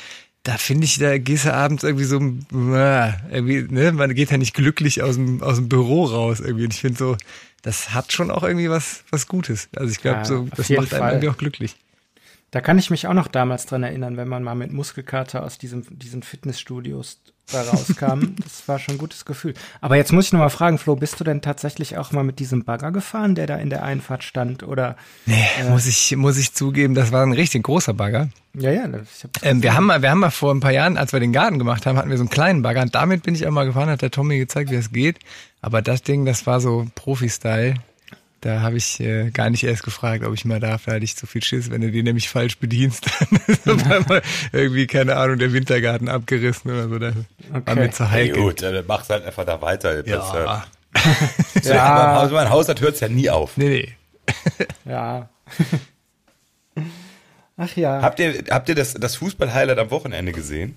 da 0.43 0.57
finde 0.57 0.87
ich, 0.87 0.99
da 0.99 1.19
gehst 1.19 1.45
du 1.45 1.53
abends 1.53 1.85
irgendwie 1.85 2.07
so, 2.07 2.19
irgendwie, 2.19 3.67
ne, 3.69 3.93
man 3.93 4.15
geht 4.15 4.31
ja 4.31 4.38
nicht 4.38 4.55
glücklich 4.55 5.03
aus 5.03 5.17
dem, 5.17 5.43
aus 5.43 5.57
dem 5.57 5.69
Büro 5.69 6.05
raus 6.05 6.41
irgendwie. 6.41 6.65
Und 6.65 6.73
ich 6.73 6.81
finde 6.81 6.97
so, 6.97 7.17
das 7.61 7.93
hat 7.93 8.11
schon 8.11 8.31
auch 8.31 8.43
irgendwie 8.43 8.71
was, 8.71 9.05
was 9.11 9.27
Gutes. 9.27 9.69
Also 9.77 9.93
ich 9.93 10.01
glaube, 10.01 10.21
Ja, 10.21 10.25
so, 10.25 10.49
das 10.57 10.71
macht 10.71 10.95
einem 10.95 11.03
Fall. 11.03 11.12
irgendwie 11.12 11.29
auch 11.29 11.37
glücklich. 11.37 11.77
Da 12.53 12.62
kann 12.62 12.79
ich 12.79 12.88
mich 12.88 13.07
auch 13.07 13.12
noch 13.12 13.29
damals 13.29 13.67
dran 13.67 13.83
erinnern, 13.83 14.17
wenn 14.17 14.29
man 14.29 14.43
mal 14.43 14.55
mit 14.55 14.73
Muskelkater 14.73 15.43
aus 15.43 15.59
diesem, 15.59 15.85
diesen 15.91 16.23
Fitnessstudios 16.23 17.21
da 17.50 17.62
rauskam. 17.62 18.35
das 18.42 18.66
war 18.66 18.78
schon 18.78 18.94
ein 18.94 18.98
gutes 18.98 19.24
Gefühl. 19.24 19.55
Aber 19.81 19.96
jetzt 19.96 20.12
muss 20.12 20.26
ich 20.26 20.33
noch 20.33 20.40
mal 20.40 20.48
fragen, 20.48 20.78
Flo, 20.78 20.96
bist 20.96 21.18
du 21.18 21.24
denn 21.24 21.42
tatsächlich 21.42 21.98
auch 21.98 22.12
mal 22.12 22.24
mit 22.24 22.38
diesem 22.38 22.64
Bagger 22.64 22.92
gefahren, 22.92 23.35
der 23.35 23.46
da 23.46 23.57
in 23.57 23.70
der 23.70 23.83
Einfahrt 23.83 24.24
stand? 24.24 24.62
Oder 24.62 24.96
Nee, 25.26 25.44
muss 25.68 25.87
ich, 25.87 26.16
muss 26.16 26.38
ich 26.38 26.55
zugeben, 26.55 26.94
das 26.94 27.12
war 27.12 27.24
ein 27.24 27.33
richtig 27.33 27.64
großer 27.64 27.94
Bagger. 27.94 28.28
ja, 28.55 28.70
ja, 28.70 28.85
hab 28.85 29.00
Ähm, 29.42 29.62
wir 29.62 29.74
haben 29.74 29.87
mal, 29.87 30.02
wir 30.02 30.11
haben 30.11 30.20
mal 30.20 30.31
vor 30.31 30.55
ein 30.55 30.61
paar 30.61 30.72
Jahren, 30.72 30.96
als 30.96 31.12
wir 31.12 31.20
den 31.20 31.33
Garten 31.33 31.59
gemacht 31.59 31.87
haben, 31.87 31.96
hatten 31.98 32.11
wir 32.11 32.16
so 32.16 32.22
einen 32.22 32.31
kleinen 32.31 32.62
Bagger 32.62 32.83
und 32.83 32.94
damit 32.94 33.22
bin 33.22 33.35
ich 33.35 33.46
auch 33.46 33.50
mal 33.50 33.64
gefahren, 33.64 33.88
hat 33.88 34.02
der 34.02 34.11
Tommy 34.11 34.38
gezeigt, 34.38 34.70
wie 34.70 34.76
es 34.76 34.92
geht. 34.92 35.18
Aber 35.61 35.81
das 35.81 36.02
Ding, 36.02 36.24
das 36.24 36.46
war 36.46 36.61
so 36.61 36.87
Profi-Style. 36.94 37.74
Da 38.42 38.61
habe 38.61 38.76
ich 38.76 38.98
äh, 39.00 39.31
gar 39.31 39.50
nicht 39.50 39.62
erst 39.62 39.85
gefragt, 39.85 40.24
ob 40.24 40.35
ich 40.35 40.44
mal 40.44 40.59
darf. 40.61 40.85
Da 40.87 40.92
hatte 40.94 41.05
ich 41.05 41.16
zu 41.16 41.26
viel 41.26 41.42
Schiss. 41.44 41.70
Wenn 41.70 41.81
du 41.81 41.90
den 41.92 42.05
nämlich 42.05 42.28
falsch 42.28 42.59
bedienst, 42.59 43.07
dann 43.31 43.40
ist 43.46 43.68
auf 43.70 43.88
einmal 43.90 44.20
irgendwie, 44.52 44.87
keine 44.88 45.16
Ahnung, 45.16 45.38
der 45.38 45.52
Wintergarten 45.52 46.09
abgerissen 46.09 46.70
oder 46.70 46.88
so. 46.88 46.98
Da 46.98 47.14
war 47.14 47.24
Okay. 47.61 47.74
mir 47.76 47.90
zu 47.92 48.11
Hey, 48.11 48.26
heikel. 48.28 48.42
gut, 48.42 48.61
dann 48.62 48.85
mach's 48.87 49.09
halt 49.11 49.24
einfach 49.24 49.44
da 49.44 49.62
weiter. 49.62 50.02
Das, 50.02 50.33
Ja. 50.35 50.66
äh, 50.94 51.61
so, 51.62 51.70
Ja. 51.72 52.18
Also 52.18 52.35
mein 52.35 52.50
Haushalt 52.50 52.81
hört's 52.81 52.98
ja 53.00 53.09
nie 53.09 53.31
auf. 53.31 53.57
Nee, 53.57 53.68
nee. 53.68 54.68
ja. 54.90 55.28
Ach 57.57 57.76
ja. 57.76 58.02
Habt 58.02 58.18
ihr, 58.18 58.42
habt 58.50 58.68
ihr 58.68 58.74
das, 58.74 58.94
das 58.94 59.16
Fußball-Highlight 59.16 59.78
am 59.78 59.90
Wochenende 59.90 60.33
gesehen? 60.33 60.74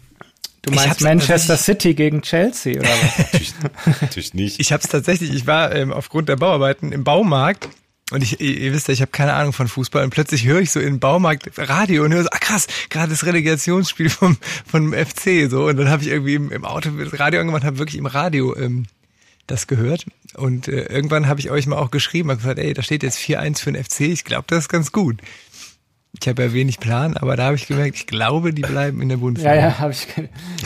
Du 0.65 0.71
ich 0.71 0.75
meinst 0.75 0.89
hab's 0.89 1.01
Manchester 1.01 1.57
City 1.57 1.93
gegen 1.93 2.21
Chelsea 2.21 2.79
oder 2.79 2.89
was? 2.89 3.17
Natürlich, 3.25 3.53
natürlich 4.01 4.33
nicht. 4.33 4.59
Ich 4.59 4.71
habe 4.71 4.83
es 4.83 4.89
tatsächlich, 4.89 5.33
ich 5.33 5.47
war 5.47 5.73
ähm, 5.73 5.93
aufgrund 5.93 6.29
der 6.29 6.35
Bauarbeiten 6.35 6.91
im 6.91 7.03
Baumarkt 7.03 7.69
und 8.11 8.21
ich, 8.23 8.39
ihr, 8.39 8.57
ihr 8.57 8.73
wisst 8.73 8.87
ja, 8.87 8.93
ich 8.93 9.01
habe 9.01 9.11
keine 9.11 9.33
Ahnung 9.33 9.53
von 9.53 9.67
Fußball 9.67 10.03
und 10.03 10.09
plötzlich 10.09 10.45
höre 10.45 10.59
ich 10.59 10.71
so 10.71 10.79
im 10.79 10.99
Baumarkt 10.99 11.49
Radio 11.57 12.03
und 12.03 12.13
höre 12.13 12.23
so, 12.23 12.29
ah 12.31 12.39
krass, 12.39 12.67
gerade 12.89 13.09
das 13.09 13.25
Relegationsspiel 13.25 14.09
vom, 14.09 14.37
vom 14.65 14.93
FC 14.93 15.49
so 15.49 15.65
und 15.65 15.77
dann 15.77 15.89
habe 15.89 16.03
ich 16.03 16.09
irgendwie 16.09 16.35
im, 16.35 16.51
im 16.51 16.65
Auto 16.65 16.89
das 16.89 17.19
Radio 17.19 17.41
angemacht, 17.41 17.63
habe 17.63 17.77
wirklich 17.77 17.97
im 17.97 18.05
Radio 18.05 18.55
ähm, 18.55 18.85
das 19.47 19.67
gehört 19.67 20.05
und 20.35 20.67
äh, 20.67 20.85
irgendwann 20.85 21.27
habe 21.27 21.39
ich 21.39 21.51
euch 21.51 21.67
mal 21.67 21.77
auch 21.77 21.91
geschrieben, 21.91 22.29
habe 22.29 22.41
gesagt, 22.41 22.59
ey, 22.59 22.73
da 22.73 22.81
steht 22.81 23.03
jetzt 23.03 23.19
4-1 23.19 23.61
für 23.61 23.71
den 23.71 23.83
FC, 23.83 24.01
ich 24.01 24.23
glaube, 24.23 24.45
das 24.47 24.65
ist 24.65 24.69
ganz 24.69 24.91
gut. 24.91 25.17
Ich 26.21 26.27
habe 26.27 26.43
ja 26.43 26.53
wenig 26.53 26.79
Plan, 26.79 27.17
aber 27.17 27.35
da 27.35 27.45
habe 27.45 27.55
ich 27.55 27.67
gemerkt, 27.67 27.95
ich 27.95 28.07
glaube, 28.07 28.53
die 28.53 28.61
bleiben 28.61 29.01
in 29.01 29.09
der 29.09 29.17
Bundesliga. 29.17 29.55
Ja, 29.55 29.61
ja, 29.61 29.79
habe 29.79 29.91
ich. 29.91 30.07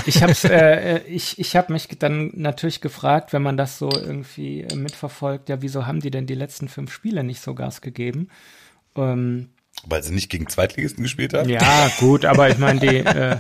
Ich 0.06 0.22
hab's, 0.24 0.44
äh, 0.44 0.98
äh, 0.98 1.02
ich, 1.08 1.40
ich 1.40 1.56
habe 1.56 1.74
mich 1.74 1.88
dann 2.00 2.32
natürlich 2.36 2.82
gefragt, 2.82 3.34
wenn 3.34 3.42
man 3.42 3.58
das 3.58 3.78
so 3.78 3.90
irgendwie 3.92 4.62
äh, 4.62 4.76
mitverfolgt, 4.76 5.50
ja, 5.50 5.62
wieso 5.62 5.86
haben 5.86 6.00
die 6.00 6.12
denn 6.12 6.26
die 6.26 6.36
letzten 6.36 6.68
fünf 6.68 6.92
Spiele 6.94 7.24
nicht 7.24 7.42
so 7.42 7.56
Gas 7.56 7.82
gegeben? 7.82 8.30
Ähm, 8.96 9.50
Weil 9.86 10.04
sie 10.04 10.14
nicht 10.14 10.30
gegen 10.30 10.48
Zweitligisten 10.48 11.04
gespielt 11.04 11.34
haben? 11.34 11.50
ja, 11.50 11.92
gut, 12.00 12.26
aber 12.26 12.50
ich 12.50 12.58
meine, 12.58 12.80
die, 12.80 12.98
äh, 12.98 13.38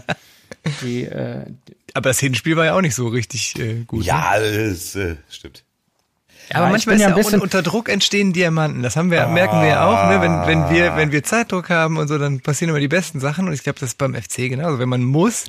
die, 0.81 1.03
äh, 1.05 1.45
Aber 1.93 2.09
das 2.09 2.19
Hinspiel 2.19 2.55
war 2.57 2.65
ja 2.65 2.75
auch 2.75 2.81
nicht 2.81 2.95
so 2.95 3.07
richtig 3.07 3.57
äh, 3.59 3.83
gut. 3.85 3.99
ne? 3.99 4.05
Ja, 4.05 4.39
das 4.39 4.95
äh, 4.95 5.15
stimmt. 5.29 5.63
Ja, 6.49 6.57
aber 6.57 6.69
manchmal 6.69 6.95
ist 6.95 7.01
ja 7.01 7.09
ja 7.09 7.15
auch 7.15 7.41
unter 7.41 7.61
Druck 7.61 7.89
entstehen 7.89 8.33
Diamanten. 8.33 8.81
Das 8.81 8.95
haben 8.95 9.11
wir, 9.11 9.27
merken 9.27 9.61
wir 9.61 9.67
ja 9.67 9.85
auch, 9.85 10.09
ne? 10.09 10.21
wenn, 10.21 10.47
wenn 10.47 10.69
wir, 10.73 10.95
wenn 10.95 11.11
wir 11.11 11.23
Zeitdruck 11.23 11.69
haben 11.69 11.97
und 11.97 12.07
so, 12.07 12.17
dann 12.17 12.39
passieren 12.39 12.69
immer 12.69 12.79
die 12.79 12.87
besten 12.87 13.19
Sachen. 13.19 13.47
Und 13.47 13.53
ich 13.53 13.63
glaube, 13.63 13.79
das 13.79 13.89
ist 13.89 13.97
beim 13.97 14.15
FC 14.15 14.49
genauso. 14.49 14.79
Wenn 14.79 14.89
man 14.89 15.03
muss, 15.03 15.45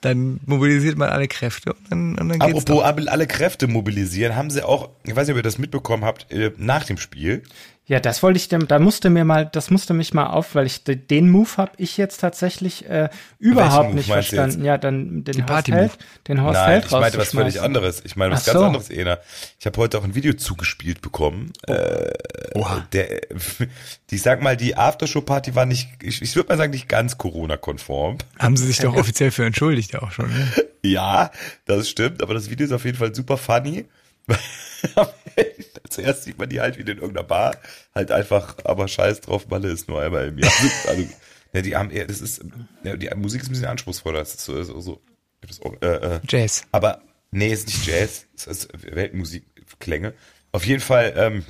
dann 0.00 0.40
mobilisiert 0.46 0.98
man 0.98 1.10
alle 1.10 1.28
Kräfte 1.28 1.72
und 1.72 1.90
dann, 1.90 2.10
und 2.18 2.28
dann 2.28 2.38
geht's 2.38 2.62
Apropos 2.62 2.82
doch. 2.82 3.06
alle 3.12 3.26
Kräfte 3.26 3.66
mobilisieren, 3.68 4.36
haben 4.36 4.50
sie 4.50 4.62
auch, 4.62 4.90
ich 5.04 5.14
weiß 5.14 5.26
nicht, 5.26 5.34
ob 5.34 5.38
ihr 5.38 5.42
das 5.42 5.58
mitbekommen 5.58 6.04
habt, 6.04 6.30
äh, 6.32 6.52
nach 6.56 6.84
dem 6.84 6.98
Spiel. 6.98 7.42
Ja, 7.88 8.00
das 8.00 8.20
wollte 8.24 8.36
ich 8.38 8.48
dem, 8.48 8.66
da 8.66 8.80
musste 8.80 9.10
mir 9.10 9.24
mal, 9.24 9.46
das 9.46 9.70
musste 9.70 9.94
mich 9.94 10.12
mal 10.12 10.26
auf, 10.26 10.56
weil 10.56 10.66
ich 10.66 10.82
de- 10.82 10.96
den 10.96 11.30
Move 11.30 11.48
habe 11.56 11.70
ich 11.76 11.96
jetzt 11.96 12.18
tatsächlich 12.18 12.88
äh, 12.90 13.08
überhaupt 13.38 13.86
Move 13.90 13.94
nicht 13.94 14.08
meinst 14.08 14.32
du 14.32 14.36
verstanden. 14.36 14.64
Ja, 14.64 14.76
dann 14.76 15.22
den 15.22 15.36
Horst 15.36 15.46
Party-Move. 15.46 15.80
Held, 15.82 15.98
den 16.26 16.42
Horst 16.42 16.54
Nein, 16.60 16.70
Held 16.70 16.84
ich 16.86 16.90
meinte 16.90 17.18
was 17.18 17.30
völlig 17.30 17.60
anderes. 17.60 18.02
Ich 18.04 18.16
meine 18.16 18.32
was 18.34 18.42
Ach 18.42 18.46
ganz 18.46 18.58
so. 18.58 18.64
anderes, 18.64 18.90
Ena. 18.90 19.18
Ich 19.60 19.66
habe 19.66 19.78
heute 19.78 19.98
auch 19.98 20.04
ein 20.04 20.16
Video 20.16 20.32
zugespielt 20.32 21.00
bekommen. 21.00 21.52
Äh, 21.68 22.10
Oha. 22.54 22.86
der, 22.92 23.06
die, 24.10 24.14
ich 24.16 24.22
sag 24.22 24.42
mal, 24.42 24.56
die 24.56 24.76
Aftershow-Party 24.76 25.54
war 25.54 25.64
nicht, 25.66 25.88
ich, 26.02 26.22
ich 26.22 26.34
würde 26.34 26.48
mal 26.48 26.56
sagen, 26.58 26.72
nicht 26.72 26.88
ganz 26.88 27.18
Corona-konform. 27.18 28.18
Haben 28.38 28.56
sie 28.56 28.66
sich 28.66 28.78
doch 28.78 28.96
offiziell 28.96 29.30
für 29.30 29.44
entschuldigt 29.44 29.94
auch 29.96 30.10
schon. 30.10 30.28
Ne? 30.28 30.48
Ja, 30.82 31.30
das 31.66 31.88
stimmt, 31.88 32.20
aber 32.22 32.34
das 32.34 32.50
Video 32.50 32.66
ist 32.66 32.72
auf 32.72 32.84
jeden 32.84 32.98
Fall 32.98 33.14
super 33.14 33.36
funny. 33.36 33.84
Zuerst 35.90 36.24
sieht 36.24 36.38
man 36.38 36.48
die 36.48 36.60
halt 36.60 36.78
wieder 36.78 36.92
in 36.92 36.98
irgendeiner 36.98 37.26
Bar, 37.26 37.56
halt 37.94 38.10
einfach, 38.10 38.56
aber 38.64 38.88
scheiß 38.88 39.20
drauf, 39.20 39.48
Malle 39.48 39.68
ist 39.68 39.88
nur 39.88 40.00
einmal 40.00 40.28
im 40.28 40.38
Jahr. 40.38 40.52
Also, 40.88 41.06
ja, 41.52 41.62
die 41.62 41.76
haben 41.76 41.90
eher, 41.90 42.06
das 42.06 42.20
ist, 42.20 42.44
ja, 42.84 42.96
die 42.96 43.08
Musik 43.16 43.42
ist 43.42 43.48
ein 43.48 43.52
bisschen 43.52 43.66
anspruchsvoller, 43.66 44.18
das 44.18 44.34
ist 44.34 44.44
so, 44.44 44.62
so, 44.62 44.80
so 44.80 45.02
Das, 45.40 45.58
äh, 45.80 45.86
äh, 45.86 46.20
Jazz. 46.28 46.64
aber 46.72 47.02
nee, 47.30 47.52
ist 47.52 47.66
nicht 47.66 47.86
Jazz, 47.86 48.26
es 48.36 48.46
ist 48.46 48.68
Weltmusikklänge. 48.94 50.14
Auf 50.52 50.66
jeden 50.66 50.80
Fall 50.80 51.14
ähm, 51.16 51.44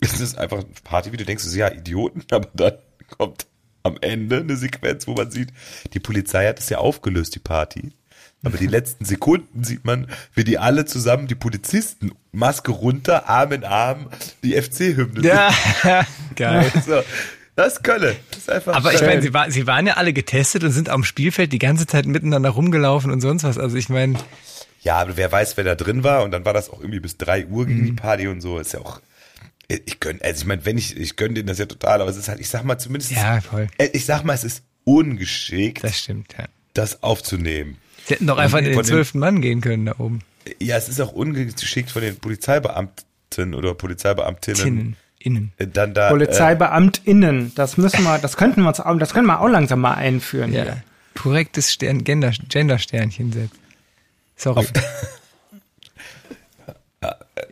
ist 0.00 0.20
es 0.20 0.36
einfach 0.36 0.58
eine 0.58 0.68
Party, 0.82 1.12
wie 1.12 1.16
du 1.16 1.24
denkst, 1.24 1.44
ja, 1.54 1.70
Idioten, 1.70 2.24
aber 2.30 2.48
dann 2.54 2.78
kommt 3.18 3.46
am 3.82 3.98
Ende 4.00 4.38
eine 4.38 4.56
Sequenz, 4.56 5.06
wo 5.06 5.12
man 5.14 5.30
sieht, 5.30 5.52
die 5.92 6.00
Polizei 6.00 6.46
hat 6.48 6.58
es 6.58 6.70
ja 6.70 6.78
aufgelöst, 6.78 7.34
die 7.34 7.40
Party. 7.40 7.92
Aber 8.44 8.56
die 8.58 8.66
letzten 8.66 9.04
Sekunden 9.04 9.64
sieht 9.64 9.84
man, 9.84 10.06
wie 10.34 10.44
die 10.44 10.58
alle 10.58 10.84
zusammen, 10.84 11.26
die 11.26 11.34
Polizisten, 11.34 12.12
Maske 12.32 12.72
runter, 12.72 13.28
Arm 13.28 13.52
in 13.52 13.64
Arm, 13.64 14.08
die 14.42 14.60
FC-Hymne. 14.60 15.22
Ja, 15.26 15.52
geil. 16.36 16.70
So, 16.86 17.02
das 17.56 17.74
ist 17.74 17.84
Kölle. 17.84 18.16
Das 18.30 18.38
ist 18.40 18.50
einfach 18.50 18.74
Aber 18.74 18.92
ich 18.92 18.98
schön. 18.98 19.08
meine, 19.08 19.22
sie, 19.22 19.32
war, 19.34 19.50
sie 19.50 19.66
waren 19.66 19.86
ja 19.86 19.94
alle 19.94 20.12
getestet 20.12 20.64
und 20.64 20.72
sind 20.72 20.88
am 20.88 21.04
Spielfeld 21.04 21.52
die 21.52 21.58
ganze 21.58 21.86
Zeit 21.86 22.06
miteinander 22.06 22.50
rumgelaufen 22.50 23.10
und 23.10 23.20
sonst 23.20 23.44
was. 23.44 23.58
Also 23.58 23.76
ich 23.76 23.88
meine, 23.88 24.18
Ja, 24.82 24.96
aber 24.96 25.16
wer 25.16 25.30
weiß, 25.32 25.56
wer 25.56 25.64
da 25.64 25.74
drin 25.74 26.02
war 26.04 26.24
und 26.24 26.30
dann 26.32 26.44
war 26.44 26.52
das 26.52 26.68
auch 26.70 26.80
irgendwie 26.80 27.00
bis 27.00 27.16
drei 27.16 27.46
Uhr 27.46 27.66
gegen 27.66 27.84
die 27.86 27.92
Party 27.92 28.26
und 28.28 28.40
so, 28.40 28.58
ist 28.58 28.72
ja 28.72 28.80
auch. 28.80 29.00
Ich 29.68 29.98
gönn, 29.98 30.20
also 30.22 30.42
ich 30.42 30.46
meine, 30.46 30.66
wenn 30.66 30.76
ich, 30.76 30.94
ich 30.94 31.16
gönn 31.16 31.34
denen 31.34 31.46
das 31.46 31.58
ja 31.58 31.64
total, 31.64 32.02
aber 32.02 32.10
es 32.10 32.18
ist 32.18 32.28
halt, 32.28 32.38
ich 32.40 32.50
sag 32.50 32.64
mal 32.64 32.76
zumindest, 32.76 33.12
ja, 33.12 33.40
voll. 33.40 33.68
äh, 33.78 33.88
ich 33.94 34.04
sag 34.04 34.22
mal, 34.22 34.34
es 34.34 34.44
ist 34.44 34.62
ungeschickt, 34.84 35.82
Das 35.82 35.98
stimmt, 36.00 36.34
ja. 36.38 36.44
das 36.74 37.02
aufzunehmen. 37.02 37.78
Sie 38.06 38.14
hätten 38.14 38.26
doch 38.26 38.38
einfach 38.38 38.58
in 38.58 38.64
den 38.66 38.84
zwölften 38.84 39.18
Mann 39.18 39.40
gehen 39.40 39.60
können 39.60 39.86
da 39.86 39.94
oben. 39.98 40.20
Ja, 40.60 40.76
es 40.76 40.88
ist 40.88 41.00
auch 41.00 41.12
ungeschickt 41.12 41.90
von 41.90 42.02
den 42.02 42.16
Polizeibeamten 42.16 43.54
oder 43.54 43.74
Polizeibeamtinnen, 43.74 44.62
Tinnen, 44.62 44.96
innen. 45.18 45.52
äh, 45.56 45.66
dann 45.66 45.94
da. 45.94 46.10
PolizeibeamtInnen, 46.10 47.52
das 47.54 47.76
müssen 47.78 48.02
wir, 48.04 48.18
das 48.18 48.36
könnten 48.36 48.62
wir 48.62 48.68
uns 48.68 48.80
auch, 48.80 48.98
das 48.98 49.14
können 49.14 49.26
wir 49.26 49.40
auch 49.40 49.48
langsam 49.48 49.80
mal 49.80 49.94
einführen. 49.94 50.52
Ja. 50.52 50.62
hier. 50.64 50.82
Korrektes 51.14 51.72
Stern, 51.72 52.04
Gender, 52.04 52.32
Gender-Sternchen 52.48 53.32
setzen. 53.32 53.58
Sorry. 54.36 54.66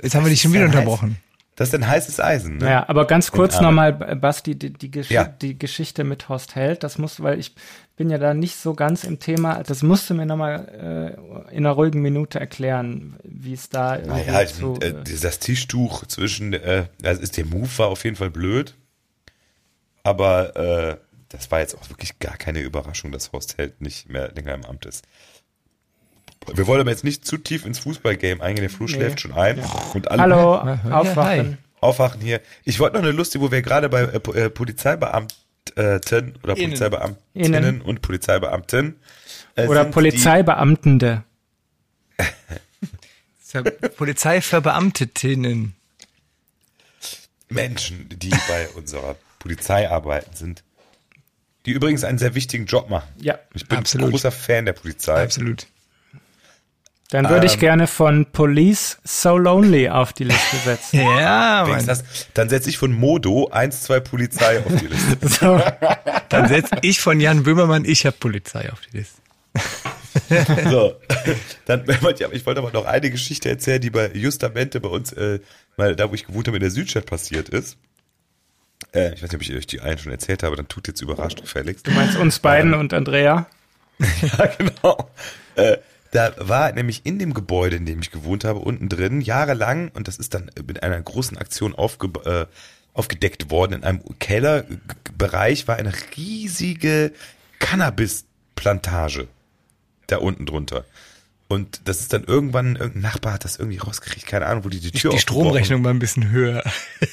Jetzt 0.02 0.14
haben 0.14 0.24
wir 0.24 0.30
dich 0.30 0.42
schon 0.42 0.52
wieder 0.52 0.64
unterbrochen. 0.64 1.12
Äh, 1.12 1.32
das 1.56 1.68
ist 1.68 1.74
ein 1.74 1.86
heißes 1.86 2.18
Eisen. 2.18 2.56
Ne? 2.58 2.66
Ja, 2.70 2.88
aber 2.88 3.06
ganz 3.06 3.30
kurz 3.30 3.60
nochmal, 3.60 3.92
Basti, 3.92 4.56
die, 4.56 4.72
die, 4.72 4.90
Gesch 4.90 5.10
Ja. 5.10 5.24
die 5.24 5.58
Geschichte 5.58 6.02
mit 6.02 6.28
Horst 6.28 6.54
Held, 6.56 6.82
das 6.82 6.98
muss, 6.98 7.22
weil 7.22 7.38
ich 7.38 7.54
bin 7.96 8.09
ja 8.11 8.18
da 8.18 8.35
nicht 8.35 8.57
so 8.57 8.74
ganz 8.74 9.05
im 9.05 9.18
Thema, 9.18 9.62
das 9.62 9.83
musst 9.83 10.09
du 10.09 10.14
mir 10.14 10.26
nochmal 10.26 11.16
äh, 11.50 11.55
in 11.55 11.66
einer 11.66 11.74
ruhigen 11.74 12.00
Minute 12.00 12.40
erklären, 12.40 13.16
wie 13.22 13.52
es 13.52 13.68
da 13.68 13.98
Naja, 13.98 14.46
zu, 14.46 14.78
äh, 14.81 14.88
äh, 14.88 15.18
das 15.20 15.38
Tischtuch 15.38 16.07
zwischen, 16.07 16.52
äh, 16.55 16.87
das 17.00 17.18
ist 17.18 17.37
der 17.37 17.44
Move 17.46 17.68
war 17.76 17.88
auf 17.88 18.05
jeden 18.05 18.16
Fall 18.16 18.31
blöd, 18.31 18.74
aber 20.02 20.57
äh, 20.57 20.96
das 21.28 21.50
war 21.50 21.61
jetzt 21.61 21.74
auch 21.76 21.88
wirklich 21.90 22.18
gar 22.18 22.37
keine 22.37 22.61
Überraschung, 22.61 23.12
dass 23.12 23.33
Horst 23.33 23.59
Held 23.59 23.81
nicht 23.81 24.09
mehr 24.09 24.33
länger 24.33 24.55
im 24.55 24.64
Amt 24.64 24.87
ist. 24.87 25.05
Wir 26.55 26.66
wollen 26.66 26.81
aber 26.81 26.90
jetzt 26.90 27.05
nicht 27.05 27.24
zu 27.24 27.38
tief 27.38 27.64
ins 27.64 27.78
Fußballgame 27.81 28.42
eingehen, 28.42 28.62
der 28.62 28.70
Flo 28.70 28.87
Nee. 28.87 28.92
schläft 28.92 29.20
schon 29.20 29.33
ein 29.33 29.62
und 29.94 30.11
alle 30.11 30.22
Hallo, 30.22 30.55
Ja, 30.66 30.81
hi. 30.83 30.92
aufwachen. 30.92 31.59
aufwachen 31.81 32.20
hier. 32.20 32.40
Ich 32.64 32.81
wollte 32.81 32.96
noch 32.96 33.02
eine 33.05 33.12
lustige, 33.12 33.44
wo 33.44 33.50
wir 33.52 33.62
gerade 33.62 33.88
bei 33.88 34.02
äh, 34.02 34.16
äh, 34.46 34.50
Polizeibeamten 35.75 36.37
oder 36.42 36.57
Innen. 36.57 36.70
Polizeibeamtinnen 36.70 37.64
Innen. 37.64 37.81
und 37.83 38.03
Polizeibeamten 38.03 38.96
äh, 39.57 39.66
Oder 39.66 39.85
Polizeibeamtende. 39.85 41.25
Polizeiverbeamtetinnen. 43.96 45.75
Menschen, 47.48 48.09
die 48.11 48.31
bei 48.48 48.68
unserer 48.70 49.16
Polizei 49.38 49.90
arbeiten 49.90 50.35
sind, 50.35 50.62
die 51.66 51.72
übrigens 51.72 52.03
einen 52.05 52.18
sehr 52.18 52.35
wichtigen 52.35 52.66
Job 52.66 52.88
machen. 52.88 53.09
Ja, 53.18 53.38
Ich 53.55 53.68
bin 53.68 53.79
Absolut. 53.79 54.11
großer 54.11 54.33
Fan 54.33 54.64
der 54.64 54.72
Polizei. 54.72 55.22
Absolut. 55.22 55.66
Dann 57.12 57.29
würde 57.29 57.44
ich 57.46 57.55
Ähm. 57.55 57.61
gerne 57.61 57.87
von 57.87 58.25
Police 58.25 58.98
So 59.05 59.37
Lonely 59.37 59.90
auf 59.90 60.12
die 60.14 60.25
Liste 60.25 60.57
setzen. 60.64 61.01
Ja, 61.03 61.66
Mann. 61.68 61.85
das, 61.85 62.05
dann 62.33 62.48
setze 62.48 62.70
ich 62.70 62.79
von 62.79 62.90
Modo 62.92 63.48
1, 63.48 63.83
2 63.83 64.01
Polizei 64.01 64.59
auf 64.61 64.75
die 64.77 64.87
Liste. 64.87 65.18
So, 65.29 65.61
Dann 66.31 66.48
setze 66.48 66.77
ich 66.81 67.01
von 67.01 67.20
Jan 67.20 67.42
Böhmermann, 67.42 67.85
ich 67.85 68.07
habe 68.07 68.16
Polizei 68.18 68.72
auf 68.72 68.81
die 68.90 68.98
Liste. 68.98 69.20
So. 70.70 70.94
Dann, 71.66 71.85
ich 71.88 72.03
wollte 72.46 72.61
aber 72.61 72.70
noch 72.72 72.87
eine 72.87 73.11
Geschichte 73.11 73.48
erzählen, 73.51 73.81
die 73.81 73.90
bei 73.90 74.11
Justamente 74.14 74.81
bei 74.81 74.88
uns, 74.88 75.12
äh, 75.12 75.40
mal 75.77 75.94
da 75.96 76.11
wo 76.11 76.14
ich 76.14 76.27
gewohnt 76.27 76.46
habe, 76.46 76.57
in 76.57 76.62
der 76.62 76.70
Südstadt 76.70 77.07
passiert 77.07 77.48
ist. 77.51 77.77
Äh, 78.94 79.14
ich 79.14 79.22
weiß 79.22 79.31
nicht, 79.33 79.35
ob 79.35 79.42
ich 79.42 79.55
euch 79.55 79.66
die 79.66 79.81
einen 79.81 79.98
schon 79.98 80.12
erzählt 80.12 80.42
habe, 80.42 80.57
dann 80.57 80.68
tut 80.68 80.88
jetzt 80.88 81.01
überrascht, 81.03 81.42
Felix. 81.44 81.83
du 81.83 81.90
meinst 81.92 82.16
uns 82.16 82.38
beiden 82.38 82.72
und 82.75 82.92
Andrea? 82.94 83.46
Ja, 83.98 84.46
genau. 84.59 85.11
Äh, 85.57 85.77
da 86.12 86.35
war 86.37 86.70
nämlich 86.72 87.01
in 87.05 87.18
dem 87.18 87.33
Gebäude, 87.33 87.77
in 87.77 87.87
dem 87.87 88.01
ich 88.01 88.11
gewohnt 88.11 88.44
habe, 88.44 88.61
unten 88.61 88.88
drin, 88.88 89.22
jahrelang, 89.22 89.90
und 89.94 90.09
das 90.09 90.18
ist 90.18 90.35
dann 90.35 90.51
mit 90.66 90.83
einer 90.83 91.01
großen 91.01 91.38
Aktion 91.38 91.75
aufge, 91.75 92.09
äh, 92.25 92.46
aufgedeckt 92.92 93.51
worden, 93.51 93.72
in 93.72 93.85
einem 93.85 94.03
Kellerbereich 94.18 95.66
war 95.66 95.77
eine 95.77 95.92
riesige 96.16 97.12
Cannabis-Plantage 97.59 99.29
da 100.07 100.18
unten 100.18 100.44
drunter. 100.44 100.85
Und 101.48 101.83
das 101.87 102.01
ist 102.01 102.12
dann 102.12 102.25
irgendwann, 102.25 102.77
irgendein 102.77 103.03
Nachbar 103.03 103.33
hat 103.33 103.44
das 103.44 103.57
irgendwie 103.57 103.79
rausgekriegt, 103.79 104.27
keine 104.27 104.46
Ahnung, 104.46 104.64
wo 104.64 104.68
die 104.68 104.81
die 104.81 104.90
Tür 104.90 105.12
Die 105.12 105.18
Stromrechnung 105.18 105.83
war 105.83 105.92
ein 105.92 105.98
bisschen 105.98 106.31
höher. 106.31 106.62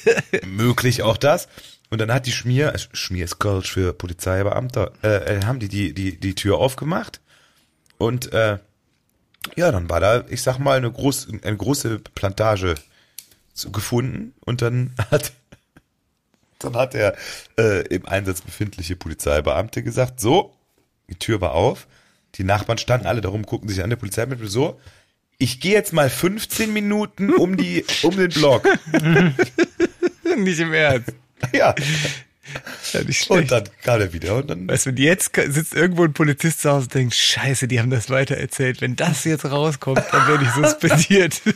möglich 0.46 1.02
auch 1.02 1.16
das. 1.16 1.48
Und 1.88 2.00
dann 2.00 2.12
hat 2.12 2.26
die 2.26 2.32
Schmier, 2.32 2.74
Schmier 2.92 3.24
ist 3.24 3.38
Kölsch 3.38 3.72
für 3.72 3.94
Polizeibeamter, 3.94 4.92
äh, 5.02 5.38
äh, 5.38 5.44
haben 5.44 5.58
die, 5.58 5.68
die 5.68 5.94
die 5.94 6.20
die 6.20 6.34
Tür 6.34 6.58
aufgemacht 6.58 7.20
und 7.98 8.32
äh, 8.32 8.58
ja, 9.56 9.72
dann 9.72 9.88
war 9.88 10.00
da, 10.00 10.24
ich 10.28 10.42
sag 10.42 10.58
mal, 10.58 10.76
eine, 10.76 10.90
groß, 10.90 11.28
eine 11.42 11.56
große 11.56 12.00
Plantage 12.14 12.74
gefunden 13.72 14.34
und 14.40 14.62
dann 14.62 14.94
hat 15.10 15.32
dann 16.60 16.76
hat 16.76 16.92
der 16.92 17.16
äh, 17.58 17.86
im 17.86 18.06
Einsatz 18.06 18.42
befindliche 18.42 18.94
Polizeibeamte 18.94 19.82
gesagt, 19.82 20.20
so, 20.20 20.54
die 21.08 21.14
Tür 21.14 21.40
war 21.40 21.52
auf, 21.52 21.86
die 22.34 22.44
Nachbarn 22.44 22.76
standen 22.76 23.06
alle 23.06 23.22
darum, 23.22 23.46
gucken 23.46 23.68
sich 23.68 23.82
an, 23.82 23.88
der 23.88 23.96
Polizeibeamte 23.96 24.46
so, 24.46 24.78
ich 25.38 25.60
gehe 25.60 25.72
jetzt 25.72 25.94
mal 25.94 26.10
15 26.10 26.70
Minuten 26.70 27.32
um 27.32 27.56
die 27.56 27.84
um 28.02 28.14
den 28.14 28.28
Block. 28.28 28.62
Nicht 30.36 30.60
im 30.60 30.74
Ernst. 30.74 31.14
Ja, 31.52 31.74
Ja, 32.92 33.02
nicht 33.02 33.30
und 33.30 33.50
dann 33.50 33.64
kam 33.82 34.00
er 34.00 34.12
wieder 34.12 34.36
und 34.36 34.48
dann 34.48 34.68
Weißt 34.68 34.86
du, 34.86 34.90
und 34.90 34.98
jetzt 34.98 35.34
sitzt 35.34 35.74
irgendwo 35.74 36.04
ein 36.04 36.12
Polizist 36.12 36.62
zu 36.62 36.70
Hause 36.70 36.84
und 36.84 36.94
denkt, 36.94 37.14
scheiße, 37.14 37.68
die 37.68 37.80
haben 37.80 37.90
das 37.90 38.10
weitererzählt. 38.10 38.80
Wenn 38.80 38.96
das 38.96 39.24
jetzt 39.24 39.44
rauskommt, 39.44 40.02
dann 40.12 40.28
werde 40.28 40.44
ich 40.44 40.50
suspendiert. 40.50 41.40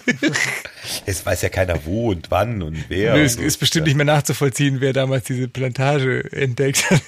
Es 1.06 1.24
weiß 1.24 1.40
ja 1.40 1.48
keiner 1.48 1.86
wo 1.86 2.10
und 2.10 2.30
wann 2.30 2.62
und 2.62 2.90
wer. 2.90 3.14
Nö, 3.14 3.20
und 3.20 3.24
es 3.24 3.34
so. 3.34 3.40
ist 3.40 3.56
bestimmt 3.56 3.86
nicht 3.86 3.96
mehr 3.96 4.04
nachzuvollziehen, 4.04 4.82
wer 4.82 4.92
damals 4.92 5.24
diese 5.24 5.48
Plantage 5.48 6.30
entdeckt 6.30 6.90
hat. 6.90 7.00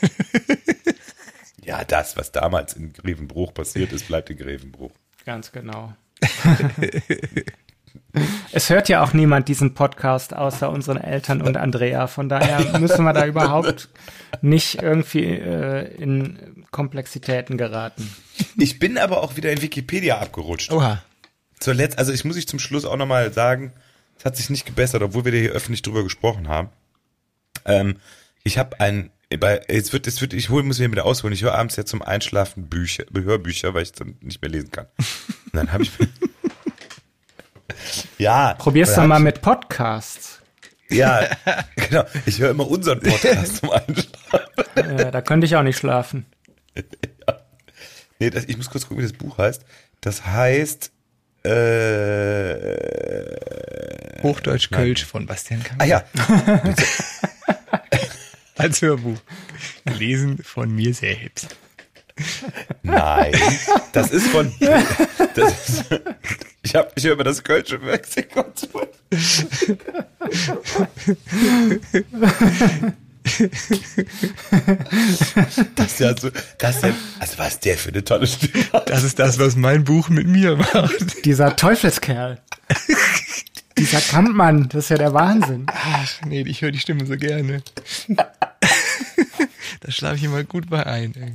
Ja, 1.63 1.85
das, 1.85 2.17
was 2.17 2.33
damals 2.33 2.73
in 2.73 2.93
Grevenbruch 2.93 3.53
passiert 3.53 3.93
ist, 3.93 4.07
bleibt 4.07 4.31
in 4.31 4.39
Grevenbruch. 4.39 4.93
Ganz 5.27 5.53
genau. 5.53 5.93
es 8.53 8.71
hört 8.71 8.89
ja 8.89 9.03
auch 9.03 9.13
niemand 9.13 9.49
diesen 9.49 9.75
Podcast 9.75 10.35
außer 10.35 10.71
unseren 10.71 10.97
Eltern 10.97 11.43
und 11.43 11.57
Andrea. 11.57 12.07
Von 12.07 12.29
daher 12.29 12.79
müssen 12.79 13.05
wir 13.05 13.13
da 13.13 13.27
überhaupt 13.27 13.89
nicht 14.43 14.83
irgendwie 14.83 15.25
äh, 15.25 15.95
in 15.97 16.65
Komplexitäten 16.71 17.59
geraten. 17.59 18.15
Ich 18.57 18.79
bin 18.79 18.99
aber 18.99 19.23
auch 19.23 19.37
wieder 19.37 19.51
in 19.53 19.63
Wikipedia 19.63 20.19
abgerutscht. 20.19 20.73
Oha. 20.73 21.03
Zuletzt, 21.59 21.99
also 21.99 22.13
ich 22.13 22.25
muss 22.25 22.37
ich 22.37 22.49
zum 22.49 22.59
Schluss 22.59 22.85
auch 22.85 22.97
nochmal 22.97 23.33
sagen, 23.33 23.73
es 24.19 24.25
hat 24.25 24.37
sich 24.37 24.51
nicht 24.51 24.67
gebessert, 24.67 25.03
obwohl 25.03 25.25
wir 25.25 25.33
da 25.33 25.39
hier 25.39 25.53
öffentlich 25.53 25.83
drüber 25.83 26.03
gesprochen 26.03 26.49
haben. 26.49 26.69
Ähm, 27.65 27.97
ich 28.45 28.59
habe 28.59 28.81
ein, 28.81 29.11
bei, 29.41 29.61
jetzt 29.69 29.93
wird, 29.93 30.07
es 30.07 30.21
wird, 30.21 30.33
ich 30.33 30.51
hol, 30.51 30.63
muss 30.63 30.79
mir 30.79 30.91
wieder 30.91 31.05
ausholen. 31.05 31.35
Ich 31.35 31.43
höre 31.43 31.55
abends 31.55 31.77
ja 31.77 31.85
zum 31.85 32.03
Einschlafen 32.03 32.69
Bücher, 32.69 33.05
Hörbücher, 33.13 33.75
weil 33.75 33.83
ich 33.83 33.93
dann 33.93 34.17
nicht 34.21 34.41
mehr 34.41 34.51
lesen 34.51 34.71
kann. 34.71 34.87
Und 34.97 35.07
dann 35.55 35.73
habe 35.73 35.83
ich 35.83 35.91
ja. 38.19 38.55
Probier's 38.55 38.95
dann 38.95 39.09
mal 39.09 39.19
mit 39.21 39.43
Podcasts. 39.43 40.41
Ja, 40.89 41.29
genau. 41.77 42.05
Ich 42.27 42.39
höre 42.39 42.51
immer 42.51 42.69
unseren 42.69 43.01
Podcast 43.03 43.57
zum 43.59 43.71
Einschlafen. 43.71 44.99
Äh, 44.99 45.11
da 45.11 45.21
könnte 45.21 45.47
ich 45.47 45.57
auch 45.57 45.63
nicht 45.63 45.79
schlafen. 45.79 46.27
Nee, 48.19 48.31
das, 48.31 48.45
ich 48.45 48.57
muss 48.57 48.71
kurz 48.71 48.87
gucken, 48.87 48.99
wie 48.99 49.09
das 49.09 49.17
Buch 49.17 49.39
heißt. 49.39 49.65
Das 50.01 50.25
heißt, 50.27 50.93
äh, 51.45 52.77
Hochdeutsch 54.23 54.71
Kölsch 54.71 55.05
von 55.05 55.27
Bastian 55.27 55.63
Kamm. 55.63 55.79
ah 55.81 55.85
ja, 55.85 56.05
Als 58.57 58.81
Hörbuch. 58.83 59.19
Gelesen 59.85 60.39
von 60.43 60.75
mir 60.75 60.95
selbst. 60.95 61.57
Nein, 62.83 63.33
das 63.93 64.11
ist 64.11 64.29
von, 64.29 64.53
das 65.35 65.69
ist, 65.69 65.85
ich 66.63 66.75
habe, 66.75 66.91
ich 66.95 67.05
höre 67.05 67.13
über 67.13 67.25
das 67.25 67.45
Kölsche 67.45 67.79
Mexiko. 67.79 68.45
das 75.75 75.93
ist 75.93 76.01
ja 76.01 76.17
so, 76.17 76.31
das 76.59 76.77
ist 76.77 76.85
ja, 76.85 76.95
also 77.19 77.39
was 77.39 77.61
der 77.61 77.77
für 77.77 77.91
eine 77.91 78.05
tolle 78.05 78.27
Stimme 78.27 78.65
hat. 78.73 78.91
Das 78.91 79.03
ist 79.03 79.19
das, 79.19 79.39
was 79.39 79.57
mein 79.57 79.85
Buch 79.85 80.09
mit 80.09 80.27
mir 80.27 80.57
macht. 80.57 81.25
Dieser 81.25 81.57
Teufelskerl. 81.57 82.41
Dieser 83.79 84.01
Kampmann, 84.01 84.69
das 84.71 84.85
ist 84.85 84.91
ja 84.91 84.99
der 84.99 85.13
Wahnsinn. 85.13 85.67
Ach, 85.67 86.21
nee, 86.25 86.43
ich 86.43 86.63
höre 86.63 86.71
die 86.71 86.79
Stimme 86.79 87.05
so 87.05 87.17
gerne. 87.17 87.63
da 89.81 89.91
schlafe 89.91 90.17
ich 90.17 90.25
immer 90.25 90.45
gut 90.45 90.69
bei 90.71 90.85
ein. 90.87 91.13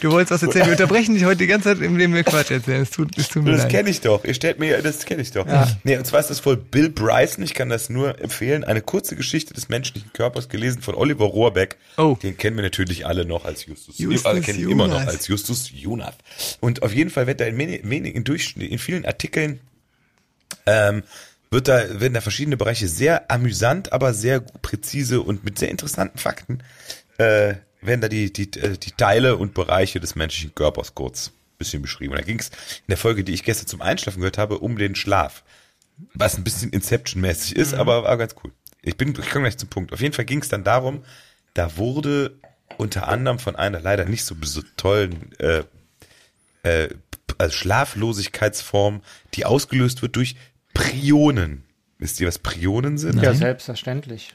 Du 0.00 0.10
wolltest 0.10 0.32
was 0.32 0.42
erzählen. 0.42 0.66
Wir 0.66 0.72
unterbrechen 0.72 1.14
dich 1.14 1.24
heute 1.24 1.38
die 1.38 1.46
ganze 1.46 1.70
Zeit, 1.70 1.80
indem 1.80 2.12
wir 2.12 2.22
Quatsch 2.22 2.50
erzählen. 2.50 2.82
Es 2.82 2.90
tut, 2.90 3.16
es 3.16 3.28
tut 3.28 3.44
mir 3.44 3.52
Das 3.52 3.62
leid. 3.62 3.70
kenne 3.70 3.90
ich 3.90 4.00
doch. 4.00 4.24
Ihr 4.24 4.34
stellt 4.34 4.58
mir, 4.58 4.82
das 4.82 5.04
kenne 5.06 5.22
ich 5.22 5.30
doch. 5.30 5.46
Nee, 5.84 5.96
und 5.96 6.06
zwar 6.06 6.20
ist 6.20 6.28
das 6.28 6.44
wohl 6.44 6.56
Bill 6.56 6.90
Bryson. 6.90 7.42
Ich 7.44 7.54
kann 7.54 7.68
das 7.68 7.88
nur 7.88 8.20
empfehlen. 8.20 8.64
Eine 8.64 8.82
kurze 8.82 9.16
Geschichte 9.16 9.54
des 9.54 9.68
menschlichen 9.68 10.12
Körpers, 10.12 10.48
gelesen 10.48 10.82
von 10.82 10.94
Oliver 10.94 11.24
Rohrbeck. 11.24 11.76
Oh. 11.96 12.16
Den 12.22 12.36
kennen 12.36 12.56
wir 12.56 12.62
natürlich 12.62 13.06
alle 13.06 13.24
noch 13.24 13.44
als 13.44 13.64
Justus. 13.66 13.98
Justus 13.98 14.26
alle 14.26 14.40
kennen 14.40 14.58
ihn 14.58 14.70
immer 14.70 14.88
noch 14.88 15.00
als 15.06 15.28
Justus 15.28 15.70
Jonas. 15.72 16.14
Und 16.60 16.82
auf 16.82 16.92
jeden 16.92 17.10
Fall 17.10 17.26
wird 17.26 17.40
da 17.40 17.44
in 17.46 17.56
wenigen 17.58 18.24
Durchschnitt, 18.24 18.70
in 18.70 18.78
vielen 18.78 19.06
Artikeln, 19.06 19.60
ähm, 20.66 21.02
wird 21.50 21.68
da, 21.68 22.00
werden 22.00 22.14
da 22.14 22.20
verschiedene 22.20 22.56
Bereiche 22.56 22.88
sehr 22.88 23.30
amüsant, 23.30 23.92
aber 23.92 24.14
sehr 24.14 24.40
präzise 24.40 25.20
und 25.20 25.44
mit 25.44 25.58
sehr 25.58 25.70
interessanten 25.70 26.18
Fakten, 26.18 26.62
äh, 27.18 27.54
werden 27.80 28.00
da 28.00 28.08
die, 28.08 28.32
die, 28.32 28.52
äh, 28.60 28.76
die 28.76 28.92
Teile 28.92 29.36
und 29.36 29.54
Bereiche 29.54 30.00
des 30.00 30.14
menschlichen 30.14 30.54
Körpers 30.54 30.94
kurz 30.94 31.28
ein 31.28 31.58
bisschen 31.58 31.82
beschrieben. 31.82 32.12
Und 32.12 32.20
da 32.20 32.24
ging 32.24 32.38
es 32.38 32.48
in 32.48 32.88
der 32.88 32.96
Folge, 32.96 33.24
die 33.24 33.32
ich 33.32 33.42
gestern 33.42 33.66
zum 33.66 33.82
Einschlafen 33.82 34.20
gehört 34.20 34.38
habe, 34.38 34.58
um 34.58 34.76
den 34.76 34.94
Schlaf. 34.94 35.42
Was 36.14 36.36
ein 36.36 36.44
bisschen 36.44 36.70
Inception-mäßig 36.70 37.56
ist, 37.56 37.74
aber 37.74 38.04
war 38.04 38.16
ganz 38.16 38.34
cool. 38.42 38.52
Ich 38.82 38.96
bin, 38.96 39.10
ich 39.10 39.30
komme 39.30 39.44
gleich 39.44 39.58
zum 39.58 39.68
Punkt. 39.68 39.92
Auf 39.92 40.00
jeden 40.00 40.14
Fall 40.14 40.24
ging 40.24 40.40
es 40.40 40.48
dann 40.48 40.64
darum, 40.64 41.04
da 41.52 41.76
wurde 41.76 42.38
unter 42.78 43.08
anderem 43.08 43.38
von 43.38 43.56
einer 43.56 43.80
leider 43.80 44.06
nicht 44.06 44.24
so 44.24 44.34
tollen 44.76 45.32
äh, 45.38 45.64
äh, 46.62 46.88
also 47.38 47.54
Schlaflosigkeitsform, 47.54 49.02
die 49.34 49.44
ausgelöst 49.44 50.02
wird 50.02 50.16
durch 50.16 50.36
Prionen. 50.74 51.64
Wisst 51.98 52.20
ihr, 52.20 52.26
was 52.28 52.38
Prionen 52.38 52.96
sind? 52.98 53.20
Ja, 53.22 53.34
selbstverständlich. 53.34 54.34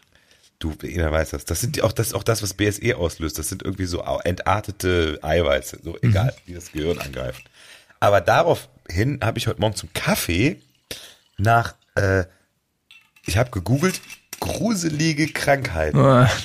Du, 0.60 0.74
jeder 0.84 1.12
weiß 1.12 1.32
das. 1.32 1.46
Das 1.46 1.60
sind 1.62 1.76
die- 1.76 1.82
auch 1.82 1.92
das, 1.92 2.14
auch 2.14 2.24
das, 2.24 2.42
was 2.44 2.54
BSE 2.54 2.96
auslöst. 2.96 3.38
Das 3.40 3.50
sind 3.50 3.64
irgendwie 3.64 3.86
so 3.86 4.02
entartete 4.24 5.20
Eiweiße. 5.22 5.80
So 5.84 5.98
egal, 6.02 6.34
die 6.48 6.54
das 6.54 6.72
Gehirn 6.72 7.00
angreifen. 7.00 7.44
Aber 8.00 8.22
daraufhin 8.22 9.20
habe 9.24 9.38
ich 9.38 9.48
heute 9.48 9.60
Morgen 9.60 9.76
zum 9.76 9.92
Kaffee 9.94 10.62
nach, 11.38 11.76
äh, 11.96 12.26
ich 13.26 13.38
habe 13.38 13.50
gegoogelt, 13.52 14.00
gruselige 14.40 15.28
Krankheiten. 15.28 15.98
Oh, 16.00 16.26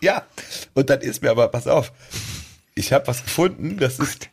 Ja, 0.00 0.26
und 0.74 0.90
dann 0.90 1.00
ist 1.00 1.22
mir 1.22 1.30
aber, 1.30 1.46
pass 1.48 1.66
auf, 1.68 1.92
ich 2.74 2.92
habe 2.92 3.06
was 3.06 3.22
gefunden, 3.22 3.78
das 3.78 4.00
ist, 4.00 4.30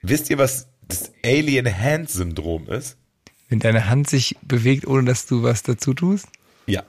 wisst 0.00 0.30
ihr, 0.30 0.38
was 0.38 0.68
das 1.00 1.12
Alien-Hand-Syndrom 1.24 2.68
ist? 2.68 2.96
wenn 3.48 3.58
deine 3.58 3.90
Hand 3.90 4.08
sich 4.08 4.36
bewegt, 4.40 4.86
ohne 4.86 5.04
dass 5.04 5.26
du 5.26 5.42
was 5.42 5.62
dazu 5.62 5.92
tust. 5.92 6.26
Ja, 6.66 6.84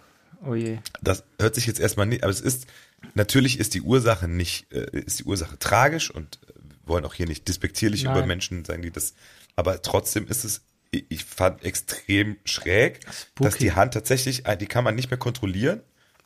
Oh 0.46 0.56
je. 0.56 0.78
das 1.02 1.24
hört 1.38 1.56
sich 1.56 1.66
jetzt 1.68 1.80
erstmal 1.82 2.06
nicht, 2.06 2.24
aber 2.24 2.32
es 2.32 2.40
ist, 2.40 2.68
natürlich 3.16 3.60
ist 3.60 3.74
die 3.74 3.82
Ursache 3.82 4.30
nicht, 4.30 4.72
äh, 4.72 4.86
ist 4.98 5.20
die 5.20 5.24
Ursache 5.26 5.60
tragisch 5.60 6.10
und 6.10 6.40
äh, 6.48 6.54
wir 6.84 6.88
wollen 6.88 7.04
auch 7.06 7.14
hier 7.16 7.28
nicht 7.28 7.50
despektierlich 7.50 8.04
Nein. 8.06 8.16
über 8.16 8.26
Menschen 8.26 8.64
sagen, 8.64 8.82
die 8.82 8.92
das, 8.92 9.14
aber 9.58 9.82
trotzdem 9.82 10.26
ist 10.30 10.46
es, 10.46 10.62
ich 10.92 11.04
ich 11.10 11.26
fand 11.26 11.66
extrem 11.66 12.38
schräg, 12.46 13.02
Spooky. 13.12 13.44
dass 13.50 13.58
die 13.58 13.74
Hand 13.74 13.94
tatsächlich, 13.94 14.46
äh, 14.46 14.56
die 14.56 14.68
kann 14.68 14.86
man 14.86 14.96
nicht 14.96 15.12
mehr 15.12 15.20
kontrollieren 15.20 15.82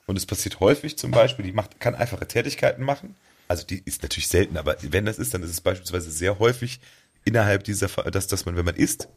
und 0.05 0.17
es 0.17 0.27
passiert 0.27 0.59
häufig 0.59 0.99
zum 0.99 1.09
Beispiel, 1.09 1.45
die 1.45 1.51
macht, 1.51 1.79
kann 1.79 1.95
einfache 1.95 2.27
Tätigkeiten 2.27 2.83
machen, 2.83 3.15
also 3.47 3.65
die 3.65 3.81
ist 3.85 4.03
natürlich 4.03 4.27
selten, 4.27 4.57
aber 4.57 4.75
wenn 4.83 5.05
das 5.05 5.17
ist, 5.17 5.33
dann 5.33 5.41
ist 5.41 5.49
es 5.49 5.61
beispielsweise 5.61 6.11
sehr 6.11 6.37
häufig 6.37 6.79
innerhalb 7.27 7.63
dieser, 7.63 7.87
dass, 7.87 8.27
dass 8.27 8.45
man, 8.45 8.55
wenn 8.55 8.65
man 8.65 8.75
isst, 8.75 9.07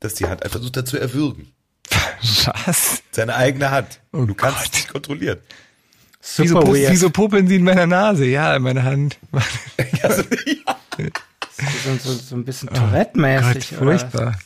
dass 0.00 0.14
die 0.14 0.26
Hand 0.26 0.42
einfach 0.42 0.58
versucht 0.58 0.76
hat 0.76 0.88
zu 0.88 0.98
erwürgen. 0.98 1.52
Was? 2.64 3.02
Seine 3.12 3.34
eigene 3.36 3.70
Hand. 3.70 4.00
Oh 4.12 4.24
du 4.24 4.34
kannst 4.34 4.58
Gott. 4.58 4.66
es 4.66 4.72
nicht 4.74 4.88
kontrollieren. 4.88 5.38
Super 6.20 6.62
Wieso, 6.62 6.74
weird. 6.74 6.92
wieso 6.92 7.10
popeln 7.10 7.46
sie 7.46 7.56
in 7.56 7.62
meiner 7.64 7.86
Nase? 7.86 8.24
Ja, 8.26 8.56
in 8.56 8.62
meiner 8.62 8.82
Hand. 8.84 9.18
Ja. 10.02 10.10
So, 11.84 11.96
so, 11.96 12.12
so 12.14 12.34
ein 12.36 12.44
bisschen 12.44 12.68
Oh 12.70 12.74
Tourette-mäßig. 12.74 13.72
oder? 13.78 13.98
furchtbar. 13.98 14.38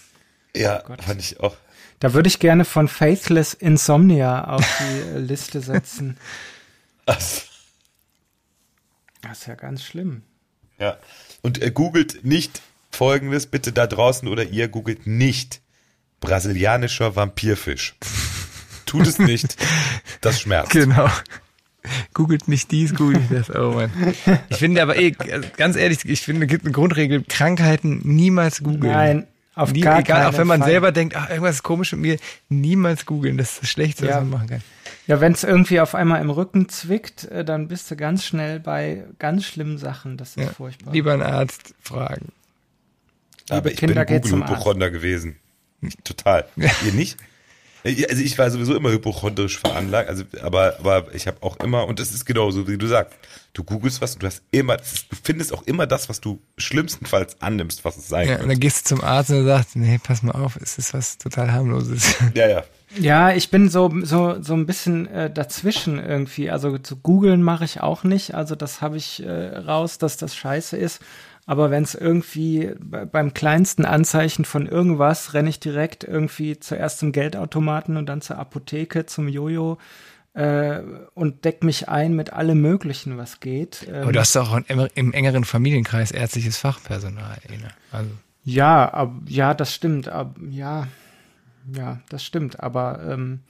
Ja, 0.54 0.82
fand 1.00 1.20
ich 1.20 1.40
auch. 1.40 1.56
Da 2.00 2.12
würde 2.14 2.28
ich 2.28 2.38
gerne 2.38 2.64
von 2.64 2.88
Faithless 2.88 3.54
Insomnia 3.54 4.44
auf 4.44 4.64
die 4.80 5.16
äh, 5.16 5.18
Liste 5.18 5.60
setzen. 5.60 6.16
Also, 7.06 7.42
Das 9.22 9.38
ist 9.40 9.46
ja 9.46 9.54
ganz 9.56 9.82
schlimm. 9.82 10.22
ja. 10.78 10.96
Und 11.42 11.60
äh, 11.62 11.70
googelt 11.72 12.24
nicht 12.24 12.60
folgendes, 12.90 13.46
bitte 13.46 13.72
da 13.72 13.86
draußen 13.86 14.28
oder 14.28 14.44
ihr 14.44 14.68
googelt 14.68 15.06
nicht 15.06 15.60
brasilianischer 16.20 17.16
Vampirfisch. 17.16 17.96
Tut 18.86 19.06
es 19.06 19.18
nicht. 19.18 19.56
Das 20.20 20.40
schmerzt. 20.40 20.72
Genau. 20.72 21.08
Googelt 22.12 22.46
nicht 22.48 22.70
dies, 22.72 22.94
googelt 22.94 23.22
das. 23.30 23.48
Oh 23.54 23.72
Mann. 23.72 23.90
Ich 24.50 24.56
finde 24.58 24.82
aber 24.82 24.96
eh, 24.98 25.12
ganz 25.56 25.76
ehrlich, 25.76 26.00
ich 26.04 26.20
finde, 26.20 26.44
es 26.44 26.50
gibt 26.50 26.64
eine 26.64 26.72
Grundregel, 26.72 27.24
Krankheiten 27.26 28.00
niemals 28.04 28.62
googeln. 28.62 28.92
Nein, 28.92 29.26
auf 29.54 29.72
Nie, 29.72 29.80
gar 29.80 30.00
egal, 30.00 30.22
keinen 30.24 30.34
auch 30.34 30.38
wenn 30.38 30.46
man 30.46 30.60
Fall. 30.60 30.70
selber 30.70 30.92
denkt, 30.92 31.16
ach, 31.16 31.30
irgendwas 31.30 31.56
ist 31.56 31.62
komisch 31.62 31.92
mit 31.92 32.00
mir, 32.02 32.16
niemals 32.50 33.06
googeln. 33.06 33.38
Das 33.38 33.52
ist 33.52 33.62
das 33.62 33.70
Schlechteste, 33.70 34.06
Ja. 34.06 34.16
was 34.16 34.20
man 34.22 34.30
machen 34.30 34.48
kann. 34.48 34.62
Ja, 35.06 35.20
wenn 35.20 35.32
es 35.32 35.42
irgendwie 35.42 35.80
auf 35.80 35.94
einmal 35.94 36.20
im 36.20 36.30
Rücken 36.30 36.68
zwickt, 36.68 37.24
äh, 37.24 37.44
dann 37.44 37.68
bist 37.68 37.90
du 37.90 37.96
ganz 37.96 38.24
schnell 38.26 38.60
bei 38.60 39.04
ganz 39.18 39.46
schlimmen 39.46 39.78
Sachen. 39.78 40.16
Das 40.18 40.30
ist 40.36 40.44
Ja. 40.44 40.48
furchtbar. 40.48 40.92
Lieber 40.92 41.12
einen 41.14 41.22
Arzt 41.22 41.74
fragen. 41.80 42.28
Aber 43.50 43.70
ich 43.70 43.76
Kinder, 43.78 44.04
bin 44.04 44.20
Google-Hypochonder 44.20 44.90
gewesen. 44.90 45.36
Total. 46.04 46.46
Ihr 46.56 46.92
nicht? 46.92 47.18
Also 47.82 48.22
ich 48.22 48.36
war 48.36 48.50
sowieso 48.50 48.74
immer 48.76 48.90
hypochondrisch 48.90 49.58
veranlagt, 49.58 50.10
also 50.10 50.24
aber 50.42 50.76
aber 50.80 51.14
ich 51.14 51.26
habe 51.26 51.38
auch 51.42 51.56
immer 51.60 51.86
und 51.86 51.98
das 51.98 52.12
ist 52.12 52.26
genauso 52.26 52.68
wie 52.68 52.76
du 52.76 52.86
sagst. 52.86 53.16
Du 53.54 53.64
googelst 53.64 54.02
was 54.02 54.12
und 54.14 54.22
du 54.22 54.26
hast 54.26 54.42
immer 54.50 54.76
du 54.76 54.82
findest 55.22 55.50
auch 55.54 55.62
immer 55.62 55.86
das, 55.86 56.10
was 56.10 56.20
du 56.20 56.42
schlimmstenfalls 56.58 57.40
annimmst, 57.40 57.82
was 57.86 57.96
es 57.96 58.06
sein 58.06 58.26
Ja, 58.28 58.34
und 58.34 58.40
könnte. 58.40 58.52
dann 58.54 58.60
gehst 58.60 58.84
du 58.84 58.96
zum 58.96 59.02
Arzt 59.02 59.30
und 59.30 59.36
er 59.36 59.44
sagt, 59.44 59.76
nee, 59.76 59.98
pass 60.02 60.22
mal 60.22 60.32
auf, 60.32 60.56
es 60.56 60.76
ist 60.76 60.92
was 60.92 61.16
total 61.16 61.52
harmloses. 61.52 62.16
Ja, 62.34 62.48
ja. 62.48 62.64
Ja, 62.98 63.32
ich 63.32 63.50
bin 63.50 63.70
so 63.70 63.90
so 64.02 64.42
so 64.42 64.52
ein 64.52 64.66
bisschen 64.66 65.06
äh, 65.06 65.32
dazwischen 65.32 65.98
irgendwie. 66.04 66.50
Also 66.50 66.76
zu 66.76 66.96
googeln 66.96 67.40
mache 67.42 67.64
ich 67.64 67.80
auch 67.80 68.04
nicht. 68.04 68.34
Also 68.34 68.56
das 68.56 68.82
habe 68.82 68.98
ich 68.98 69.22
äh, 69.24 69.30
raus, 69.56 69.96
dass 69.96 70.18
das 70.18 70.36
scheiße 70.36 70.76
ist. 70.76 71.00
Aber 71.50 71.72
wenn 71.72 71.82
es 71.82 71.96
irgendwie 71.96 72.70
be- 72.78 73.06
beim 73.06 73.34
kleinsten 73.34 73.84
Anzeichen 73.84 74.44
von 74.44 74.66
irgendwas 74.66 75.34
renne 75.34 75.48
ich 75.48 75.58
direkt 75.58 76.04
irgendwie 76.04 76.60
zuerst 76.60 77.00
zum 77.00 77.10
Geldautomaten 77.10 77.96
und 77.96 78.06
dann 78.06 78.20
zur 78.20 78.38
Apotheke, 78.38 79.04
zum 79.06 79.26
Jojo 79.26 79.76
äh, 80.34 80.78
und 81.14 81.44
deck 81.44 81.64
mich 81.64 81.88
ein 81.88 82.14
mit 82.14 82.32
allem 82.32 82.60
Möglichen, 82.60 83.18
was 83.18 83.40
geht. 83.40 83.84
Ähm, 83.88 84.02
Aber 84.02 84.12
du 84.12 84.20
hast 84.20 84.36
auch 84.36 84.56
im, 84.68 84.88
im 84.94 85.12
engeren 85.12 85.42
Familienkreis 85.44 86.12
ärztliches 86.12 86.56
Fachpersonal. 86.56 87.38
Ene. 87.48 87.70
Also, 87.90 88.10
Ja, 88.44 88.88
ab, 88.88 89.10
ja, 89.26 89.52
das 89.52 89.74
stimmt. 89.74 90.06
Ab, 90.08 90.36
ja, 90.50 90.86
ja, 91.76 91.98
das 92.10 92.22
stimmt. 92.24 92.60
Aber 92.60 93.00
ähm, 93.02 93.40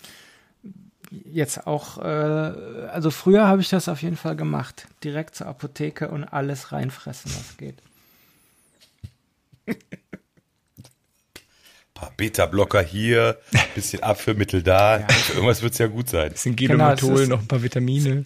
jetzt 1.10 1.66
auch, 1.66 1.98
äh, 1.98 2.04
also 2.06 3.10
früher 3.10 3.46
habe 3.46 3.60
ich 3.60 3.68
das 3.68 3.90
auf 3.90 4.00
jeden 4.00 4.16
Fall 4.16 4.36
gemacht. 4.36 4.86
Direkt 5.04 5.34
zur 5.34 5.48
Apotheke 5.48 6.08
und 6.08 6.24
alles 6.24 6.72
reinfressen, 6.72 7.30
was 7.32 7.58
geht. 7.58 7.76
Paar 11.94 12.12
Beta-Blocker 12.16 12.82
hier, 12.82 13.38
bisschen 13.74 14.02
Abführmittel 14.02 14.62
da. 14.62 15.06
Für 15.08 15.34
irgendwas 15.34 15.62
wird's 15.62 15.78
ja 15.78 15.86
gut 15.86 16.08
sein. 16.08 16.30
bisschen 16.32 16.56
Genau, 16.56 16.90
es 16.92 17.00
Gelometol, 17.00 17.22
ist- 17.22 17.28
noch 17.28 17.40
ein 17.40 17.48
paar 17.48 17.62
Vitamine. 17.62 18.24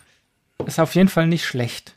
Ist 0.66 0.78
auf 0.78 0.94
jeden 0.94 1.08
Fall 1.08 1.26
nicht 1.26 1.44
schlecht. 1.44 1.94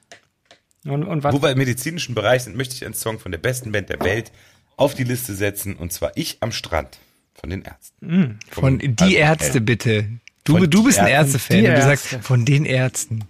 Und, 0.86 1.04
und 1.04 1.24
was, 1.24 1.34
Wo 1.36 1.42
wir 1.42 1.52
im 1.52 1.58
medizinischen 1.58 2.16
Bereich 2.16 2.44
sind, 2.44 2.56
möchte 2.56 2.74
ich 2.76 2.84
einen 2.86 2.94
Song 2.94 3.20
von 3.20 3.32
der 3.32 3.40
besten 3.40 3.72
Band 3.72 3.90
der 3.90 4.00
Welt 4.00 4.32
auf 4.78 4.94
die 4.96 5.04
Liste 5.04 5.36
setzen 5.36 5.76
und 5.76 5.92
zwar 5.92 6.12
Ich 6.16 6.38
am 6.40 6.52
Strand 6.52 6.98
von 7.34 7.50
den 7.50 7.62
Ärzten. 7.64 8.40
Von 8.50 8.80
Vom 8.80 8.96
die 8.96 9.16
Ärzte 9.16 9.56
L. 9.58 9.62
bitte. 9.62 10.08
Du, 10.44 10.58
Von 10.58 10.70
du 10.70 10.84
bist 10.84 10.98
ein 11.00 11.08
Ärzte. 11.08 11.34
Ärztefan 11.38 11.58
du 11.64 11.70
Ärzte. 11.70 11.88
sagst 12.16 12.26
von 12.26 12.46
den 12.46 12.66
Ärzten. 12.66 13.26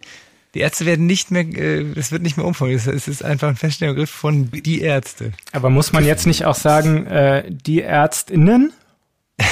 Die 0.58 0.64
Ärzte 0.64 0.88
werden 0.88 1.06
nicht 1.06 1.30
mehr, 1.30 1.44
äh, 1.44 1.86
das 1.94 2.12
wird 2.12 2.24
nicht 2.24 2.36
mehr 2.36 2.44
umformuliert. 2.44 2.88
Es 2.88 3.08
ist 3.08 3.24
einfach 3.24 3.48
ein 3.48 3.56
feststehender 3.56 3.94
Begriff 3.94 4.10
von 4.10 4.50
die 4.50 4.82
Ärzte. 4.82 5.34
aber 5.52 5.70
muss 5.70 5.94
man 5.94 6.04
jetzt 6.04 6.26
nicht 6.26 6.46
auch 6.46 6.56
sagen, 6.56 7.06
äh, 7.06 7.44
die 7.48 7.84
Ärztinnen? 7.84 8.74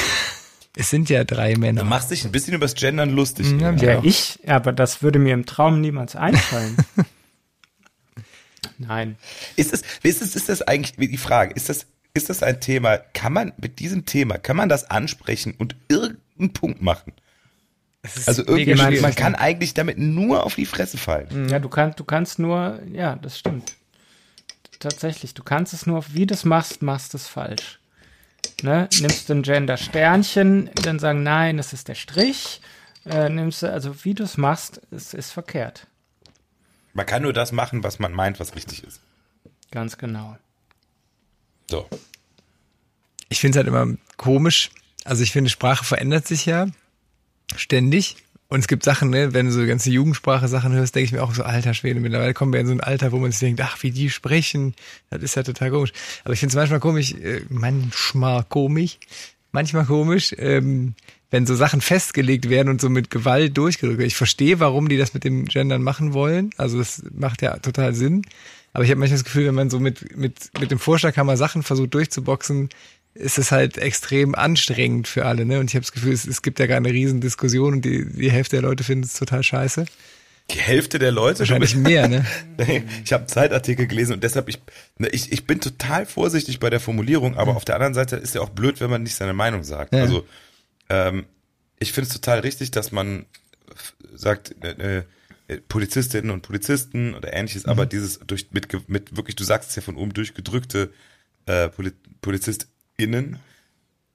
Es 0.78 0.90
sind 0.90 1.10
ja 1.10 1.24
drei 1.24 1.56
Männer. 1.56 1.84
Du 1.84 1.88
machst 1.88 2.12
dich 2.12 2.26
ein 2.26 2.34
bisschen 2.34 2.54
übers 2.54 2.76
Gendern 2.76 3.12
lustig. 3.12 3.46
Ja, 3.46 3.70
Inga. 3.70 3.82
Ja. 3.82 3.94
Ja, 3.94 4.02
ich, 4.04 4.40
aber 4.46 4.74
das 4.74 5.02
würde 5.02 5.20
mir 5.20 5.34
im 5.34 5.46
Traum 5.46 5.80
niemals 5.80 6.18
einfallen. 6.18 6.76
Nein. 8.78 9.16
Ist 9.56 9.74
es, 9.74 9.84
ist 10.04 10.22
es, 10.22 10.36
ist 10.36 10.50
das 10.50 10.64
eigentlich, 10.64 10.98
die 10.98 11.18
Frage, 11.18 11.54
ist 11.54 11.70
das, 11.70 11.86
ist 12.14 12.30
das 12.30 12.44
ein 12.44 12.60
Thema, 12.60 12.98
kann 12.98 13.32
man 13.32 13.54
mit 13.56 13.80
diesem 13.80 14.06
Thema, 14.06 14.38
kann 14.38 14.58
man 14.58 14.68
das 14.68 14.90
ansprechen 14.90 15.54
und 15.58 15.78
irgendeinen 15.88 16.52
Punkt 16.52 16.82
machen? 16.82 17.14
Also 18.26 18.44
irgendwie, 18.46 18.76
man, 18.76 19.00
man 19.02 19.16
kann 19.16 19.36
eigentlich 19.36 19.74
damit 19.74 19.98
nur 19.98 20.44
auf 20.44 20.56
die 20.56 20.66
Fresse 20.66 20.98
fallen. 20.98 21.50
Ja, 21.50 21.60
du 21.60 21.70
kannst, 21.70 22.00
du 22.00 22.04
kannst 22.04 22.40
nur, 22.40 22.80
ja, 22.92 23.16
das 23.16 23.40
stimmt. 23.40 23.74
Tatsächlich, 24.80 25.34
du 25.34 25.44
kannst 25.44 25.74
es 25.74 25.86
nur, 25.86 26.04
wie 26.14 26.26
du 26.26 26.34
es 26.34 26.46
machst, 26.46 26.82
machst 26.82 27.14
du 27.14 27.18
es 27.18 27.28
falsch. 27.28 27.80
Ne? 28.62 28.88
Nimmst 29.00 29.30
du 29.30 29.34
ein 29.34 29.44
Gender-Sternchen, 29.44 30.70
dann 30.84 31.00
sagen, 31.00 31.24
nein, 31.24 31.58
das 31.58 31.74
ist 31.74 31.88
der 31.88 31.96
Strich. 31.96 32.62
Äh, 33.06 33.30
nimmst 33.30 33.64
du, 33.64 33.72
also 33.72 34.04
wie 34.04 34.14
du 34.14 34.24
es 34.24 34.38
machst, 34.38 34.82
es 34.92 35.14
ist 35.14 35.32
verkehrt. 35.32 35.88
Man 36.94 37.06
kann 37.06 37.24
nur 37.24 37.34
das 37.34 37.52
machen, 37.52 37.84
was 37.84 38.00
man 38.00 38.14
meint, 38.14 38.40
was 38.40 38.56
richtig 38.56 38.84
ist. 38.84 39.00
Ganz 39.72 39.98
genau. 39.98 40.38
So. 41.70 41.88
Ich 43.30 43.40
finde 43.40 43.60
es 43.60 43.66
halt 43.66 43.68
immer 43.68 43.98
komisch. 44.18 44.70
Also 45.04 45.24
ich 45.24 45.32
finde, 45.32 45.50
Sprache 45.50 45.84
verändert 45.84 46.28
sich 46.28 46.46
ja 46.46 46.68
ständig. 47.56 48.18
Und 48.48 48.60
es 48.60 48.68
gibt 48.68 48.84
Sachen, 48.84 49.10
ne, 49.10 49.34
wenn 49.34 49.48
du 49.48 49.52
so 49.52 49.66
ganze 49.66 49.90
Jugendsprache 49.90 50.48
Sachen 50.48 50.72
hörst, 50.74 50.96
denke 50.96 51.06
ich 51.06 51.12
mir 51.12 51.24
auch 51.24 51.34
so, 51.34 51.44
alter 51.44 51.74
Schwede, 51.74 52.00
mittlerweile 52.00 52.34
kommen 52.34 52.54
wir 52.54 52.60
in 52.60 52.68
so 52.68 52.74
ein 52.74 52.80
Alter, 52.80 53.12
wo 53.12 53.18
man 53.18 53.32
sich 53.32 53.40
denkt, 53.40 53.62
ach, 53.62 53.82
wie 53.82 53.92
die 53.92 54.10
sprechen, 54.10 54.76
das 55.10 55.24
ist 55.24 55.36
ja 55.36 55.44
total 55.44 55.72
komisch. 55.72 55.94
Aber 56.24 56.34
ich 56.34 56.40
finde 56.40 56.52
es 56.52 56.56
manchmal 56.56 56.80
komisch, 56.80 57.14
äh, 57.14 57.42
manchmal 57.50 58.44
komisch, 58.44 59.00
manchmal 59.52 59.86
komisch, 59.86 60.36
ähm, 60.38 60.94
wenn 61.32 61.48
so 61.48 61.56
Sachen 61.56 61.82
festgelegt 61.82 62.48
werden 62.50 62.70
und 62.70 62.80
so 62.80 62.90
mit 62.90 63.10
Gewalt 63.10 63.58
durchgedrückt 63.58 63.98
werden. 63.98 64.08
Ich 64.08 64.16
verstehe, 64.16 64.60
warum 64.60 64.90
die 64.90 64.98
das 64.98 65.14
mit 65.14 65.24
dem 65.24 65.46
Gendern 65.46 65.82
machen 65.82 66.14
wollen. 66.14 66.52
Also 66.56 66.78
das 66.78 67.04
macht 67.14 67.42
ja 67.42 67.58
total 67.58 67.96
Sinn. 67.96 68.22
Aber 68.74 68.84
ich 68.84 68.92
habe 68.92 69.00
manchmal 69.00 69.18
das 69.18 69.24
Gefühl, 69.24 69.48
wenn 69.48 69.56
man 69.56 69.70
so 69.70 69.80
mit, 69.80 70.16
mit, 70.18 70.52
mit 70.60 70.70
dem 70.70 70.80
Vorschlaghammer 70.80 71.38
Sachen 71.38 71.64
versucht 71.64 71.94
durchzuboxen, 71.94 72.70
ist 73.16 73.38
es 73.38 73.52
halt 73.52 73.78
extrem 73.78 74.36
anstrengend 74.36 75.08
für 75.08 75.26
alle. 75.26 75.46
Ne? 75.46 75.60
Und 75.60 75.70
ich 75.70 75.76
habe 75.76 75.84
das 75.84 75.94
Gefühl, 75.94 76.14
es, 76.14 76.28
es 76.28 76.42
gibt 76.42 76.60
ja 76.60 76.68
gar 76.68 76.78
eine 76.78 76.92
riesen 76.92 77.22
Diskussion 77.22 77.76
und 77.76 77.86
die, 77.86 78.06
die 78.06 78.32
Hälfte 78.32 78.58
der 78.58 78.64
Leute 78.64 78.84
findet 78.84 79.10
es 79.10 79.18
total 79.18 79.42
scheiße. 79.42 79.86
Die 80.52 80.60
Hälfte 80.60 81.00
der 81.00 81.12
Leute? 81.12 81.40
Wahrscheinlich 81.40 81.76
mehr, 81.76 82.08
ne? 82.08 82.26
ich 83.04 83.14
habe 83.14 83.26
Zeitartikel 83.26 83.88
gelesen 83.88 84.14
und 84.14 84.24
deshalb, 84.24 84.48
ich, 84.48 84.60
ne, 85.00 85.08
ich, 85.10 85.32
ich 85.32 85.48
bin 85.48 85.60
total 85.60 86.06
vorsichtig 86.06 86.60
bei 86.60 86.70
der 86.70 86.80
Formulierung, 86.80 87.36
aber 87.36 87.52
mhm. 87.52 87.58
auf 87.58 87.66
der 87.66 87.76
anderen 87.76 87.96
Seite 87.96 88.18
ist 88.18 88.36
ja 88.36 88.42
auch 88.42 88.50
blöd, 88.50 88.80
wenn 88.80 88.90
man 88.90 89.02
nicht 89.02 89.16
seine 89.16 89.34
Meinung 89.34 89.64
sagt. 89.64 89.96
Ja. 89.96 90.02
Also 90.02 90.28
ähm, 90.90 91.26
ich 91.80 91.94
finde 91.94 92.10
es 92.10 92.14
total 92.14 92.40
richtig, 92.40 92.70
dass 92.72 92.92
man 92.92 93.26
sagt, 94.14 94.56
äh, 94.64 95.04
äh, 95.48 95.58
Polizistinnen 95.68 96.32
und 96.32 96.42
Polizisten 96.42 97.16
oder 97.16 97.34
ähnliches, 97.34 97.66
mhm. 97.66 97.72
aber 97.72 97.86
dieses 97.86 98.20
durch 98.20 98.48
mit, 98.52 98.90
mit 98.90 99.16
wirklich, 99.16 99.36
du 99.36 99.44
sagst 99.44 99.70
es 99.70 99.76
ja 99.76 99.82
von 99.82 99.96
oben 99.96 100.14
durchgedrückte 100.14 100.92
äh, 101.46 101.70
Polizist 102.22 102.68
innen 102.98 103.40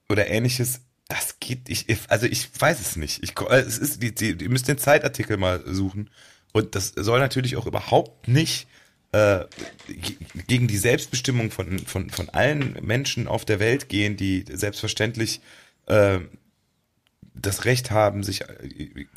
oder 0.09 0.27
ähnliches, 0.27 0.81
das 1.07 1.39
geht, 1.39 1.69
ich, 1.69 1.85
also 2.07 2.25
ich 2.25 2.49
weiß 2.59 2.79
es 2.79 2.95
nicht. 2.95 3.23
Ich, 3.23 3.33
es 3.49 3.77
ist, 3.77 4.01
die, 4.01 4.13
die, 4.13 4.31
ihr 4.31 4.49
müsst 4.49 4.67
den 4.67 4.77
Zeitartikel 4.77 5.37
mal 5.37 5.61
suchen. 5.65 6.09
Und 6.53 6.75
das 6.75 6.93
soll 6.95 7.19
natürlich 7.19 7.57
auch 7.57 7.65
überhaupt 7.65 8.27
nicht 8.27 8.67
äh, 9.11 9.45
gegen 10.47 10.67
die 10.67 10.77
Selbstbestimmung 10.77 11.51
von, 11.51 11.79
von, 11.79 12.09
von 12.09 12.29
allen 12.29 12.77
Menschen 12.81 13.27
auf 13.27 13.45
der 13.45 13.59
Welt 13.59 13.89
gehen, 13.89 14.15
die 14.15 14.45
selbstverständlich 14.49 15.41
äh, 15.87 16.19
das 17.33 17.65
Recht 17.65 17.91
haben, 17.91 18.23
sich 18.23 18.41
äh, 18.41 19.07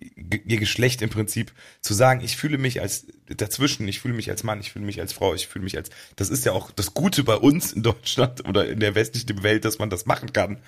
ihr 0.00 0.58
Geschlecht 0.58 1.02
im 1.02 1.10
Prinzip 1.10 1.52
zu 1.80 1.94
sagen, 1.94 2.20
ich 2.22 2.36
fühle 2.36 2.58
mich 2.58 2.80
als 2.80 3.06
dazwischen, 3.36 3.88
ich 3.88 4.00
fühle 4.00 4.14
mich 4.14 4.30
als 4.30 4.42
Mann, 4.42 4.60
ich 4.60 4.72
fühle 4.72 4.84
mich 4.84 5.00
als 5.00 5.12
Frau, 5.12 5.34
ich 5.34 5.46
fühle 5.46 5.64
mich 5.64 5.76
als, 5.76 5.90
das 6.16 6.30
ist 6.30 6.44
ja 6.44 6.52
auch 6.52 6.70
das 6.70 6.94
Gute 6.94 7.24
bei 7.24 7.36
uns 7.36 7.72
in 7.72 7.82
Deutschland 7.82 8.46
oder 8.48 8.68
in 8.68 8.80
der 8.80 8.94
westlichen 8.94 9.42
Welt, 9.42 9.64
dass 9.64 9.78
man 9.78 9.90
das 9.90 10.06
machen 10.06 10.32
kann 10.32 10.58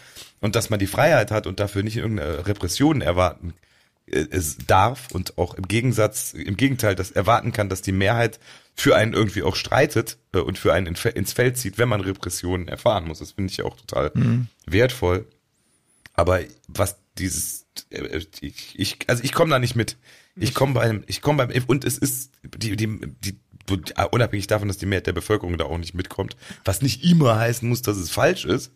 und 0.40 0.57
dass 0.57 0.70
man 0.70 0.79
die 0.79 0.87
Freiheit 0.87 1.31
hat 1.31 1.46
und 1.46 1.61
dafür 1.61 1.83
nicht 1.83 1.96
irgendeine 1.96 2.46
Repression 2.46 3.00
erwarten 3.00 3.55
äh, 4.07 4.27
es 4.31 4.59
darf 4.66 5.11
und 5.12 5.38
auch 5.38 5.55
im 5.55 5.68
Gegensatz, 5.68 6.35
im 6.35 6.57
Gegenteil, 6.57 6.94
das 6.94 7.11
erwarten 7.11 7.53
kann, 7.53 7.68
dass 7.68 7.83
die 7.83 7.92
Mehrheit 7.92 8.38
für 8.74 8.96
einen 8.96 9.12
irgendwie 9.12 9.42
auch 9.42 9.57
streitet 9.57 10.18
äh, 10.33 10.38
und 10.38 10.59
für 10.59 10.72
einen 10.72 10.87
ins 10.87 11.33
Feld 11.33 11.57
zieht, 11.57 11.79
wenn 11.79 11.88
man 11.88 12.00
Repressionen 12.00 12.68
erfahren 12.68 13.07
muss. 13.07 13.20
Das 13.20 13.33
finde 13.33 13.53
ich 13.53 13.62
auch 13.62 13.77
total 13.77 14.11
mhm. 14.14 14.48
wertvoll. 14.66 15.27
Aber 16.14 16.40
was 16.68 16.96
dieses, 17.18 17.66
äh, 17.90 18.20
ich, 18.40 18.79
ich 18.79 18.98
also 19.09 19.22
ich 19.22 19.33
komme 19.33 19.50
da 19.50 19.59
nicht 19.59 19.77
mit. 19.77 19.96
Ich 20.37 20.55
komme 20.55 20.75
beim, 20.75 21.05
ich 21.07 21.20
komme 21.20 21.47
beim, 21.47 21.64
und 21.66 21.85
es 21.85 21.99
ist 21.99 22.33
die, 22.42 22.77
die, 22.77 22.99
die, 23.20 23.38
unabhängig 24.11 24.47
davon, 24.47 24.68
dass 24.68 24.79
die 24.79 24.87
Mehrheit 24.87 25.07
der 25.07 25.12
Bevölkerung 25.12 25.57
da 25.59 25.64
auch 25.64 25.79
nicht 25.79 25.94
mitkommt, 25.94 26.37
was 26.64 26.83
nicht 26.83 27.05
immer 27.05 27.38
heißen 27.38 27.68
muss, 27.68 27.83
dass 27.83 27.97
es 27.97 28.11
falsch 28.11 28.44
ist. 28.44 28.73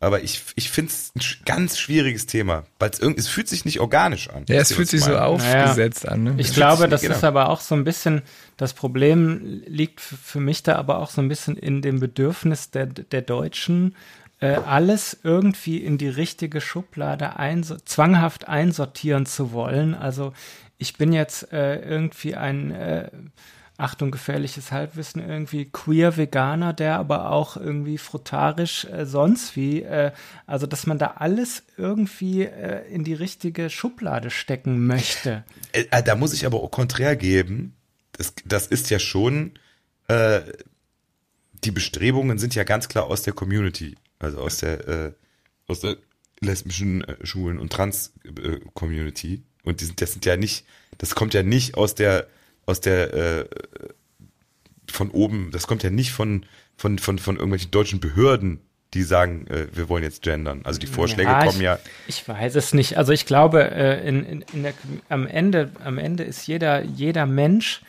Aber 0.00 0.22
ich, 0.22 0.42
ich 0.54 0.70
finde 0.70 0.92
es 0.92 1.12
ein 1.16 1.44
ganz 1.44 1.76
schwieriges 1.76 2.26
Thema, 2.26 2.64
weil 2.78 2.90
es 2.90 3.00
irgendwie, 3.00 3.20
es 3.20 3.26
fühlt 3.26 3.48
sich 3.48 3.64
nicht 3.64 3.80
organisch 3.80 4.30
an. 4.30 4.44
Ja, 4.48 4.60
es 4.60 4.72
fühlt 4.72 4.88
sich 4.88 5.02
so 5.02 5.16
aufgesetzt 5.16 6.04
naja, 6.04 6.14
an. 6.14 6.22
Ne? 6.22 6.34
Ich 6.38 6.52
glaube, 6.52 6.88
das 6.88 7.00
genau. 7.00 7.16
ist 7.16 7.24
aber 7.24 7.48
auch 7.48 7.60
so 7.60 7.74
ein 7.74 7.82
bisschen, 7.82 8.22
das 8.56 8.74
Problem 8.74 9.62
liegt 9.66 10.00
für 10.00 10.38
mich 10.38 10.62
da 10.62 10.76
aber 10.76 10.98
auch 10.98 11.10
so 11.10 11.20
ein 11.20 11.26
bisschen 11.26 11.56
in 11.56 11.82
dem 11.82 11.98
Bedürfnis 11.98 12.70
der, 12.70 12.86
der 12.86 13.22
Deutschen, 13.22 13.96
äh, 14.40 14.54
alles 14.54 15.18
irgendwie 15.24 15.78
in 15.78 15.98
die 15.98 16.08
richtige 16.08 16.60
Schublade 16.60 17.36
einso 17.36 17.76
zwanghaft 17.78 18.46
einsortieren 18.46 19.26
zu 19.26 19.50
wollen. 19.50 19.96
Also 19.96 20.32
ich 20.78 20.96
bin 20.96 21.12
jetzt 21.12 21.52
äh, 21.52 21.80
irgendwie 21.80 22.34
ein 22.34 22.70
äh, 22.70 23.10
Achtung, 23.80 24.10
gefährliches 24.10 24.72
Halbwissen, 24.72 25.22
irgendwie 25.26 25.66
queer 25.66 26.16
Veganer, 26.16 26.72
der 26.72 26.96
aber 26.96 27.30
auch 27.30 27.56
irgendwie 27.56 27.96
frutarisch 27.96 28.84
äh, 28.86 29.06
sonst 29.06 29.54
wie, 29.54 29.82
äh, 29.82 30.10
also 30.46 30.66
dass 30.66 30.88
man 30.88 30.98
da 30.98 31.14
alles 31.18 31.62
irgendwie 31.76 32.42
äh, 32.42 32.92
in 32.92 33.04
die 33.04 33.14
richtige 33.14 33.70
Schublade 33.70 34.30
stecken 34.30 34.84
möchte. 34.86 35.44
Äh, 35.72 36.02
da 36.02 36.16
muss 36.16 36.32
ich 36.32 36.44
aber 36.44 36.60
auch 36.60 36.72
konträr 36.72 37.14
geben. 37.14 37.76
Das, 38.12 38.34
das 38.44 38.66
ist 38.66 38.90
ja 38.90 38.98
schon, 38.98 39.52
die 40.10 41.70
Bestrebungen 41.70 42.38
sind 42.38 42.54
ja 42.54 42.64
ganz 42.64 42.88
klar 42.88 43.04
aus 43.04 43.20
der 43.20 43.34
Community 43.34 43.94
also 44.18 44.38
aus 44.38 44.56
der, 44.56 45.14
aus 45.66 45.80
der 45.80 45.98
lesbischen 46.40 47.04
Schulen 47.22 47.58
und 47.58 47.70
Trans-Community. 47.70 49.44
Und 49.68 49.80
die 49.80 49.84
sind, 49.84 50.00
das 50.00 50.12
sind 50.12 50.24
ja 50.24 50.36
nicht, 50.36 50.64
das 50.98 51.14
kommt 51.14 51.34
ja 51.34 51.42
nicht 51.42 51.76
aus 51.76 51.94
der, 51.94 52.26
aus 52.66 52.80
der, 52.80 53.14
äh, 53.14 53.44
von 54.90 55.10
oben, 55.10 55.50
das 55.52 55.66
kommt 55.66 55.82
ja 55.82 55.90
nicht 55.90 56.12
von, 56.12 56.46
von, 56.76 56.98
von, 56.98 57.18
von 57.18 57.36
irgendwelchen 57.36 57.70
deutschen 57.70 58.00
Behörden, 58.00 58.60
die 58.94 59.02
sagen, 59.02 59.46
äh, 59.48 59.66
wir 59.74 59.88
wollen 59.90 60.02
jetzt 60.02 60.22
gendern. 60.22 60.62
Also 60.64 60.80
die 60.80 60.86
Vorschläge 60.86 61.30
ja, 61.30 61.44
kommen 61.44 61.60
ja. 61.60 61.78
Ich 62.06 62.26
weiß 62.26 62.54
es 62.54 62.72
nicht. 62.72 62.96
Also 62.96 63.12
ich 63.12 63.26
glaube, 63.26 63.70
äh, 63.70 64.08
in, 64.08 64.24
in, 64.24 64.44
in 64.54 64.62
der, 64.62 64.72
am 65.10 65.26
Ende, 65.26 65.70
am 65.84 65.98
Ende 65.98 66.24
ist 66.24 66.46
jeder, 66.46 66.82
jeder 66.82 67.26
Mensch 67.26 67.82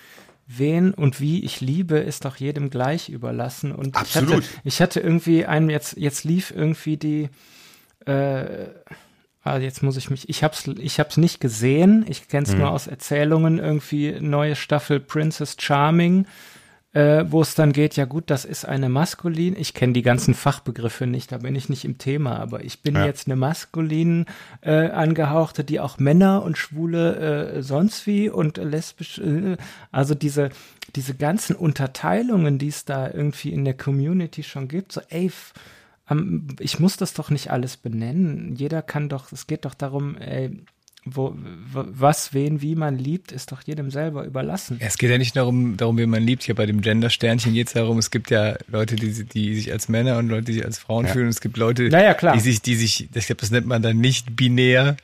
wen 0.47 0.93
und 0.93 1.21
wie 1.21 1.45
ich 1.45 1.61
liebe, 1.61 1.99
ist 1.99 2.25
doch 2.25 2.35
jedem 2.35 2.69
gleich 2.69 3.07
überlassen. 3.07 3.71
Und 3.71 3.95
Absolut. 3.95 4.29
Ich 4.29 4.35
hatte, 4.35 4.61
ich 4.65 4.81
hatte 4.81 4.99
irgendwie 4.99 5.45
einen, 5.45 5.69
jetzt, 5.69 5.95
jetzt 5.95 6.25
lief 6.25 6.51
irgendwie 6.51 6.97
die, 6.97 7.29
äh, 8.05 8.67
also 9.43 9.63
jetzt 9.63 9.84
muss 9.84 9.97
ich 9.97 10.10
mich, 10.10 10.30
ich 10.30 10.43
hab's, 10.43 10.67
ich 10.67 10.99
hab's 10.99 11.17
nicht 11.17 11.39
gesehen, 11.39 12.06
ich 12.08 12.28
kenn's 12.28 12.52
hm. 12.52 12.60
nur 12.60 12.71
aus 12.71 12.88
Erzählungen, 12.88 13.60
irgendwie 13.60 14.17
neue 14.19 14.56
Staffel 14.56 14.99
Princess 14.99 15.56
Charming 15.60 16.25
äh, 16.91 17.25
wo 17.28 17.41
es 17.41 17.54
dann 17.54 17.71
geht, 17.71 17.95
ja 17.97 18.06
gut, 18.06 18.25
das 18.28 18.45
ist 18.45 18.65
eine 18.65 18.89
maskulin, 18.89 19.56
ich 19.56 19.73
kenne 19.75 19.93
die 19.93 20.02
ganzen 20.02 20.34
Fachbegriffe 20.34 21.06
nicht, 21.06 21.32
da 21.32 21.38
bin 21.38 21.56
ich 21.56 21.69
nicht 21.69 21.86
im 21.86 21.99
Thema, 21.99 22.39
aber 22.39 22.63
ich 22.63 22.82
bin 22.82 22.95
ja. 22.95 23.06
jetzt 23.06 23.28
eine 23.28 23.36
maskulin 23.36 24.25
äh, 24.62 24.89
angehauchte, 24.89 25.63
die 25.63 25.80
auch 25.80 25.99
Männer 25.99 26.41
und 26.41 26.58
Schwule 26.58 27.58
äh, 27.58 27.62
sonst 27.62 28.08
wie 28.08 28.30
und 28.30 28.58
lesbisch, 28.58 29.19
äh, 29.19 29.58
also 29.91 30.15
diese, 30.15 30.49
diese 30.95 31.13
ganzen 31.13 31.56
Unterteilungen, 31.56 32.58
die 32.58 32.69
es 32.69 32.86
da 32.86 33.08
irgendwie 33.12 33.54
in 33.54 33.65
der 33.65 33.75
Community 33.75 34.41
schon 34.41 34.67
gibt, 34.67 34.91
so 34.91 35.02
ey, 35.10 35.32
ich 36.60 36.80
muss 36.80 36.98
das 36.98 37.13
doch 37.13 37.30
nicht 37.30 37.52
alles 37.52 37.78
benennen. 37.78 38.55
Jeder 38.55 38.82
kann 38.82 39.10
doch, 39.10 39.32
es 39.32 39.47
geht 39.47 39.66
doch 39.66 39.74
darum, 39.74 40.18
ey, 40.18 40.60
wo, 41.05 41.34
was, 41.72 42.34
wen, 42.34 42.62
wie 42.62 42.76
man 42.76 42.97
liebt, 42.97 43.32
ist 43.32 43.51
doch 43.51 43.62
jedem 43.62 43.89
selber 43.89 44.26
überlassen. 44.26 44.78
Es 44.80 44.97
geht 44.97 45.10
ja 45.10 45.18
nicht 45.18 45.36
darum, 45.36 45.78
darum 45.78 45.97
wie 45.97 46.05
man 46.05 46.24
liebt. 46.24 46.45
Ja, 46.47 46.53
bei 46.53 46.66
dem 46.66 46.82
Gender-Sternchen 46.82 47.53
geht 47.53 47.68
es 47.68 47.74
darum, 47.74 47.97
es 47.97 48.12
gibt 48.12 48.30
ja 48.32 48.57
Leute, 48.68 48.95
die, 48.95 49.24
die 49.24 49.55
sich 49.55 49.72
als 49.72 49.88
Männer 49.88 50.18
und 50.18 50.28
Leute, 50.28 50.45
die 50.45 50.53
sich 50.53 50.66
als 50.66 50.78
Frauen 50.78 51.05
ja. 51.05 51.14
fühlen. 51.14 51.26
Und 51.26 51.32
es 51.32 51.41
gibt 51.41 51.57
Leute, 51.57 51.89
naja, 51.89 52.16
die 52.34 52.39
sich, 52.39 52.62
die 52.62 52.76
sich, 52.76 53.07
ich 53.14 53.26
glaube, 53.26 53.39
das 53.39 53.51
nennt 53.51 53.68
man 53.68 53.82
dann 53.82 53.97
nicht 53.97 54.36
binär 54.36 54.97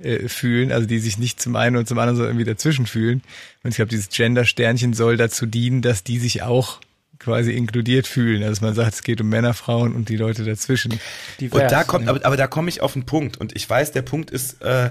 äh, 0.00 0.28
fühlen, 0.28 0.72
also 0.72 0.86
die 0.86 0.98
sich 0.98 1.16
nicht 1.18 1.40
zum 1.40 1.56
einen 1.56 1.76
und 1.76 1.86
zum 1.86 1.98
anderen 1.98 2.16
so 2.16 2.24
irgendwie 2.24 2.44
dazwischen 2.44 2.86
fühlen. 2.86 3.22
Und 3.62 3.70
ich 3.70 3.76
glaube, 3.76 3.90
dieses 3.90 4.08
Gender-Sternchen 4.08 4.94
soll 4.94 5.16
dazu 5.16 5.46
dienen, 5.46 5.80
dass 5.80 6.02
die 6.02 6.18
sich 6.18 6.42
auch 6.42 6.80
quasi 7.18 7.52
inkludiert 7.52 8.06
fühlen. 8.06 8.42
Also 8.42 8.64
man 8.64 8.74
sagt, 8.74 8.94
es 8.94 9.02
geht 9.02 9.20
um 9.20 9.28
Männer, 9.28 9.54
Frauen 9.54 9.94
und 9.94 10.08
die 10.08 10.16
Leute 10.16 10.44
dazwischen. 10.44 10.98
Divers, 11.40 11.62
und 11.62 11.72
da 11.72 11.84
kommt, 11.84 12.08
aber, 12.08 12.24
aber 12.24 12.36
da 12.36 12.46
komme 12.46 12.68
ich 12.68 12.80
auf 12.80 12.92
den 12.92 13.06
Punkt. 13.06 13.36
Und 13.36 13.54
ich 13.56 13.68
weiß, 13.68 13.92
der 13.92 14.02
Punkt 14.02 14.30
ist, 14.30 14.62
äh, 14.62 14.90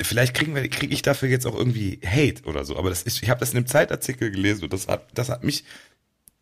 vielleicht 0.00 0.34
kriegen 0.34 0.54
wir, 0.54 0.68
kriege 0.68 0.92
ich 0.92 1.02
dafür 1.02 1.28
jetzt 1.28 1.46
auch 1.46 1.56
irgendwie 1.56 2.00
Hate 2.04 2.44
oder 2.44 2.64
so, 2.64 2.76
aber 2.76 2.90
das 2.90 3.02
ist, 3.02 3.22
ich 3.22 3.30
habe 3.30 3.40
das 3.40 3.50
in 3.50 3.58
einem 3.58 3.66
Zeitartikel 3.66 4.30
gelesen 4.30 4.64
und 4.64 4.72
das 4.72 4.88
hat, 4.88 5.06
das 5.14 5.28
hat 5.28 5.44
mich 5.44 5.64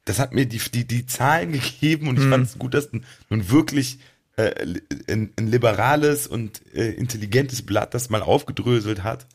das 0.04 0.18
hat 0.18 0.32
mir 0.32 0.46
die, 0.46 0.58
die, 0.58 0.86
die 0.86 1.06
Zahlen 1.06 1.52
gegeben 1.52 2.08
und 2.08 2.18
ich 2.18 2.26
fand 2.26 2.46
es 2.46 2.58
gut, 2.58 2.74
dass 2.74 2.90
nun 2.92 3.50
wirklich 3.50 3.98
äh, 4.36 4.50
ein, 5.08 5.32
ein 5.38 5.46
liberales 5.46 6.26
und 6.26 6.60
äh, 6.74 6.90
intelligentes 6.90 7.62
Blatt 7.62 7.94
das 7.94 8.10
mal 8.10 8.22
aufgedröselt 8.22 9.04
hat. 9.04 9.26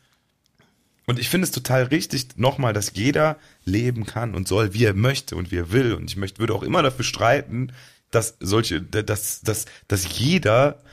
Und 1.08 1.20
ich 1.20 1.30
finde 1.30 1.45
es 1.45 1.51
total 1.51 1.84
richtig, 1.84 2.38
nochmal, 2.38 2.74
dass 2.74 2.91
jeder 2.93 3.38
leben 3.64 4.05
kann 4.05 4.36
und 4.36 4.47
soll, 4.47 4.74
wie 4.74 4.84
er 4.84 4.93
möchte 4.93 5.38
und 5.38 5.51
wie 5.51 5.58
er 5.58 5.72
will. 5.72 5.93
Und 5.93 6.10
ich 6.10 6.18
möchte, 6.18 6.39
würde 6.39 6.53
auch 6.53 6.64
immer 6.64 6.84
dafür 6.84 7.05
streiten, 7.05 7.72
dass 8.12 8.36
solche, 8.41 8.82
dass, 8.82 9.41
dass, 9.41 9.66
dass 9.88 10.20
jeder 10.20 10.84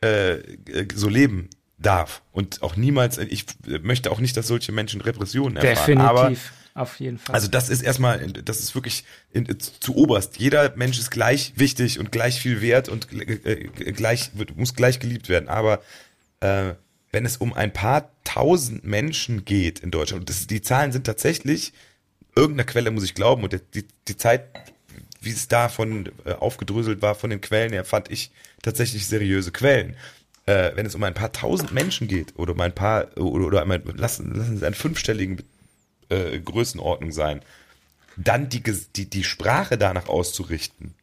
äh, 0.00 0.38
so 0.94 1.08
leben 1.08 1.50
darf. 1.78 2.22
Und 2.30 2.62
auch 2.62 2.76
niemals, 2.76 3.18
ich 3.18 3.46
möchte 3.66 4.12
auch 4.12 4.20
nicht, 4.20 4.36
dass 4.36 4.46
solche 4.46 4.70
Menschen 4.70 5.00
Repressionen 5.00 5.56
erfahren. 5.56 5.98
Definitiv. 5.98 6.08
Aber 6.08 6.32
auf 6.74 6.98
jeden 6.98 7.18
Fall. 7.18 7.34
also 7.34 7.48
das 7.48 7.68
ist 7.68 7.82
erstmal, 7.82 8.18
das 8.28 8.60
ist 8.60 8.74
wirklich 8.74 9.04
in, 9.32 9.58
zu 9.58 9.96
oberst. 9.96 10.38
Jeder 10.38 10.74
Mensch 10.76 10.98
ist 10.98 11.10
gleich 11.10 11.52
wichtig 11.56 11.98
und 11.98 12.12
gleich 12.12 12.40
viel 12.40 12.60
wert 12.60 12.88
und 12.88 13.12
äh, 13.12 13.68
gleich 13.92 14.30
wird, 14.34 14.56
muss 14.56 14.74
gleich 14.74 14.98
geliebt 15.00 15.28
werden. 15.28 15.48
Aber 15.48 15.82
äh, 16.40 16.74
wenn 17.14 17.24
es 17.24 17.36
um 17.36 17.54
ein 17.54 17.72
paar 17.72 18.10
tausend 18.24 18.84
Menschen 18.84 19.44
geht 19.44 19.78
in 19.78 19.92
Deutschland, 19.92 20.22
und 20.22 20.28
das, 20.28 20.48
die 20.48 20.60
Zahlen 20.60 20.90
sind 20.90 21.06
tatsächlich, 21.06 21.72
irgendeiner 22.34 22.66
Quelle 22.66 22.90
muss 22.90 23.04
ich 23.04 23.14
glauben, 23.14 23.44
und 23.44 23.52
die, 23.74 23.86
die 24.08 24.16
Zeit, 24.16 24.46
wie 25.20 25.30
es 25.30 25.46
davon 25.46 26.10
äh, 26.24 26.32
aufgedröselt 26.32 27.02
war 27.02 27.14
von 27.14 27.30
den 27.30 27.40
Quellen 27.40 27.72
her, 27.72 27.84
fand 27.84 28.10
ich 28.10 28.32
tatsächlich 28.62 29.06
seriöse 29.06 29.52
Quellen. 29.52 29.96
Äh, 30.46 30.72
wenn 30.74 30.86
es 30.86 30.96
um 30.96 31.04
ein 31.04 31.14
paar 31.14 31.32
tausend 31.32 31.72
Menschen 31.72 32.08
geht 32.08 32.34
oder 32.36 32.52
um 32.52 32.60
ein 32.60 32.74
paar 32.74 33.16
oder, 33.16 33.46
oder 33.46 33.62
einmal, 33.62 33.80
lassen, 33.94 34.34
lassen 34.34 34.58
Sie 34.58 34.66
einen 34.66 34.74
fünfstelligen 34.74 35.42
äh, 36.08 36.40
Größenordnung 36.40 37.12
sein, 37.12 37.42
dann 38.16 38.48
die, 38.48 38.62
die, 38.96 39.08
die 39.08 39.24
Sprache 39.24 39.78
danach 39.78 40.08
auszurichten, 40.08 40.94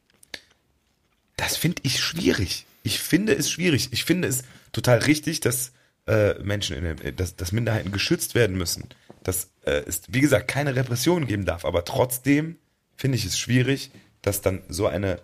das 1.37 1.55
finde 1.55 1.81
ich 1.83 2.01
schwierig. 2.01 2.65
Ich 2.83 2.99
finde 2.99 3.33
es 3.33 3.49
schwierig. 3.49 3.89
Ich 3.91 4.03
finde 4.03 4.27
es 4.27 4.43
total 4.73 4.99
richtig, 4.99 5.39
dass 5.39 5.71
äh, 6.07 6.33
Menschen, 6.43 6.75
in, 6.77 6.97
der- 6.97 7.11
dass, 7.11 7.35
dass 7.35 7.51
Minderheiten 7.51 7.91
geschützt 7.91 8.35
werden 8.35 8.57
müssen. 8.57 8.89
Dass 9.23 9.51
äh, 9.65 9.83
es, 9.87 10.01
wie 10.09 10.21
gesagt, 10.21 10.47
keine 10.47 10.75
Repression 10.75 11.27
geben 11.27 11.45
darf. 11.45 11.65
Aber 11.65 11.85
trotzdem 11.85 12.57
finde 12.97 13.17
ich 13.17 13.25
es 13.25 13.37
schwierig, 13.37 13.91
dass 14.21 14.41
dann 14.41 14.61
so 14.69 14.87
eine, 14.87 15.19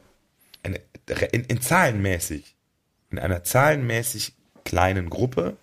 eine 0.63 0.80
in, 1.32 1.43
in 1.45 1.61
zahlenmäßig, 1.61 2.55
in 3.11 3.19
einer 3.19 3.43
zahlenmäßig 3.43 4.34
kleinen 4.65 5.09
Gruppe 5.09 5.55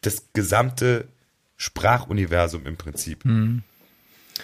das 0.00 0.24
gesamte 0.32 1.06
Sprachuniversum 1.56 2.66
im 2.66 2.76
Prinzip 2.76 3.24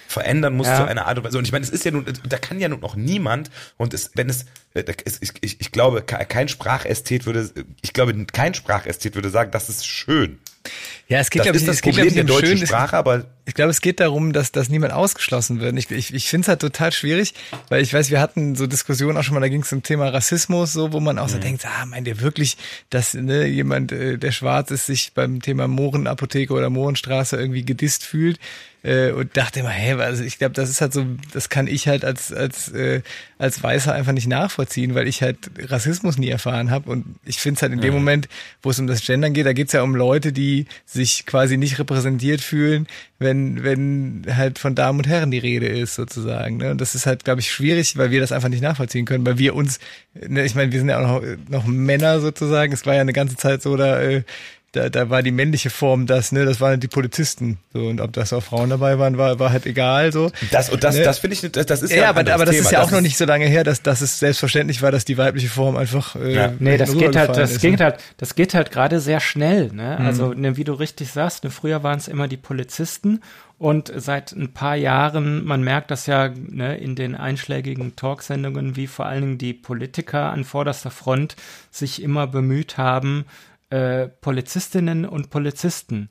verändern 0.09 0.55
muss 0.57 0.67
Ja. 0.67 0.77
zu 0.79 0.85
einer 0.85 1.07
Art 1.07 1.19
und 1.19 1.25
Weise. 1.25 1.39
Und 1.39 1.45
ich 1.47 1.53
meine, 1.53 1.65
es 1.65 1.71
ist 1.71 1.85
ja 1.85 1.91
nun, 1.91 2.05
da 2.29 2.39
kann 2.39 2.59
ja 2.61 2.69
nun 2.69 2.81
noch 2.81 2.97
niemand, 2.97 3.51
und 3.77 3.95
es, 3.95 4.11
wenn 4.15 4.29
es, 4.29 4.47
äh, 4.75 4.85
ich, 5.21 5.33
ich, 5.41 5.61
ich 5.61 5.73
glaube, 5.73 6.03
ke- 6.03 6.25
kein 6.29 6.49
Sprachästhet 6.49 7.27
würde, 7.27 7.51
ich 7.83 7.93
glaube, 7.93 8.15
kein 8.27 8.55
Sprachästhet 8.55 9.15
würde 9.15 9.31
sagen, 9.31 9.51
das 9.51 9.69
ist 9.69 9.87
schön. 9.87 10.39
Ja, 11.09 11.21
es 11.21 11.31
geht, 11.31 11.41
Das 11.41 11.45
glaube 11.47 11.57
ich, 11.59 11.63
ist 11.63 11.69
das 11.69 11.81
Problem 11.81 12.13
der 12.15 12.25
deutschen 12.25 12.67
Sprache, 12.67 12.97
aber 12.97 13.27
Ich 13.47 13.55
glaube, 13.55 13.71
es 13.71 13.81
geht 13.81 14.01
darum, 14.01 14.33
dass, 14.33 14.53
dass 14.53 14.69
niemand 14.69 14.93
ausgeschlossen 14.93 15.61
wird. 15.61 15.77
Ich, 15.79 15.91
ich, 15.91 16.13
ich 16.13 16.29
finde 16.29 16.43
es 16.45 16.49
halt 16.49 16.61
total 16.61 16.93
schwierig, 16.93 17.33
weil 17.69 17.81
ich 17.81 17.95
weiß, 17.95 18.11
wir 18.11 18.21
hatten 18.21 18.57
so 18.57 18.67
Diskussionen 18.67 19.17
auch 19.17 19.23
schon 19.23 19.35
mal, 19.35 19.41
da 19.41 19.49
ging 19.49 19.63
es 19.63 19.69
zum 19.69 19.83
Thema 19.83 20.09
Rassismus, 20.09 20.73
so, 20.73 20.93
wo 20.93 21.01
man 21.01 21.19
auch 21.19 21.27
Mhm. 21.29 21.31
so 21.33 21.39
denkt, 21.39 21.65
ah, 21.65 21.87
meint 21.87 22.09
ihr 22.09 22.21
wirklich, 22.21 22.57
dass 22.91 23.15
ne, 23.15 23.47
jemand, 23.47 23.93
äh, 23.93 24.19
der 24.19 24.33
schwarz 24.33 24.71
ist, 24.73 24.87
sich 24.87 25.13
beim 25.15 25.41
Thema 25.41 25.69
Mohrenapotheke 25.69 26.53
oder 26.53 26.71
Mohrenstraße 26.71 27.37
irgendwie 27.37 27.65
gedisst 27.65 28.05
fühlt? 28.05 28.39
Äh, 28.83 29.11
und 29.13 29.37
dachte 29.37 29.61
immer, 29.61 29.71
hä, 29.71 29.95
also 29.95 30.23
ich 30.23 30.39
glaube, 30.39 30.55
das 30.55 30.71
ist 30.71 30.81
halt 30.81 30.93
so, 30.93 31.05
das 31.33 31.49
kann 31.49 31.67
ich 31.67 31.89
halt 31.89 32.05
als, 32.05 32.33
als, 32.33 32.69
äh, 32.69 33.03
als 33.37 33.61
Weißer 33.61 33.93
einfach 33.93 34.13
nicht 34.13 34.29
nachvollziehen, 34.29 34.95
weil 34.95 35.09
ich 35.09 35.23
halt 35.23 35.39
Rassismus 35.59 36.19
nie 36.19 36.29
erfahren 36.29 36.71
habe. 36.71 36.91
Und 36.91 37.05
ich 37.25 37.39
finde 37.39 37.59
es 37.59 37.63
halt 37.63 37.73
in 37.73 37.81
dem 37.81 37.95
Moment, 37.95 38.29
wo 38.63 38.71
es 38.71 38.79
um 38.79 38.87
das 38.87 39.05
Gendern 39.05 39.33
geht, 39.35 39.47
da 39.47 39.55
geht 39.55 39.69
es 39.69 39.73
ja 39.73 39.83
um 39.83 39.97
Leute, 39.97 40.33
die 40.33 40.67
sich 40.85 41.27
quasi 41.27 41.57
nicht 41.57 41.81
repräsentiert 41.81 42.41
fühlen, 42.43 42.87
wenn, 43.19 43.36
wenn 43.62 44.26
halt 44.30 44.59
von 44.59 44.74
Damen 44.74 44.99
und 44.99 45.09
Herren 45.09 45.30
die 45.30 45.39
Rede 45.39 45.66
ist, 45.66 45.95
sozusagen. 45.95 46.59
Ne? 46.59 46.70
Und 46.70 46.80
das 46.80 46.95
ist 46.95 47.07
halt, 47.07 47.24
glaube 47.24 47.41
ich, 47.41 47.51
schwierig, 47.51 47.97
weil 47.97 48.11
wir 48.11 48.20
das 48.20 48.32
einfach 48.32 48.49
nicht 48.49 48.62
nachvollziehen 48.62 49.05
können, 49.05 49.26
weil 49.26 49.39
wir 49.39 49.55
uns, 49.55 49.78
ne, 50.14 50.45
ich 50.45 50.55
meine, 50.55 50.72
wir 50.72 50.78
sind 50.78 50.89
ja 50.89 50.99
auch 50.99 51.22
noch, 51.22 51.37
noch 51.49 51.66
Männer 51.66 52.20
sozusagen. 52.20 52.72
Es 52.72 52.87
war 52.87 52.95
ja 52.95 53.01
eine 53.01 53.12
ganze 53.12 53.37
Zeit 53.37 53.62
so, 53.62 53.76
da, 53.76 54.01
äh, 54.01 54.22
da, 54.77 54.89
da 54.91 55.11
war 55.11 55.22
die 55.22 55.33
männliche 55.33 55.70
Form 55.70 56.07
das, 56.07 56.31
ne, 56.33 56.45
das 56.45 56.61
waren 56.61 56.79
die 56.79 56.89
Polizisten. 56.89 57.59
So, 57.72 57.87
und 57.87 58.01
ob 58.01 58.12
das 58.12 58.33
auch 58.33 58.43
Frauen 58.43 58.70
dabei 58.70 58.99
waren, 58.99 59.18
war, 59.18 59.39
war 59.39 59.51
halt 59.51 59.66
egal 59.66 60.12
so. 60.12 60.31
das 60.51 60.70
und 60.70 60.85
das, 60.85 60.97
Ne? 60.97 61.03
das 61.03 61.18
finde 61.18 61.35
ich, 61.35 61.41
das, 61.51 61.66
das 61.66 61.83
ist 61.83 61.91
Ja, 61.93 62.05
ein 62.11 62.18
aber, 62.18 62.33
aber 62.33 62.45
das 62.45 62.55
Thema. 62.55 62.66
ist 62.66 62.70
ja 62.72 62.83
auch 62.83 62.91
noch 62.91 63.01
nicht 63.01 63.16
so 63.16 63.24
lange 63.24 63.47
her, 63.47 63.64
dass, 63.64 63.83
dass 63.83 64.01
es 64.01 64.18
selbstverständlich 64.18 64.83
war, 64.83 64.93
dass 64.93 65.05
die 65.05 65.18
weibliche 65.18 65.49
Form 65.49 65.77
einfach 65.77 66.14
äh, 66.16 66.35
Ja. 66.35 66.53
Nee, 66.59 66.77
das 66.77 66.97
geht 66.97 67.16
halt, 67.16 67.37
das 67.37 67.53
ist, 67.53 67.61
geht 67.61 67.79
ne? 67.81 67.85
halt, 67.87 67.97
das 68.18 68.35
geht 68.35 68.55
halt 68.55 68.70
gerade 68.70 69.01
sehr 69.01 69.20
schnell, 69.20 69.72
ne? 69.72 69.99
Also, 69.99 70.33
ne, 70.35 70.57
wie 70.57 70.64
du 70.64 70.74
richtig 70.74 71.11
sagst, 71.11 71.45
ne, 71.45 71.51
früher 71.51 71.83
waren 71.83 71.99
es 71.99 72.07
immer 72.09 72.29
die 72.29 72.37
Polizisten 72.37 73.20
und 73.59 73.91
seit 73.97 74.33
ein 74.33 74.53
paar 74.53 74.77
Jahren, 74.77 75.45
man 75.47 75.62
merkt 75.62 75.91
das 75.91 76.07
ja 76.07 76.29
ne, 76.29 76.77
in 76.77 76.95
den 76.95 77.14
einschlägigen 77.14 77.97
Talksendungen, 77.97 78.77
wie 78.77 78.87
vor 78.87 79.07
allen 79.07 79.22
Dingen 79.22 79.39
die 79.39 79.55
Politiker 79.55 80.31
an 80.31 80.45
vorderster 80.45 80.91
Front 80.91 81.37
sich 81.70 82.03
immer 82.03 82.27
bemüht 82.27 82.77
haben, 82.77 83.24
äh, 83.71 84.09
Polizistinnen 84.09 85.05
und 85.05 85.31
Polizisten 85.31 86.11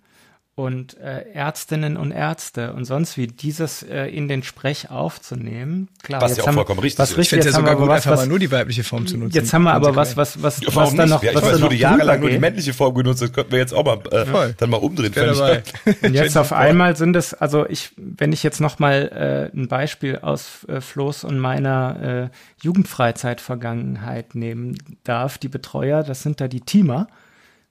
und 0.55 0.97
äh, 0.99 1.25
Ärztinnen 1.33 1.97
und 1.97 2.11
Ärzte 2.11 2.71
und 2.71 2.85
sonst 2.85 3.17
wie 3.17 3.27
dieses 3.27 3.83
äh, 3.83 4.05
in 4.05 4.29
den 4.29 4.41
Sprech 4.41 4.89
aufzunehmen. 4.89 5.89
Klar, 6.01 6.21
Was 6.21 6.31
jetzt 6.31 6.37
ja 6.37 6.43
auch 6.43 6.47
haben 6.47 6.55
vollkommen 6.55 6.79
richtig 6.79 6.99
was 6.99 7.09
ist. 7.09 7.13
Ich 7.15 7.17
richtig, 7.19 7.29
finde 7.29 7.39
es 7.41 7.45
jetzt 7.47 7.53
ja 7.55 7.57
haben 7.57 7.65
sogar 7.65 7.75
wir 7.75 7.81
gut, 7.81 7.89
was, 7.89 7.95
einfach 7.97 8.11
was, 8.11 8.19
mal 8.21 8.27
nur 8.27 8.39
die 8.39 8.51
weibliche 8.51 8.85
Form 8.85 9.05
zu 9.05 9.17
nutzen. 9.17 9.35
Jetzt 9.35 9.53
haben 9.53 9.63
wir 9.63 9.73
aber 9.73 9.97
was, 9.97 10.15
was, 10.15 10.41
was, 10.41 10.61
Ja, 10.61 10.73
was 10.73 10.93
nicht? 10.93 11.09
noch, 11.09 11.21
ja, 11.21 11.31
ich 11.31 11.35
was 11.35 11.43
dann 11.43 11.53
es 11.55 11.59
noch 11.59 11.65
wurde 11.65 11.75
jahrelang 11.75 12.21
nur 12.21 12.29
die 12.29 12.39
männliche 12.39 12.73
Form 12.73 12.95
genutzt, 12.95 13.21
das 13.21 13.33
könnten 13.33 13.51
wir 13.51 13.59
jetzt 13.59 13.73
auch 13.73 13.83
mal 13.83 13.99
äh, 14.11 14.25
Voll. 14.25 14.55
dann 14.57 14.69
mal 14.69 14.77
umdrehen. 14.77 15.11
Ich. 15.13 16.01
Und 16.03 16.13
jetzt 16.13 16.37
auf 16.37 16.53
einmal 16.53 16.95
sind 16.95 17.17
es, 17.17 17.33
also 17.33 17.67
ich, 17.67 17.91
wenn 17.97 18.31
ich 18.31 18.41
jetzt 18.41 18.61
noch 18.61 18.79
mal 18.79 19.51
äh, 19.53 19.57
ein 19.57 19.67
Beispiel 19.67 20.19
aus 20.19 20.65
äh, 20.69 20.79
Flo's 20.79 21.25
und 21.25 21.37
meiner 21.37 22.29
äh, 22.31 22.63
Jugendfreizeit-Vergangenheit 22.63 24.35
nehmen 24.35 24.77
darf, 25.03 25.37
die 25.37 25.49
Betreuer, 25.49 26.03
das 26.03 26.23
sind 26.23 26.39
da 26.39 26.47
die 26.47 26.61
Teamer. 26.61 27.07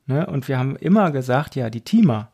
Ne? 0.07 0.27
Und 0.27 0.49
wir 0.49 0.59
haben 0.59 0.77
immer 0.77 1.11
gesagt, 1.11 1.57
ja, 1.57 1.71
die 1.71 1.81
Teamer. 1.81 2.31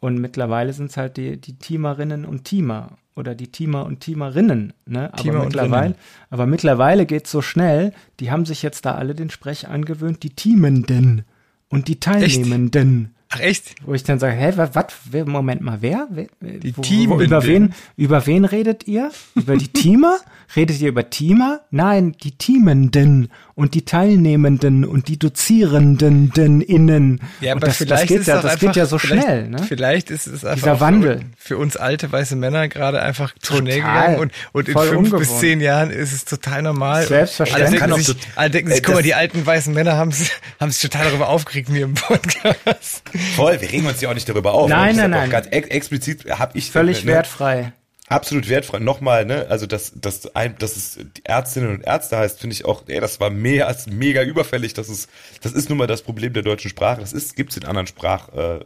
Und 0.00 0.18
mittlerweile 0.18 0.72
sind 0.72 0.90
es 0.90 0.96
halt 0.96 1.16
die, 1.16 1.40
die 1.40 1.58
Teamerinnen 1.58 2.24
und 2.24 2.44
Teamer 2.44 2.98
oder 3.16 3.34
die 3.34 3.48
Teamer 3.50 3.86
und 3.86 4.00
Teamerinnen. 4.00 4.74
Ne? 4.84 5.12
Aber, 5.12 5.22
Teamer 5.22 5.40
und 5.40 5.46
mittlerweile, 5.46 5.84
Rinnen. 5.94 5.96
aber 6.30 6.46
mittlerweile 6.46 7.06
geht 7.06 7.24
es 7.24 7.32
so 7.32 7.42
schnell, 7.42 7.92
die 8.20 8.30
haben 8.30 8.44
sich 8.44 8.62
jetzt 8.62 8.84
da 8.84 8.94
alle 8.94 9.14
den 9.14 9.30
Sprech 9.30 9.68
angewöhnt, 9.68 10.22
die 10.22 10.30
Teamenden 10.30 11.24
und 11.68 11.88
die 11.88 11.98
Teilnehmenden. 11.98 13.15
Ach 13.28 13.40
echt? 13.40 13.74
Wo 13.84 13.94
ich 13.94 14.04
dann 14.04 14.18
sage, 14.18 14.36
hä, 14.36 14.52
was, 14.56 14.70
was, 14.74 15.26
Moment 15.26 15.60
mal, 15.60 15.78
wer? 15.80 16.06
wer 16.10 16.26
Die. 16.40 16.76
Wo, 16.76 17.20
über 17.20 17.44
wen, 17.44 17.74
über 17.96 18.26
wen 18.26 18.44
redet 18.44 18.86
ihr? 18.86 19.10
Über 19.34 19.56
die 19.56 19.68
Teamer? 19.72 20.18
redet 20.54 20.80
ihr 20.80 20.88
über 20.88 21.10
Teamer? 21.10 21.60
Nein, 21.70 22.12
die 22.22 22.32
Teamenden 22.32 23.28
und 23.54 23.74
die 23.74 23.84
Teilnehmenden 23.84 24.84
und 24.84 25.08
die 25.08 25.18
Dozierenden 25.18 26.30
denn 26.30 26.60
innen. 26.60 27.20
Ja, 27.40 27.52
aber 27.52 27.66
das, 27.66 27.78
vielleicht 27.78 28.02
das 28.02 28.08
geht 28.08 28.20
ist 28.20 28.26
ja, 28.28 28.36
das 28.36 28.44
einfach, 28.44 28.60
geht 28.60 28.76
ja 28.76 28.86
so 28.86 28.98
vielleicht, 28.98 29.22
schnell, 29.22 29.48
ne? 29.48 29.62
Vielleicht 29.66 30.10
ist 30.10 30.26
es 30.26 30.44
einfach 30.44 30.62
Dieser 30.62 30.80
Wandel. 30.80 31.20
Für, 31.36 31.56
uns 31.56 31.76
alte 31.76 32.12
weiße 32.12 32.36
Männer 32.36 32.68
gerade 32.68 33.00
einfach 33.00 33.32
Total. 33.42 33.64
gegangen 33.64 34.18
und, 34.18 34.32
und 34.52 34.68
in 34.68 34.74
fünf 34.74 34.90
bis 34.90 35.12
ungewohnt. 35.12 35.40
zehn 35.40 35.60
Jahren 35.60 35.90
ist 35.90 36.12
es 36.12 36.24
total 36.24 36.62
normal. 36.62 37.06
Selbstverständlich. 37.06 37.82
Alle 37.82 37.92
denken 37.92 38.04
sich, 38.04 38.16
alle 38.36 38.50
denken 38.50 38.70
äh, 38.70 38.74
sich 38.74 38.82
guck 38.82 38.94
mal, 38.94 39.02
die 39.02 39.14
alten 39.14 39.44
weißen 39.44 39.72
Männer 39.72 39.96
haben 39.96 40.12
sich 40.12 40.30
haben 40.60 40.70
sich 40.70 40.82
total 40.82 41.06
darüber 41.06 41.28
aufgeregt 41.28 41.70
mir 41.70 41.84
im 41.84 41.94
Podcast. 41.94 43.02
Voll, 43.18 43.60
wir 43.60 43.70
regen 43.70 43.86
uns 43.86 44.00
ja 44.00 44.08
auch 44.10 44.14
nicht 44.14 44.28
darüber 44.28 44.52
auf. 44.54 44.68
Nein, 44.68 44.96
nein, 44.96 45.10
nein. 45.10 45.30
Ganz 45.30 45.46
ex 45.50 45.68
explizit 45.68 46.24
habe 46.38 46.56
ich 46.58 46.70
Völlig 46.70 47.04
ne, 47.04 47.12
wertfrei. 47.12 47.72
absolut 48.08 48.48
wertfrei. 48.48 48.78
Nochmal, 48.78 49.24
ne, 49.24 49.46
also 49.48 49.66
dass 49.66 49.92
das 49.94 50.34
ein, 50.36 50.56
dass 50.58 50.76
es 50.76 50.98
Ärztinnen 51.24 51.70
und 51.70 51.82
Ärzte 51.82 52.16
heißt, 52.18 52.40
finde 52.40 52.54
ich 52.54 52.64
auch, 52.64 52.84
ey, 52.86 53.00
das 53.00 53.20
war 53.20 53.30
mehr 53.30 53.66
als 53.68 53.86
mega 53.86 54.22
überfällig. 54.22 54.74
Das 54.74 54.88
ist, 54.88 55.08
das 55.42 55.52
ist 55.52 55.68
nun 55.68 55.78
mal 55.78 55.86
das 55.86 56.02
Problem 56.02 56.32
der 56.32 56.42
deutschen 56.42 56.68
Sprache. 56.70 57.00
Das 57.00 57.12
ist, 57.12 57.36
gibt's 57.36 57.56
in 57.56 57.64
anderen 57.64 57.86
Sprach, 57.86 58.28
äh, 58.34 58.60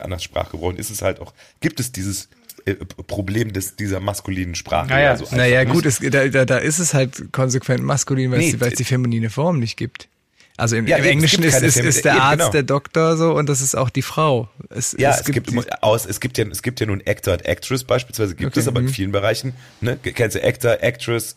anderen 0.00 0.20
Sprachgebrauchen 0.20 0.76
ist 0.78 0.90
es 0.90 1.02
halt 1.02 1.20
auch, 1.20 1.34
gibt 1.60 1.78
es 1.80 1.92
dieses 1.92 2.30
äh, 2.64 2.74
Problem 2.76 3.52
des 3.52 3.76
dieser 3.76 4.00
maskulinen 4.00 4.54
Sprache. 4.54 4.88
Naja, 4.88 5.10
also 5.10 5.26
Naja, 5.36 5.64
nicht. 5.64 5.72
gut, 5.72 5.84
es, 5.84 5.98
da, 5.98 6.28
da, 6.28 6.44
da 6.46 6.58
ist 6.58 6.78
es 6.78 6.94
halt 6.94 7.30
konsequent 7.32 7.82
maskulin, 7.84 8.30
weil, 8.30 8.38
Nee, 8.38 8.46
es, 8.46 8.52
die- 8.52 8.60
weil 8.60 8.68
es 8.72 8.78
die 8.78 8.84
feminine 8.84 9.28
Form 9.30 9.58
nicht 9.58 9.76
gibt. 9.76 10.08
Also 10.62 10.76
im, 10.76 10.86
Ja, 10.86 10.96
im 10.98 11.04
es 11.04 11.10
Englischen 11.10 11.42
gibt 11.42 11.54
ist, 11.54 11.62
ist, 11.62 11.76
ist 11.76 12.04
der 12.04 12.12
eben, 12.12 12.20
Arzt 12.22 12.38
genau. 12.38 12.50
der 12.52 12.62
Doktor 12.62 13.16
so 13.16 13.32
und 13.32 13.48
das 13.48 13.60
ist 13.60 13.74
auch 13.76 13.90
die 13.90 14.02
Frau. 14.02 14.48
Es, 14.70 14.94
Ja, 14.98 15.10
es, 15.10 15.24
gibt, 15.24 15.50
die- 15.50 15.60
aus, 15.80 16.06
es 16.06 16.20
gibt 16.20 16.38
ja, 16.38 16.44
es 16.46 16.62
gibt 16.62 16.78
ja 16.78 16.86
nun 16.86 17.02
Actor 17.04 17.34
und 17.34 17.44
Actress 17.44 17.82
beispielsweise 17.82 18.36
gibt 18.36 18.52
Okay, 18.52 18.60
es, 18.60 18.68
aber 18.68 18.78
in 18.80 18.86
mhm. 18.86 18.90
vielen 18.90 19.10
Bereichen, 19.12 19.54
ne, 19.80 19.98
kennst 20.02 20.36
du 20.36 20.42
Actor, 20.44 20.78
Actress, 20.80 21.36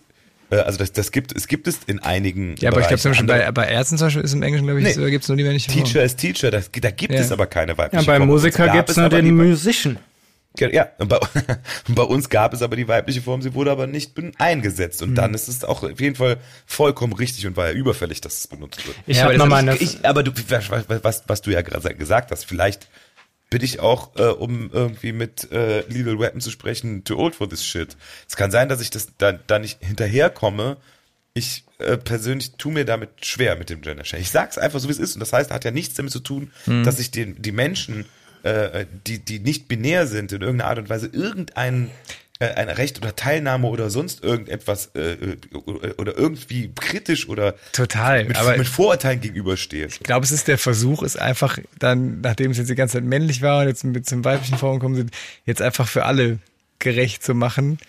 äh, 0.52 0.58
also 0.58 0.78
das, 0.78 0.92
das 0.92 1.12
gibt, 1.12 1.36
es 1.36 1.48
gibt 1.48 1.68
es 1.68 1.80
in 1.88 2.00
einigen 2.04 2.56
ja, 2.60 2.70
aber 2.72 2.82
ich 2.82 2.88
glaube 2.88 3.02
zum 3.02 3.12
Bereichen. 3.14 3.26
Beispiel 3.28 3.46
bei, 3.52 3.52
bei 3.52 3.68
Ärzten 3.68 3.98
zum 3.98 4.06
Beispiel 4.08 4.24
ist 4.24 4.34
im 4.34 4.44
Englischen, 4.44 4.68
glaube 4.68 4.82
ich, 4.82 4.96
Nee. 4.96 5.10
gibt 5.10 5.24
es 5.24 5.28
nur 5.28 5.38
die 5.38 5.44
männliche 5.44 5.72
Form. 5.72 5.84
Teacher 5.84 6.04
ist 6.04 6.18
Teacher, 6.18 6.52
das, 6.52 6.70
da 6.72 6.92
gibt 6.92 7.14
Ja. 7.14 7.20
es 7.22 7.32
aber 7.32 7.48
keine 7.48 7.72
Ja, 7.72 7.78
weibliche 7.80 8.06
beim 8.06 8.18
Form. 8.22 8.30
Musiker 8.30 8.68
Es 8.68 8.74
gibt's 8.74 8.92
es 8.92 8.98
nur 8.98 9.10
den 9.10 9.26
die- 9.26 9.32
Musician. 9.32 9.98
Ja, 10.60 10.90
bei, 10.98 11.20
bei, 11.88 12.04
uns 12.04 12.30
gab 12.30 12.54
es 12.54 12.62
aber 12.62 12.76
die 12.76 12.88
weibliche 12.88 13.22
Form, 13.22 13.42
sie 13.42 13.54
wurde 13.54 13.72
aber 13.72 13.88
nicht 13.88 14.14
eingesetzt. 14.38 15.02
Und 15.02 15.12
mhm. 15.12 15.16
dann 15.16 15.34
ist 15.34 15.48
es 15.48 15.64
auch 15.64 15.84
auf 15.84 16.00
jeden 16.00 16.16
Fall 16.16 16.38
vollkommen 16.66 17.14
richtig 17.14 17.46
und 17.48 17.58
war 17.58 17.68
ja 17.68 17.74
überfällig, 17.74 18.22
dass 18.22 18.40
es 18.40 18.48
benutzt 18.48 18.86
wird. 18.86 18.98
Ich 19.08 19.18
ja, 19.18 19.26
habe 19.26 19.38
nochmal 19.38 19.60
eine. 19.60 19.76
Ich, 19.78 20.06
aber 20.06 20.24
du, 20.24 20.32
was, 21.02 21.24
was 21.28 21.42
du 21.42 21.52
ja 21.52 21.62
gerade 21.62 21.96
gesagt 21.96 22.32
hast, 22.32 22.46
vielleicht 22.46 22.88
bin 23.50 23.64
ich 23.64 23.80
auch, 23.80 24.16
äh, 24.16 24.24
um 24.24 24.70
irgendwie 24.72 25.12
mit 25.12 25.52
äh, 25.52 25.82
Lethal 25.88 26.20
Weapon 26.20 26.42
zu 26.42 26.52
sprechen, 26.52 27.04
too 27.04 27.18
old 27.18 27.36
for 27.36 27.48
this 27.48 27.64
shit. 27.64 27.96
Es 28.28 28.36
kann 28.36 28.52
sein, 28.52 28.70
dass 28.70 28.82
ich 28.82 28.90
das 28.90 29.10
da, 29.18 29.34
da 29.34 29.60
nicht 29.60 29.84
hinterherkomme. 29.84 30.78
Ich 31.34 31.64
äh, 31.78 31.98
persönlich 31.98 32.54
tue 32.54 32.72
mir 32.72 32.86
damit 32.86 33.26
schwer 33.26 33.56
mit 33.56 33.70
dem 33.70 33.82
Gender 33.82 34.06
Share. 34.06 34.22
Ich 34.22 34.32
sag's 34.32 34.58
einfach 34.58 34.80
so, 34.80 34.88
wie 34.88 34.94
es 34.94 35.00
ist. 35.00 35.16
Und 35.16 35.20
das 35.20 35.34
heißt, 35.34 35.52
hat 35.52 35.66
ja 35.66 35.72
nichts 35.72 35.96
damit 35.96 36.12
zu 36.12 36.20
tun, 36.20 36.52
mhm. 36.66 36.84
dass 36.84 37.00
ich 37.00 37.12
den, 37.12 37.42
die 37.42 37.52
Menschen 37.52 38.06
äh, 38.46 38.86
die, 39.08 39.20
die 39.20 39.40
nicht 39.40 39.68
binär 39.68 40.08
sind, 40.08 40.32
in 40.32 40.42
irgendeiner 40.42 40.70
Art 40.70 40.78
und 40.78 40.90
Weise 40.90 41.08
irgendein 41.08 41.90
äh, 42.40 42.48
ein 42.50 42.70
Recht 42.70 42.98
oder 42.98 43.16
Teilnahme 43.16 43.68
oder 43.68 43.90
sonst 43.90 44.24
irgendetwas 44.24 44.92
äh, 44.94 45.14
äh 45.14 45.38
oder 45.98 46.18
irgendwie 46.18 46.72
kritisch 46.80 47.28
oder 47.28 47.56
total 47.72 48.26
mit, 48.26 48.38
aber 48.38 48.58
mit 48.58 48.68
Vorurteilen 48.68 49.22
gegenübersteht. 49.22 49.94
Ich 49.94 50.00
glaube, 50.00 50.26
es 50.26 50.32
ist 50.32 50.48
der 50.48 50.58
Versuch, 50.58 51.02
es 51.02 51.16
einfach 51.16 51.58
dann, 51.80 52.22
nachdem 52.22 52.52
es 52.52 52.58
jetzt 52.58 52.70
die 52.70 52.76
ganze 52.76 52.98
Zeit 52.98 53.04
männlich 53.04 53.42
war 53.42 53.62
und 53.62 53.68
jetzt 53.68 53.84
mit 53.84 54.06
zum 54.06 54.24
weiblichen 54.24 54.58
Form 54.58 54.80
gekommen 54.80 54.96
sind, 54.96 55.12
jetzt 55.46 55.62
einfach 55.62 55.88
für 55.88 56.06
alle 56.06 56.40
gerecht 56.80 57.24
zu 57.24 57.34
machen. 57.34 57.80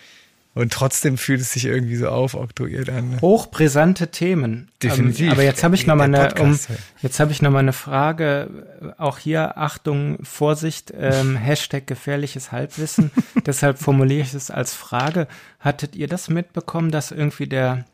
Und 0.56 0.72
trotzdem 0.72 1.18
fühlt 1.18 1.42
es 1.42 1.52
sich 1.52 1.66
irgendwie 1.66 1.96
so 1.96 2.08
aufoktroyiert 2.08 2.88
an. 2.88 3.10
Ne? 3.10 3.20
Hochbrisante 3.20 4.10
Themen. 4.10 4.70
Definitiv. 4.82 5.26
Ähm, 5.26 5.32
aber 5.32 5.42
jetzt 5.42 5.62
habe 5.62 5.74
ich 5.74 5.86
noch 5.86 5.96
mal 5.96 6.04
eine, 6.04 6.32
um, 6.40 6.58
jetzt 7.02 7.20
habe 7.20 7.30
ich 7.30 7.42
noch 7.42 7.50
mal 7.50 7.58
eine 7.58 7.74
Frage. 7.74 8.94
Auch 8.96 9.18
hier 9.18 9.58
Achtung, 9.58 10.16
Vorsicht, 10.24 10.94
ähm, 10.98 11.36
Hashtag 11.36 11.86
gefährliches 11.86 12.52
Halbwissen. 12.52 13.10
Deshalb 13.44 13.78
formuliere 13.78 14.22
ich 14.22 14.32
es 14.32 14.50
als 14.50 14.72
Frage. 14.72 15.28
Hattet 15.60 15.94
ihr 15.94 16.08
das 16.08 16.30
mitbekommen, 16.30 16.90
dass 16.90 17.10
irgendwie 17.10 17.48
der 17.48 17.84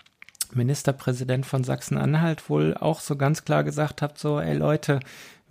Ministerpräsident 0.54 1.44
von 1.44 1.64
Sachsen-Anhalt 1.64 2.48
wohl 2.48 2.76
auch 2.76 3.00
so 3.00 3.16
ganz 3.16 3.44
klar 3.44 3.64
gesagt 3.64 4.02
hat, 4.02 4.18
so, 4.18 4.38
ey 4.38 4.54
Leute, 4.54 5.00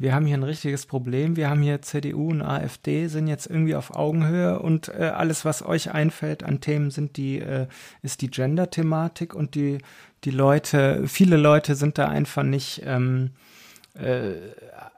wir 0.02 0.16
haben 0.16 0.26
hier 0.26 0.38
ein 0.38 0.44
richtiges 0.44 0.88
Problem. 0.88 1.36
Wir 1.36 1.50
haben 1.50 1.62
hier 1.62 1.84
CDU 1.84 2.32
und 2.32 2.42
AfD 2.42 3.06
sind 3.08 3.28
jetzt 3.28 3.46
irgendwie 3.46 3.76
auf 3.76 3.96
Augenhöhe 3.96 4.60
und 4.60 4.90
äh, 4.90 5.12
alles, 5.16 5.46
was 5.46 5.64
euch 5.64 5.92
einfällt 5.92 6.44
an 6.44 6.60
Themen, 6.60 6.90
sind 6.90 7.18
die, 7.18 7.38
äh, 7.38 7.68
ist 8.02 8.22
die 8.22 8.32
Gender-Thematik 8.32 9.36
und 9.36 9.54
die, 9.54 9.78
die 10.24 10.32
Leute, 10.32 11.08
viele 11.08 11.38
Leute 11.38 11.76
sind 11.76 12.00
da 12.00 12.08
einfach 12.08 12.42
nicht 12.42 12.82
ähm, 12.84 13.30
äh, 13.94 14.34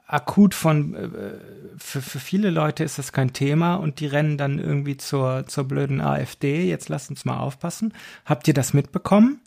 akut 0.06 0.54
von, 0.54 0.94
äh, 0.94 1.08
für, 1.76 2.00
für 2.00 2.18
viele 2.18 2.48
Leute 2.48 2.82
ist 2.82 2.98
das 2.98 3.12
kein 3.12 3.34
Thema 3.34 3.74
und 3.74 4.00
die 4.00 4.06
rennen 4.06 4.38
dann 4.38 4.58
irgendwie 4.58 4.96
zur, 4.96 5.46
zur 5.46 5.64
blöden 5.64 6.00
AfD. 6.00 6.66
Jetzt 6.66 6.88
lasst 6.88 7.10
uns 7.10 7.26
mal 7.26 7.40
aufpassen. 7.40 7.92
Habt 8.24 8.48
ihr 8.48 8.54
das 8.54 8.72
mitbekommen? 8.72 9.40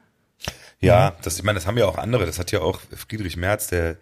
Ja, 0.80 1.16
das, 1.24 1.40
ich 1.40 1.44
meine, 1.44 1.58
das 1.58 1.66
haben 1.66 1.80
ja 1.80 1.88
auch 1.88 1.98
andere. 1.98 2.28
Das 2.28 2.38
hat 2.38 2.52
ja 2.52 2.62
auch 2.62 2.80
Friedrich 2.96 3.38
Merz, 3.38 3.68
der 3.68 3.98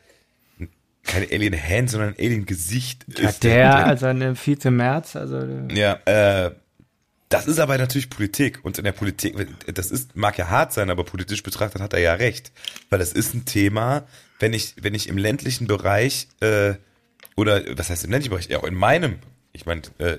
keine 1.05 1.27
Alien 1.31 1.55
Hand, 1.55 1.89
sondern 1.89 2.09
ein 2.09 2.19
Alien 2.19 2.45
Gesicht. 2.45 3.05
Ja, 3.17 3.31
der, 3.31 3.85
also 3.85 4.07
eine 4.07 4.35
Vize 4.35 4.71
März, 4.71 5.15
also. 5.15 5.37
Ja, 5.73 5.99
äh, 6.05 6.51
das 7.29 7.47
ist 7.47 7.59
aber 7.59 7.77
natürlich 7.77 8.09
Politik 8.09 8.63
und 8.63 8.77
in 8.77 8.83
der 8.83 8.91
Politik, 8.91 9.35
das 9.73 9.91
ist, 9.91 10.15
mag 10.15 10.37
ja 10.37 10.49
hart 10.49 10.73
sein, 10.73 10.89
aber 10.89 11.03
politisch 11.03 11.41
betrachtet 11.41 11.81
hat 11.81 11.93
er 11.93 11.99
ja 11.99 12.13
recht, 12.13 12.51
weil 12.89 12.99
das 12.99 13.13
ist 13.13 13.33
ein 13.33 13.45
Thema, 13.45 14.05
wenn 14.39 14.53
ich, 14.53 14.75
wenn 14.81 14.93
ich 14.93 15.09
im 15.09 15.17
ländlichen 15.17 15.67
Bereich, 15.67 16.27
äh, 16.41 16.75
oder 17.35 17.63
was 17.77 17.89
heißt 17.89 18.05
im 18.05 18.11
ländlichen 18.11 18.31
Bereich, 18.31 18.47
ja 18.47 18.59
auch 18.59 18.63
in 18.63 18.75
meinem, 18.75 19.19
ich 19.53 19.65
meine, 19.65 19.81
äh, 19.97 20.17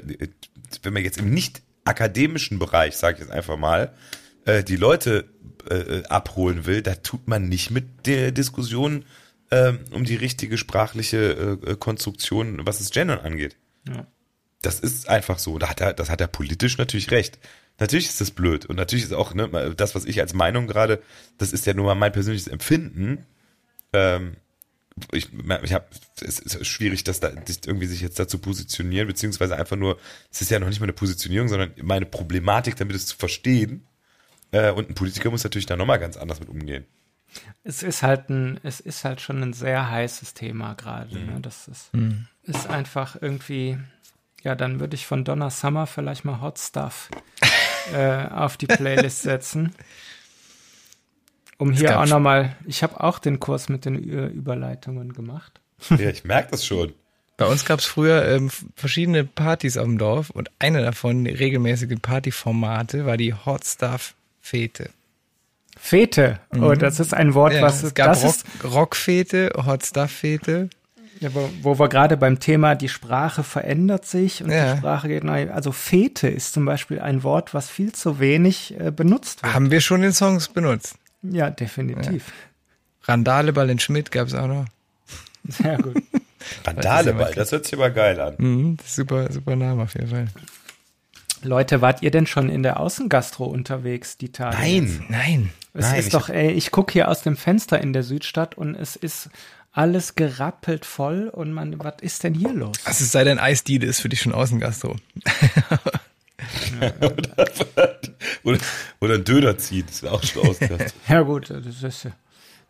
wenn 0.82 0.92
man 0.92 1.04
jetzt 1.04 1.18
im 1.18 1.30
nicht 1.30 1.62
akademischen 1.84 2.58
Bereich, 2.58 2.96
sage 2.96 3.18
ich 3.18 3.20
jetzt 3.20 3.32
einfach 3.32 3.56
mal, 3.56 3.92
äh, 4.44 4.64
die 4.64 4.76
Leute 4.76 5.26
äh, 5.70 6.02
abholen 6.08 6.66
will, 6.66 6.82
da 6.82 6.96
tut 6.96 7.28
man 7.28 7.48
nicht 7.48 7.70
mit 7.70 8.06
der 8.06 8.32
Diskussion 8.32 9.04
ähm, 9.50 9.80
um 9.92 10.04
die 10.04 10.16
richtige 10.16 10.58
sprachliche 10.58 11.58
äh, 11.64 11.76
Konstruktion, 11.76 12.66
was 12.66 12.78
das 12.78 12.90
Gendern 12.90 13.20
angeht. 13.20 13.56
Ja. 13.88 14.06
Das 14.62 14.80
ist 14.80 15.08
einfach 15.08 15.38
so. 15.38 15.58
Da 15.58 15.68
hat 15.68 15.80
er, 15.80 15.92
das 15.92 16.10
hat 16.10 16.20
er 16.20 16.26
politisch 16.26 16.78
natürlich 16.78 17.10
recht. 17.10 17.38
Natürlich 17.78 18.06
ist 18.06 18.20
das 18.20 18.30
blöd 18.30 18.66
und 18.66 18.76
natürlich 18.76 19.04
ist 19.04 19.12
auch 19.12 19.34
ne, 19.34 19.74
das, 19.76 19.94
was 19.94 20.06
ich 20.06 20.20
als 20.20 20.32
Meinung 20.32 20.66
gerade, 20.66 21.02
das 21.36 21.52
ist 21.52 21.66
ja 21.66 21.74
nur 21.74 21.84
mal 21.84 21.94
mein 21.94 22.12
persönliches 22.12 22.48
Empfinden. 22.48 23.26
Ähm, 23.92 24.36
ich, 25.12 25.28
ich 25.62 25.72
habe, 25.74 25.84
es 26.22 26.38
ist 26.38 26.66
schwierig, 26.66 27.04
das 27.04 27.20
da, 27.20 27.30
irgendwie 27.66 27.86
sich 27.86 28.00
jetzt 28.00 28.18
dazu 28.18 28.38
positionieren, 28.38 29.06
beziehungsweise 29.06 29.56
einfach 29.56 29.76
nur, 29.76 29.98
es 30.32 30.40
ist 30.40 30.50
ja 30.50 30.58
noch 30.58 30.68
nicht 30.68 30.80
mal 30.80 30.86
eine 30.86 30.94
Positionierung, 30.94 31.48
sondern 31.48 31.72
meine 31.82 32.06
Problematik, 32.06 32.76
damit 32.76 32.96
es 32.96 33.06
zu 33.06 33.16
verstehen. 33.16 33.86
Äh, 34.52 34.70
und 34.70 34.88
ein 34.88 34.94
Politiker 34.94 35.30
muss 35.30 35.44
natürlich 35.44 35.66
da 35.66 35.76
nochmal 35.76 35.98
ganz 35.98 36.16
anders 36.16 36.40
mit 36.40 36.48
umgehen. 36.48 36.86
Es 37.64 37.82
ist 37.82 38.02
halt 38.02 38.30
ein, 38.30 38.60
es 38.62 38.80
ist 38.80 39.04
halt 39.04 39.20
schon 39.20 39.42
ein 39.42 39.52
sehr 39.52 39.90
heißes 39.90 40.34
Thema 40.34 40.74
gerade. 40.74 41.14
Ne? 41.14 41.20
Mhm. 41.20 41.34
Ne? 41.34 41.40
Das 41.40 41.68
ist, 41.68 41.94
mhm. 41.94 42.26
ist 42.44 42.68
einfach 42.68 43.16
irgendwie, 43.20 43.78
ja, 44.42 44.54
dann 44.54 44.80
würde 44.80 44.94
ich 44.94 45.06
von 45.06 45.24
Donna 45.24 45.50
Summer 45.50 45.86
vielleicht 45.86 46.24
mal 46.24 46.40
Hot 46.40 46.58
Stuff 46.58 47.10
äh, 47.92 48.26
auf 48.28 48.56
die 48.56 48.66
Playlist 48.66 49.22
setzen. 49.22 49.74
Um 51.58 51.72
hier 51.72 51.98
auch 51.98 52.06
nochmal, 52.06 52.54
ich 52.66 52.82
habe 52.82 53.02
auch 53.02 53.18
den 53.18 53.40
Kurs 53.40 53.68
mit 53.68 53.84
den 53.84 53.96
Überleitungen 53.96 55.12
gemacht. 55.12 55.60
Ja, 55.90 56.08
ich 56.08 56.24
merke 56.24 56.52
das 56.52 56.64
schon. 56.64 56.94
Bei 57.36 57.44
uns 57.46 57.66
gab 57.66 57.80
es 57.80 57.84
früher 57.84 58.24
ähm, 58.24 58.50
verschiedene 58.76 59.24
Partys 59.24 59.76
auf 59.76 59.84
dem 59.84 59.98
Dorf 59.98 60.30
und 60.30 60.50
eine 60.58 60.82
davon, 60.82 61.26
regelmäßige 61.26 61.96
Partyformate, 62.00 63.04
war 63.04 63.18
die 63.18 63.34
Hot 63.34 63.64
Stuff 63.66 64.14
Fete. 64.40 64.90
Fete. 65.76 66.40
Mhm. 66.52 66.62
Oh, 66.62 66.74
das 66.74 67.00
ist 67.00 67.14
ein 67.14 67.34
Wort, 67.34 67.52
ja, 67.52 67.62
was 67.62 67.82
es 67.82 67.94
gab 67.94 68.08
das 68.08 68.44
Rock, 68.64 68.72
Rockfete, 68.72 69.52
Hot 69.64 69.84
Stuff 69.84 70.10
Fete. 70.10 70.70
Ja, 71.20 71.34
wo, 71.34 71.48
wo 71.62 71.78
wir 71.78 71.88
gerade 71.88 72.16
beim 72.16 72.40
Thema 72.40 72.74
die 72.74 72.88
Sprache 72.88 73.42
verändert 73.42 74.04
sich 74.04 74.42
und 74.42 74.50
ja. 74.50 74.72
die 74.72 74.78
Sprache 74.78 75.08
geht 75.08 75.24
neu. 75.24 75.50
Also 75.50 75.72
Fete 75.72 76.28
ist 76.28 76.52
zum 76.52 76.64
Beispiel 76.64 77.00
ein 77.00 77.22
Wort, 77.22 77.54
was 77.54 77.70
viel 77.70 77.92
zu 77.92 78.20
wenig 78.20 78.78
äh, 78.78 78.90
benutzt 78.90 79.42
wird. 79.42 79.54
Haben 79.54 79.70
wir 79.70 79.80
schon 79.80 80.02
in 80.02 80.12
Songs 80.12 80.48
benutzt? 80.48 80.96
Ja, 81.22 81.50
definitiv. 81.50 82.26
Ja. 82.28 83.12
Randaleball 83.12 83.70
in 83.70 83.78
Schmidt 83.78 84.10
gab 84.10 84.28
es 84.28 84.34
auch 84.34 84.46
noch. 84.46 84.66
Sehr 85.48 85.78
gut. 85.78 86.02
Randaleball, 86.66 87.32
das 87.34 87.52
hört 87.52 87.64
sich 87.64 87.74
aber 87.74 87.90
geil 87.90 88.20
an. 88.20 88.34
Mhm, 88.38 88.76
super, 88.84 89.32
super 89.32 89.56
Name 89.56 89.84
auf 89.84 89.94
jeden 89.94 90.08
Fall. 90.08 90.26
Leute, 91.42 91.80
wart 91.80 92.02
ihr 92.02 92.10
denn 92.10 92.26
schon 92.26 92.48
in 92.48 92.62
der 92.62 92.80
Außengastro 92.80 93.44
unterwegs 93.44 94.16
die 94.16 94.32
Tage? 94.32 94.56
Nein, 94.56 94.84
jetzt? 94.84 95.10
nein. 95.10 95.50
Es 95.76 95.86
nein, 95.86 95.98
ist 95.98 96.14
doch, 96.14 96.28
ey, 96.28 96.52
ich 96.52 96.70
gucke 96.70 96.92
hier 96.92 97.08
aus 97.08 97.22
dem 97.22 97.36
Fenster 97.36 97.80
in 97.80 97.92
der 97.92 98.02
Südstadt 98.02 98.56
und 98.56 98.74
es 98.74 98.96
ist 98.96 99.28
alles 99.72 100.14
gerappelt 100.14 100.86
voll 100.86 101.28
und 101.28 101.52
man, 101.52 101.78
was 101.78 101.96
ist 102.00 102.24
denn 102.24 102.32
hier 102.32 102.52
los? 102.52 102.78
Also 102.84 103.04
es 103.04 103.12
sei 103.12 103.24
denn, 103.24 103.38
Eisdiele 103.38 103.86
ist 103.86 104.00
für 104.00 104.08
dich 104.08 104.22
schon 104.22 104.32
Außengastro. 104.32 104.96
oder, 106.80 107.98
oder, 108.42 108.58
oder 109.00 109.14
ein 109.14 109.24
Döner 109.24 109.52
das 109.52 109.70
wäre 110.02 110.14
auch 110.14 110.22
schon 110.22 110.48
Außengastro. 110.48 110.98
ja 111.08 111.20
gut, 111.20 111.50
das 111.50 111.82
ist, 111.82 112.08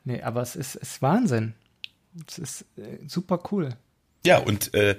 nee, 0.05 0.21
aber 0.21 0.43
es 0.43 0.57
ist, 0.57 0.75
ist 0.75 1.01
Wahnsinn. 1.01 1.55
Es 2.27 2.39
ist 2.39 2.65
äh, 2.77 2.99
super 3.07 3.41
cool. 3.53 3.77
Ja, 4.25 4.39
und 4.39 4.75
äh, 4.75 4.97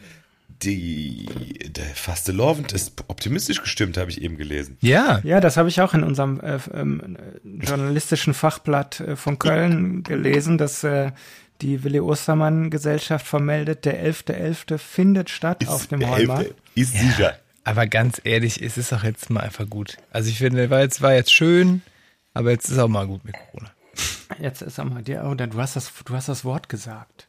die 0.49 1.27
der 1.69 1.85
Faste 1.85 2.31
Lovend 2.31 2.71
ist 2.71 2.93
optimistisch 3.07 3.61
gestimmt, 3.61 3.97
habe 3.97 4.09
ich 4.09 4.21
eben 4.21 4.37
gelesen. 4.37 4.77
Ja. 4.81 5.19
Ja, 5.23 5.39
das 5.39 5.57
habe 5.57 5.69
ich 5.69 5.81
auch 5.81 5.93
in 5.93 6.03
unserem 6.03 6.39
äh, 6.39 6.57
ähm, 6.73 7.17
journalistischen 7.43 8.33
Fachblatt 8.33 8.99
äh, 8.99 9.15
von 9.15 9.37
Köln 9.37 10.03
gelesen, 10.03 10.57
dass 10.57 10.83
äh, 10.83 11.11
die 11.61 11.83
Willi 11.83 11.99
Ostermann 11.99 12.69
Gesellschaft 12.69 13.25
vermeldet, 13.25 13.85
der 13.85 14.03
11.11. 14.03 14.73
.11. 14.73 14.77
findet 14.77 15.29
statt 15.29 15.63
ist 15.63 15.69
auf 15.69 15.87
dem 15.87 16.07
Heumarkt. 16.07 16.53
Ist 16.75 16.93
ja, 16.93 17.01
sicher. 17.01 17.39
Aber 17.63 17.85
ganz 17.87 18.21
ehrlich, 18.23 18.61
ist 18.61 18.77
es 18.77 18.89
doch 18.89 19.03
jetzt 19.03 19.29
mal 19.29 19.41
einfach 19.41 19.69
gut. 19.69 19.97
Also 20.11 20.29
ich 20.29 20.37
finde, 20.37 20.69
war 20.69 20.81
jetzt, 20.81 21.01
war 21.01 21.13
jetzt 21.13 21.33
schön, 21.33 21.81
aber 22.33 22.51
jetzt 22.51 22.69
ist 22.69 22.77
auch 22.77 22.87
mal 22.87 23.05
gut 23.07 23.25
mit 23.25 23.35
Corona. 23.35 23.71
Jetzt 24.39 24.61
ist 24.61 24.79
auch 24.79 24.85
mal 24.85 25.01
dir, 25.01 25.23
oh, 25.25 25.33
du 25.33 25.59
hast 25.59 25.75
das, 25.75 25.91
du 26.05 26.13
hast 26.13 26.29
das 26.29 26.45
Wort 26.45 26.69
gesagt. 26.69 27.27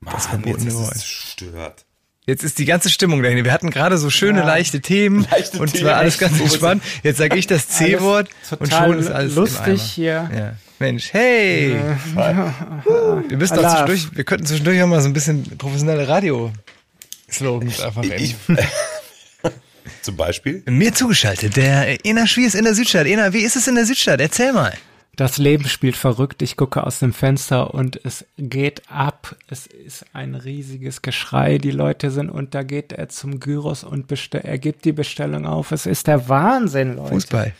Mann, 0.00 0.14
das 0.14 0.26
verbotene 0.26 0.72
Wort. 0.74 0.98
stört. 0.98 1.84
Jetzt 2.26 2.44
ist 2.44 2.58
die 2.58 2.64
ganze 2.64 2.90
Stimmung 2.90 3.22
dahin. 3.22 3.44
Wir 3.44 3.52
hatten 3.52 3.70
gerade 3.70 3.98
so 3.98 4.10
schöne, 4.10 4.40
ja. 4.40 4.46
leichte 4.46 4.80
Themen 4.80 5.26
leichte 5.30 5.58
und 5.58 5.74
es 5.74 5.82
war 5.82 5.96
alles 5.96 6.18
ganz 6.18 6.38
entspannt. 6.38 6.82
Jetzt 7.02 7.18
sage 7.18 7.36
ich 7.36 7.46
das 7.46 7.68
C-Wort 7.68 8.28
und 8.58 8.70
schon 8.70 8.98
ist 8.98 9.10
alles 9.10 9.34
lustig 9.34 9.82
hier. 9.82 10.30
Ja. 10.34 10.54
Mensch, 10.78 11.12
hey! 11.12 11.78
wir 12.14 13.36
müssen 13.36 13.56
doch 13.56 13.68
zwischendurch, 13.68 14.16
wir 14.16 14.24
könnten 14.24 14.46
zwischendurch 14.46 14.82
auch 14.82 14.86
mal 14.86 15.00
so 15.00 15.08
ein 15.08 15.12
bisschen 15.12 15.58
professionelle 15.58 16.08
Radio-Slogans 16.08 17.80
einfach 17.80 18.02
ich, 18.02 18.36
Zum 20.02 20.16
Beispiel? 20.16 20.62
Mir 20.66 20.94
zugeschaltet, 20.94 21.56
der 21.56 22.04
Ena 22.06 22.26
Schwiers 22.26 22.54
in 22.54 22.64
der 22.64 22.74
Südstadt. 22.74 23.06
Ena, 23.06 23.32
wie 23.32 23.40
ist 23.40 23.56
es 23.56 23.66
in 23.68 23.74
der 23.74 23.84
Südstadt? 23.84 24.20
Erzähl 24.20 24.52
mal. 24.52 24.72
Das 25.20 25.36
Leben 25.36 25.68
spielt 25.68 25.96
verrückt. 25.96 26.40
Ich 26.40 26.56
gucke 26.56 26.82
aus 26.82 27.00
dem 27.00 27.12
Fenster 27.12 27.74
und 27.74 28.00
es 28.06 28.24
geht 28.38 28.90
ab. 28.90 29.36
Es 29.48 29.66
ist 29.66 30.06
ein 30.14 30.34
riesiges 30.34 31.02
Geschrei. 31.02 31.58
Die 31.58 31.72
Leute 31.72 32.10
sind 32.10 32.30
und 32.30 32.54
da 32.54 32.62
geht 32.62 32.92
er 32.92 33.10
zum 33.10 33.38
Gyros 33.38 33.84
und 33.84 34.10
er 34.32 34.58
gibt 34.58 34.86
die 34.86 34.92
Bestellung 34.92 35.44
auf. 35.44 35.72
Es 35.72 35.84
ist 35.84 36.06
der 36.06 36.30
Wahnsinn, 36.30 36.96
Leute. 36.96 37.10
Fußball. 37.10 37.52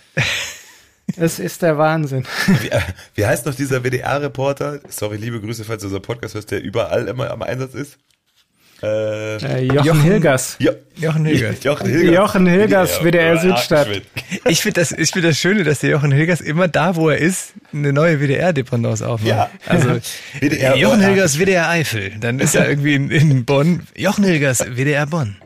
Es 1.16 1.38
ist 1.38 1.60
der 1.60 1.76
Wahnsinn. 1.76 2.24
Wie, 2.62 2.68
äh, 2.68 2.80
wie 3.14 3.26
heißt 3.26 3.44
noch 3.44 3.54
dieser 3.54 3.84
WDR-Reporter? 3.84 4.80
Sorry, 4.88 5.16
liebe 5.16 5.40
Grüße, 5.40 5.64
falls 5.64 5.82
du 5.82 5.88
unser 5.88 6.00
Podcast 6.00 6.36
hörst, 6.36 6.52
der 6.52 6.62
überall 6.62 7.08
immer 7.08 7.30
am 7.30 7.42
Einsatz 7.42 7.74
ist. 7.74 7.98
Äh, 8.82 9.36
Äh, 9.36 9.62
Jochen, 9.64 9.84
Jochen- 9.86 10.00
Hilgers. 10.02 10.56
jo 10.58 10.70
Jochen 10.96 11.24
Hilgers. 11.24 11.56
Jochen 11.64 11.86
Hilgers. 11.88 12.14
Jochen 12.14 12.46
Hilgers, 12.46 13.04
WDR 13.04 13.38
Südstadt. 13.38 13.88
Ich 14.48 14.60
finde 14.62 14.80
das, 14.80 14.92
ich 14.92 15.10
finde 15.10 15.28
das 15.28 15.38
Schöne, 15.38 15.64
dass 15.64 15.80
der 15.80 15.90
Jochen 15.90 16.12
Hilgers 16.12 16.40
immer 16.40 16.68
da, 16.68 16.96
wo 16.96 17.08
er 17.10 17.18
ist, 17.18 17.52
eine 17.72 17.92
neue 17.92 18.20
WDR-Dependance 18.20 19.06
aufmacht. 19.06 19.28
Ja. 19.28 19.50
Also, 19.66 19.98
WDR 20.40 20.76
Jochen. 20.76 21.00
Hilgers, 21.00 21.38
WDR 21.38 21.68
Eifel. 21.68 22.12
Dann 22.20 22.38
ist 22.40 22.54
er 22.54 22.68
irgendwie 22.68 22.94
in, 22.94 23.10
in 23.10 23.44
Bonn. 23.44 23.82
Jochen 23.96 24.24
Hilgers, 24.24 24.60
WDR 24.76 25.06
Bonn. 25.06 25.36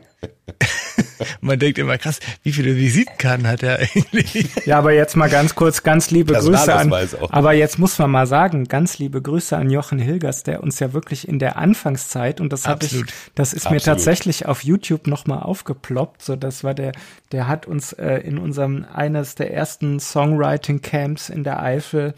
Man 1.41 1.59
denkt 1.59 1.77
immer, 1.77 1.97
krass, 1.97 2.19
wie 2.43 2.51
viele 2.51 2.75
Visitenkarten 2.75 3.47
hat 3.47 3.63
er 3.63 3.79
eigentlich? 3.79 4.49
Ja, 4.65 4.77
aber 4.77 4.93
jetzt 4.93 5.15
mal 5.15 5.29
ganz 5.29 5.55
kurz, 5.55 5.83
ganz 5.83 6.11
liebe 6.11 6.33
Grüße 6.33 6.73
an. 6.73 6.91
Auch. 6.91 7.31
Aber 7.31 7.53
jetzt 7.53 7.79
muss 7.79 7.97
man 7.99 8.11
mal 8.11 8.27
sagen, 8.27 8.65
ganz 8.65 8.97
liebe 8.97 9.21
Grüße 9.21 9.55
an 9.55 9.69
Jochen 9.69 9.99
Hilgers, 9.99 10.43
der 10.43 10.63
uns 10.63 10.79
ja 10.79 10.93
wirklich 10.93 11.27
in 11.27 11.39
der 11.39 11.57
Anfangszeit 11.57 12.41
und 12.41 12.51
das 12.51 12.67
habe 12.67 12.85
ich, 12.85 13.03
das 13.35 13.53
ist 13.53 13.65
mir 13.65 13.77
Absolut. 13.77 13.83
tatsächlich 13.83 14.45
auf 14.45 14.63
YouTube 14.63 15.07
nochmal 15.07 15.43
aufgeploppt. 15.43 16.21
So, 16.21 16.35
das 16.35 16.63
war 16.63 16.73
der, 16.73 16.91
der 17.31 17.47
hat 17.47 17.67
uns 17.67 17.93
äh, 17.93 18.17
in 18.17 18.37
unserem 18.37 18.85
eines 18.91 19.35
der 19.35 19.53
ersten 19.53 19.99
Songwriting 19.99 20.81
Camps 20.81 21.29
in 21.29 21.43
der 21.43 21.61
Eifel 21.61 22.13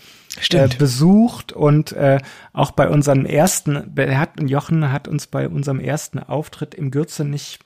äh, 0.51 0.67
besucht 0.77 1.51
und 1.51 1.91
äh, 1.93 2.19
auch 2.53 2.71
bei 2.71 2.87
unserem 2.87 3.25
ersten, 3.25 3.93
er 3.95 4.19
hat, 4.19 4.39
Jochen 4.39 4.91
hat 4.91 5.07
uns 5.07 5.27
bei 5.27 5.47
unserem 5.49 5.79
ersten 5.79 6.19
Auftritt 6.19 6.75
im 6.75 6.91
Gürze 6.91 7.25
nicht 7.25 7.59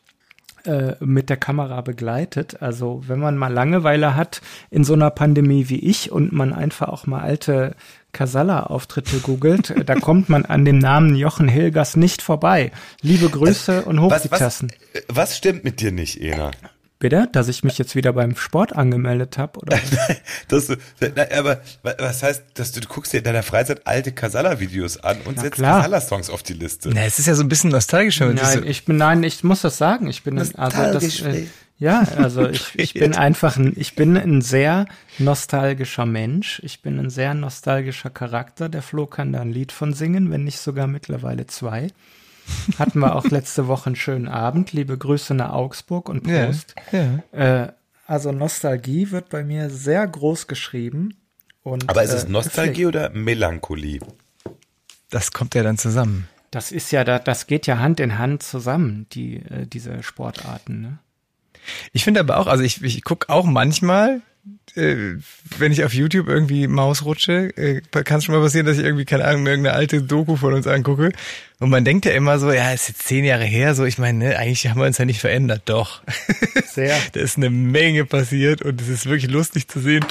äh, 0.65 0.93
mit 0.99 1.29
der 1.29 1.37
Kamera 1.37 1.81
begleitet. 1.81 2.61
Also 2.61 3.03
wenn 3.07 3.19
man 3.19 3.37
mal 3.37 3.51
Langeweile 3.51 4.15
hat 4.15 4.41
in 4.69 4.83
so 4.83 4.93
einer 4.93 5.09
Pandemie 5.09 5.69
wie 5.69 5.79
ich 5.79 6.11
und 6.11 6.31
man 6.31 6.53
einfach 6.53 6.89
auch 6.89 7.07
mal 7.07 7.21
alte 7.21 7.75
Casalla-Auftritte 8.13 9.17
googelt, 9.19 9.69
äh, 9.71 9.83
da 9.85 9.95
kommt 9.95 10.29
man 10.29 10.45
an 10.45 10.65
dem 10.65 10.77
Namen 10.79 11.15
Jochen 11.15 11.47
Hilgers 11.47 11.95
nicht 11.95 12.21
vorbei. 12.21 12.71
Liebe 13.01 13.29
Grüße 13.29 13.83
und 13.83 13.99
hoch 14.01 14.11
Was, 14.11 14.23
die 14.23 14.31
was, 14.31 14.39
Tassen. 14.39 14.71
äh, 14.93 15.01
was 15.07 15.37
stimmt 15.37 15.63
mit 15.63 15.81
dir 15.81 15.91
nicht, 15.91 16.21
Ena? 16.21 16.51
Bitte? 17.01 17.27
Dass 17.33 17.49
ich 17.49 17.63
mich 17.65 17.77
jetzt 17.77 17.95
wieder 17.95 18.13
beim 18.13 18.37
Sport 18.37 18.73
angemeldet 18.75 19.37
habe? 19.37 19.59
Oder 19.59 19.75
was? 19.77 20.15
Dass 20.47 20.67
du, 20.67 20.77
na, 21.15 21.25
aber 21.37 21.59
wa- 21.83 21.95
was 21.97 22.23
heißt, 22.23 22.43
dass 22.53 22.71
du, 22.71 22.79
du 22.79 22.87
guckst 22.87 23.11
dir 23.11 23.17
in 23.17 23.23
deiner 23.25 23.43
Freizeit 23.43 23.85
alte 23.85 24.13
Casalla-Videos 24.13 24.97
an 25.03 25.17
und 25.25 25.39
setzt 25.39 25.55
klar. 25.55 25.77
Casalla-Songs 25.81 26.29
auf 26.29 26.43
die 26.43 26.53
Liste? 26.53 26.89
Na, 26.93 27.01
es 27.03 27.19
ist 27.19 27.25
ja 27.25 27.35
so 27.35 27.43
ein 27.43 27.49
bisschen 27.49 27.71
nostalgisch, 27.71 28.19
wenn 28.21 28.35
Nein, 28.35 28.59
so, 28.59 28.63
ich 28.63 28.85
bin, 28.85 28.95
nein, 28.97 29.23
ich 29.23 29.43
muss 29.43 29.61
das 29.61 29.77
sagen. 29.77 30.07
Ich 30.07 30.23
bin, 30.23 30.35
ein- 30.37 30.55
also 30.55 30.77
das, 30.77 31.03
Nostalgisch, 31.03 31.21
äh, 31.23 31.47
ja, 31.79 32.03
also 32.17 32.47
ich, 32.47 32.69
ich 32.79 32.93
bin 32.93 33.15
einfach 33.15 33.57
ein, 33.57 33.73
ich 33.75 33.95
bin 33.95 34.15
ein 34.15 34.41
sehr 34.43 34.85
nostalgischer 35.17 36.05
Mensch. 36.05 36.61
Ich 36.63 36.81
bin 36.83 36.99
ein 36.99 37.09
sehr 37.09 37.33
nostalgischer 37.33 38.11
Charakter. 38.11 38.69
Der 38.69 38.83
Flo 38.83 39.07
kann 39.07 39.33
da 39.33 39.41
ein 39.41 39.51
Lied 39.51 39.71
von 39.71 39.93
singen, 39.93 40.29
wenn 40.31 40.43
nicht 40.43 40.59
sogar 40.59 40.85
mittlerweile 40.87 41.47
zwei. 41.47 41.87
Hatten 42.79 42.99
wir 42.99 43.15
auch 43.15 43.25
letzte 43.25 43.67
Woche 43.67 43.87
einen 43.87 43.95
schönen 43.95 44.27
Abend. 44.27 44.73
Liebe 44.73 44.97
Grüße 44.97 45.33
nach 45.33 45.51
Augsburg 45.51 46.09
und 46.09 46.27
ja, 46.27 46.45
Prost. 46.45 46.75
ja. 46.91 47.63
Äh, 47.65 47.71
also 48.07 48.31
Nostalgie 48.31 49.11
wird 49.11 49.29
bei 49.29 49.43
mir 49.43 49.69
sehr 49.69 50.05
groß 50.07 50.47
geschrieben. 50.47 51.15
Und, 51.63 51.89
Aber 51.89 52.03
ist 52.03 52.11
es 52.13 52.23
äh, 52.25 52.29
Nostalgie 52.29 52.85
oder 52.87 53.09
Melancholie? 53.11 53.99
Das 55.09 55.31
kommt 55.31 55.55
ja 55.55 55.63
dann 55.63 55.77
zusammen. 55.77 56.27
Das 56.49 56.71
ist 56.71 56.91
ja, 56.91 57.03
da- 57.03 57.19
das 57.19 57.47
geht 57.47 57.67
ja 57.67 57.79
Hand 57.79 57.99
in 57.99 58.17
Hand 58.17 58.43
zusammen, 58.43 59.05
die, 59.13 59.37
äh, 59.37 59.65
diese 59.67 60.03
Sportarten. 60.03 60.81
Ne? 60.81 60.97
Ich 61.93 62.03
finde 62.03 62.19
aber 62.19 62.37
auch, 62.37 62.47
also 62.47 62.63
ich, 62.63 62.81
ich 62.83 63.03
gucke 63.03 63.29
auch 63.29 63.45
manchmal, 63.45 64.17
äh, 64.17 64.19
wenn 64.73 65.71
ich 65.71 65.83
auf 65.83 65.93
YouTube 65.93 66.27
irgendwie 66.27 66.67
Maus 66.67 67.03
rutsche, 67.03 67.55
äh, 67.57 67.81
kann 68.03 68.19
es 68.19 68.23
schon 68.23 68.33
mal 68.35 68.41
passieren, 68.41 68.65
dass 68.65 68.77
ich 68.77 68.85
irgendwie, 68.85 69.05
keine 69.05 69.25
Ahnung, 69.25 69.45
irgendeine 69.45 69.75
alte 69.75 70.01
Doku 70.01 70.37
von 70.37 70.53
uns 70.53 70.65
angucke. 70.65 71.11
Und 71.59 71.69
man 71.69 71.83
denkt 71.83 72.05
ja 72.05 72.13
immer 72.13 72.39
so, 72.39 72.51
ja, 72.51 72.71
ist 72.71 72.87
jetzt 72.87 73.07
zehn 73.07 73.25
Jahre 73.25 73.43
her, 73.43 73.75
so, 73.75 73.83
ich 73.85 73.97
meine, 73.97 74.17
ne, 74.17 74.37
eigentlich 74.37 74.67
haben 74.67 74.79
wir 74.79 74.87
uns 74.87 74.97
ja 74.97 75.05
nicht 75.05 75.19
verändert. 75.19 75.63
Doch. 75.65 76.01
Sehr. 76.65 76.97
da 77.11 77.19
ist 77.19 77.37
eine 77.37 77.49
Menge 77.49 78.05
passiert 78.05 78.61
und 78.61 78.81
es 78.81 78.87
ist 78.87 79.05
wirklich 79.05 79.29
lustig 79.29 79.67
zu 79.67 79.79
sehen, 79.79 80.05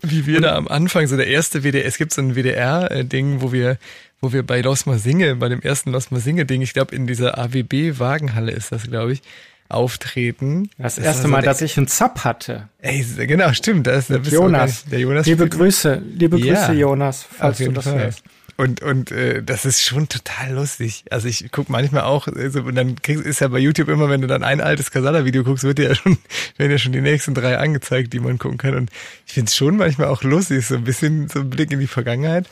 wie 0.00 0.26
wir 0.26 0.40
da 0.40 0.56
am 0.56 0.68
Anfang, 0.68 1.06
so 1.06 1.16
der 1.16 1.26
erste 1.26 1.62
WDR, 1.62 1.84
es 1.84 1.98
gibt 1.98 2.12
so 2.12 2.22
ein 2.22 2.34
WDR-Ding, 2.34 3.40
wo 3.42 3.52
wir, 3.52 3.78
wo 4.20 4.32
wir 4.32 4.44
bei 4.44 4.60
Los 4.60 4.86
Mal 4.86 4.98
Singe, 4.98 5.36
bei 5.36 5.48
dem 5.48 5.60
ersten 5.60 5.90
Los 5.90 6.10
Mal 6.10 6.20
Singe-Ding, 6.20 6.62
ich 6.62 6.72
glaube 6.72 6.94
in 6.94 7.06
dieser 7.06 7.38
AWB-Wagenhalle 7.38 8.52
ist 8.52 8.72
das, 8.72 8.84
glaube 8.84 9.12
ich, 9.12 9.22
auftreten. 9.68 10.70
Das 10.78 10.96
Das 10.96 11.04
erste 11.04 11.22
so 11.22 11.28
Mal, 11.28 11.42
dass 11.42 11.60
ich 11.60 11.76
einen 11.76 11.88
Zap 11.88 12.24
hatte. 12.24 12.68
Ey, 12.80 13.04
genau, 13.26 13.52
stimmt. 13.52 13.86
Da 13.86 13.92
ist 13.92 14.08
Jonas. 14.08 14.84
Der 14.86 15.00
Jonas 15.00 15.26
liebe 15.26 15.48
Grüße, 15.48 16.02
liebe 16.14 16.38
Ja, 16.38 16.54
Grüße, 16.54 16.72
Jonas, 16.72 17.26
falls 17.30 17.58
du 17.58 17.72
das 17.72 17.84
Fall. 17.84 17.98
hörst. 17.98 18.22
Und, 18.56 18.82
und 18.82 19.12
äh, 19.12 19.40
das 19.40 19.64
ist 19.64 19.82
schon 19.82 20.08
total 20.08 20.54
lustig. 20.54 21.04
Also 21.10 21.28
ich 21.28 21.48
guck 21.52 21.68
manchmal 21.68 22.02
auch, 22.02 22.26
äh, 22.26 22.50
so, 22.50 22.62
und 22.62 22.74
dann 22.74 23.00
kriegst, 23.00 23.24
ist 23.24 23.40
ja 23.40 23.46
bei 23.46 23.58
YouTube 23.60 23.88
immer, 23.88 24.08
wenn 24.08 24.20
du 24.20 24.26
dann 24.26 24.42
ein 24.42 24.60
altes 24.60 24.90
Casala-Video 24.90 25.44
guckst, 25.44 25.62
wird 25.62 25.78
dir 25.78 25.90
ja 25.90 25.94
schon, 25.94 26.18
werden 26.56 26.72
ja 26.72 26.78
schon 26.78 26.90
die 26.90 27.00
nächsten 27.00 27.34
drei 27.34 27.56
angezeigt, 27.58 28.12
die 28.12 28.18
man 28.18 28.38
gucken 28.38 28.58
kann. 28.58 28.74
Und 28.74 28.90
ich 29.26 29.34
find's 29.34 29.54
schon 29.54 29.76
manchmal 29.76 30.08
auch 30.08 30.24
lustig, 30.24 30.66
so 30.66 30.74
ein 30.74 30.82
bisschen 30.82 31.28
so 31.28 31.38
ein 31.38 31.50
Blick 31.50 31.70
in 31.70 31.78
die 31.78 31.86
Vergangenheit. 31.86 32.48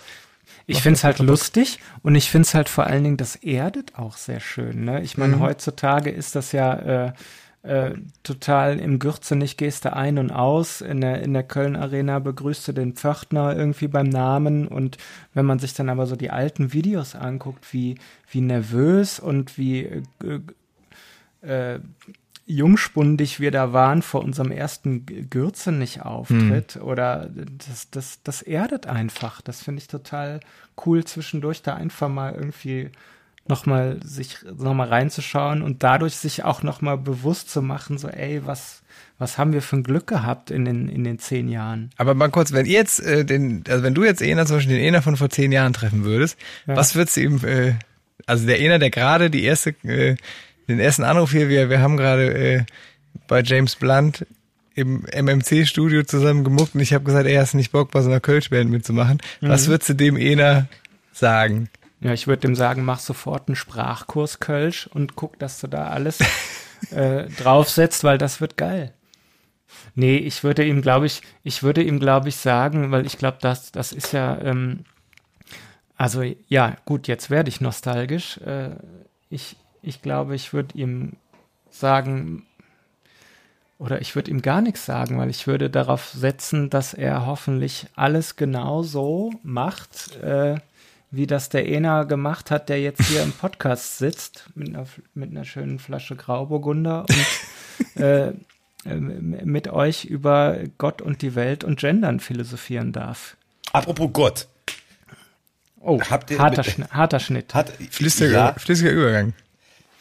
Ich 0.69 0.83
find's 0.83 1.05
halt 1.05 1.21
lustig 1.21 1.79
und 2.03 2.15
ich 2.17 2.31
find's 2.31 2.55
halt 2.55 2.69
vor 2.69 2.85
allen 2.87 3.05
Dingen, 3.05 3.17
das 3.17 3.37
erdet 3.37 3.97
auch 3.97 4.17
sehr 4.17 4.41
schön. 4.41 4.85
Ne? 4.85 5.03
Ich 5.03 5.17
Mhm. 5.17 5.21
meine, 5.23 5.39
heutzutage 5.41 6.11
ist 6.11 6.35
das 6.35 6.51
ja 6.53 6.75
äh, 7.07 7.13
äh, 7.63 7.95
total 8.23 8.79
im 8.79 8.99
Gürzenich 8.99 9.57
gehst 9.57 9.85
du 9.85 9.93
ein 9.93 10.19
und 10.19 10.31
aus. 10.31 10.81
In 10.81 11.01
der, 11.01 11.23
in 11.23 11.33
der 11.33 11.43
Köln 11.45 11.77
Arena 11.77 12.19
begrüßt 12.19 12.69
du 12.69 12.73
den 12.73 12.95
Pförtner 12.95 13.57
irgendwie 13.57 13.89
beim 13.89 14.09
Namen 14.09 14.69
und 14.69 14.99
wenn 15.35 15.47
man 15.47 15.59
sich 15.59 15.75
dann 15.75 15.89
aber 15.89 16.07
so 16.07 16.17
die 16.17 16.31
alten 16.31 16.73
Videos 16.73 17.15
anguckt, 17.15 17.73
wie, 17.73 17.97
wie 18.31 18.41
nervös 18.41 19.19
und 19.21 19.59
wie 19.59 20.03
äh, 20.23 20.41
äh, 21.43 21.81
jungspundig 22.47 23.41
wir 23.41 23.51
da 23.51 23.73
waren 23.73 24.03
vor 24.03 24.23
unserem 24.23 24.51
ersten 24.53 25.05
G- 25.05 25.23
Gürzenich-Auftritt 25.29 26.77
oder 26.77 27.29
das, 27.69 27.91
das, 27.91 28.21
das 28.23 28.43
erdet 28.43 28.87
einfach. 28.87 29.41
Das 29.43 29.63
finde 29.63 29.81
ich 29.83 29.89
total 29.89 30.41
cool, 30.87 31.05
zwischendurch 31.05 31.63
da 31.63 31.75
einfach 31.75 32.09
mal 32.09 32.35
irgendwie 32.35 32.91
nochmal 33.49 34.01
sich 34.03 34.39
nochmal 34.59 34.89
reinzuschauen 34.89 35.63
und 35.63 35.83
dadurch 35.85 36.17
sich 36.17 36.43
auch 36.45 36.63
nochmal 36.65 36.99
bewusst 36.99 37.49
zu 37.51 37.63
machen, 37.63 37.97
so 37.97 38.09
ey, 38.09 38.43
was, 38.45 38.83
was 39.19 39.39
haben 39.39 39.53
wir 39.53 39.63
für 39.63 39.77
ein 39.77 39.85
Glück 39.85 40.09
gehabt 40.09 40.51
in 40.51 40.65
den, 40.65 40.89
in 40.89 41.05
den 41.05 41.21
zehn 41.21 41.49
Jahren? 41.49 41.91
Aber 41.97 42.15
mal 42.15 42.29
kurz, 42.29 42.53
wenn 42.53 42.67
ihr 42.67 42.73
jetzt 42.73 43.01
äh, 43.01 43.25
den, 43.25 43.63
also 43.69 43.85
wenn 43.85 43.95
du 43.95 44.03
jetzt 44.05 44.21
Ena 44.21 44.47
zum 44.47 44.57
Beispiel 44.57 44.77
den 44.77 44.85
Ena 44.85 45.01
von 45.01 45.17
vor 45.17 45.31
zehn 45.31 45.53
Jahren 45.53 45.73
treffen 45.73 46.05
würdest, 46.05 46.37
Ja. 46.67 46.75
was 46.77 46.97
würdest 46.97 47.17
du 47.17 47.21
ihm, 47.23 47.45
äh, 47.45 47.75
also 48.27 48.47
der 48.47 48.61
Ena, 48.61 48.79
der 48.79 48.91
gerade 48.91 49.31
die 49.31 49.45
erste, 49.45 49.71
äh, 49.85 50.17
den 50.69 50.81
ersten 50.81 51.05
Anruf 51.05 51.33
hier, 51.33 51.49
wir, 51.49 51.71
wir 51.71 51.81
haben 51.81 51.97
gerade 51.97 52.35
äh, 52.35 52.65
bei 53.29 53.43
James 53.43 53.77
Blunt 53.77 54.27
im 54.75 55.07
MMC-Studio 55.11 56.03
zusammen 56.03 56.45
gemuckt 56.45 56.75
und 56.75 56.81
ich 56.81 56.93
habe 56.93 57.05
gesagt, 57.05 57.27
ey, 57.27 57.35
hast 57.37 57.55
nicht 57.55 57.73
Bock, 57.73 57.91
bei 57.91 58.03
so 58.03 58.11
einer 58.11 58.21
Kölsch-Band 58.21 58.71
mitzumachen? 58.71 59.23
Was 59.41 59.69
würdest 59.69 59.89
du 59.89 59.95
dem 59.95 60.17
Ena 60.17 60.67
sagen? 61.13 61.71
Ja, 62.01 62.13
ich 62.13 62.27
würde 62.27 62.43
dem 62.43 62.55
sagen, 62.55 62.85
mach 62.85 62.99
sofort 62.99 63.49
einen 63.49 63.57
Sprachkurs 63.57 64.39
Kölsch 64.39 64.87
und 64.87 65.17
guck, 65.17 65.39
dass 65.39 65.61
du 65.61 65.67
da 65.67 65.89
alles 65.89 66.19
äh, 66.91 67.25
draufsetzt, 67.39 68.05
weil 68.05 68.19
das 68.19 68.41
wird 68.41 68.59
geil. 68.59 68.93
Nee, 69.95 70.19
ich 70.19 70.45
würde 70.45 70.63
ihm, 70.63 70.83
glaube 70.83 71.07
ich, 71.07 71.23
ich 71.43 71.63
würde 71.63 71.83
ihm, 71.83 71.99
glaube 71.99 72.29
ich, 72.29 72.37
sagen, 72.37 72.91
weil 72.91 73.07
ich 73.07 73.17
glaube, 73.17 73.39
das, 73.41 73.73
das 73.73 73.93
ist 73.93 74.13
ja, 74.13 74.39
ähm, 74.43 74.85
also 75.97 76.23
ja, 76.49 76.77
gut, 76.85 77.09
jetzt 77.09 77.31
werde 77.31 77.49
ich 77.49 77.63
nostalgisch. 77.63 78.39
Äh, 78.39 78.77
ich, 79.31 79.57
ich 79.87 80.03
glaube, 80.03 80.35
ich 80.35 80.53
würde 80.53 80.77
ihm 80.79 81.13
sagen, 81.71 82.45
oder 83.79 84.01
ich 84.01 84.15
würde 84.15 84.31
ihm 84.31 84.43
gar 84.43 84.61
nichts 84.63 84.87
sagen, 84.87 85.19
weil 85.19 85.29
ich 85.31 85.47
würde 85.47 85.69
darauf 85.71 86.09
setzen, 86.09 86.71
dass 86.71 86.95
er 86.95 87.27
hoffentlich 87.27 87.87
alles 87.95 88.37
genau 88.37 88.83
so 88.83 89.33
macht, 89.43 90.17
äh, 90.23 90.57
wie 91.11 91.27
das 91.27 91.51
der 91.51 91.69
Ena 91.69 92.05
gemacht 92.05 92.51
hat, 92.51 92.69
der 92.69 92.81
jetzt 92.81 93.03
hier 93.03 93.23
im 93.23 93.33
Podcast 93.41 93.99
sitzt, 93.99 94.49
mit 94.55 94.69
einer, 94.69 94.87
mit 95.15 95.31
einer 95.31 95.45
schönen 95.45 95.79
Flasche 95.79 96.17
Grauburgunder 96.17 97.05
und 97.09 97.97
äh, 98.03 98.29
äh, 98.29 98.95
mit 98.95 99.69
euch 99.69 100.05
über 100.07 100.59
Gott 100.79 101.03
und 101.03 101.21
die 101.23 101.35
Welt 101.35 101.63
und 101.65 101.79
Gendern 101.79 102.21
philosophieren 102.21 102.93
darf. 102.93 103.37
Apropos 103.73 104.11
Gott. 104.13 104.49
Oh, 105.81 106.01
Habt 106.01 106.31
ihr 106.31 106.39
harter, 106.39 106.63
mit- 106.65 106.67
Schnitt, 106.73 106.91
harter 106.93 107.21
Schnitt. 107.21 107.55
Hat, 107.55 107.71
Flüssiger, 107.91 108.33
ja, 108.33 108.53
flüssiger 108.55 108.91
Übergang. 108.91 109.35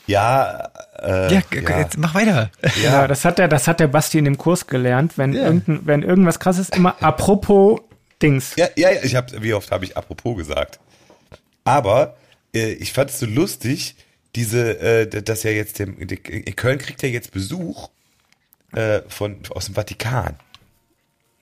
Ja, 0.08 0.70
äh, 1.01 1.34
Ja, 1.34 1.41
jetzt 1.80 1.97
mach 1.97 2.14
weiter. 2.16 2.51
Ja, 2.82 2.84
ja, 2.84 3.08
das 3.08 3.26
hat 3.26 3.38
der, 3.38 3.47
das 3.47 3.68
hat 3.68 3.80
der 3.80 3.88
Basti 3.88 4.18
in 4.18 4.26
dem 4.26 4.38
Kurs 4.38 4.68
gelernt. 4.68 5.18
Wenn, 5.18 5.34
Ja. 5.34 5.43
irgendein, 5.43 5.86
wenn 5.86 6.03
irgendwas 6.03 6.39
krasses 6.39 6.70
immer 6.70 7.01
apropos 7.01 7.82
Dings. 8.22 8.56
Ja, 8.56 8.68
ja, 8.76 8.91
ja 8.91 9.03
ich 9.03 9.16
hab, 9.16 9.41
wie 9.41 9.53
oft 9.53 9.72
habe 9.72 9.86
ich 9.86 9.97
apropos 9.97 10.38
gesagt. 10.38 10.80
Aber 11.64 12.16
äh, 12.53 12.74
ich 12.74 12.93
fand 12.93 13.10
es 13.10 13.20
so 13.20 13.26
lustig, 13.26 13.95
diese, 14.36 14.80
äh, 14.80 15.08
dass 15.08 15.43
ja 15.43 15.51
jetzt, 15.51 15.80
der, 15.80 15.88
der, 15.88 16.18
Köln 16.18 16.78
kriegt 16.78 17.01
ja 17.01 17.10
jetzt 17.10 17.32
Besuch 17.32 17.89
äh, 18.74 19.01
von, 19.08 19.38
aus 19.49 19.66
dem 19.66 19.76
Vatikan. 19.76 20.36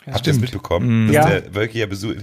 Ja, 0.06 0.14
Habt 0.14 0.28
ihr 0.28 0.34
das 0.34 0.42
mitbekommen? 0.42 1.08
Mhm. 1.08 1.14
Ja. 1.14 1.28
Der 1.28 1.56
Wölki 1.56 1.80
ja 1.80 1.86
Besuch. 1.86 2.16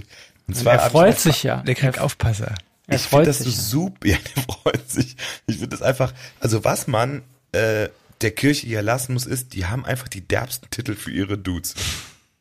Und 0.47 0.55
zwar 0.55 0.75
er 0.75 0.89
freut 0.89 1.19
sich 1.19 1.43
ja. 1.43 1.57
Der 1.57 1.75
kriegt 1.75 1.99
Aufpasser. 1.99 2.55
Er 2.87 2.95
ich 2.95 3.03
finde 3.03 3.25
das 3.25 3.39
sich 3.39 3.55
so 3.55 3.61
super. 3.61 3.99
Ja, 4.07 4.17
der 4.35 4.43
freut 4.43 4.89
sich. 4.89 5.15
Ich 5.47 5.55
finde 5.55 5.69
das 5.69 5.81
einfach, 5.81 6.13
also 6.39 6.63
was 6.63 6.87
man 6.87 7.23
äh, 7.51 7.89
der 8.21 8.31
Kirche 8.31 8.67
hier 8.67 8.81
lassen 8.81 9.13
muss, 9.13 9.25
ist, 9.25 9.53
die 9.53 9.65
haben 9.65 9.85
einfach 9.85 10.07
die 10.07 10.21
derbsten 10.27 10.69
Titel 10.69 10.95
für 10.95 11.11
ihre 11.11 11.37
Dudes. 11.37 11.75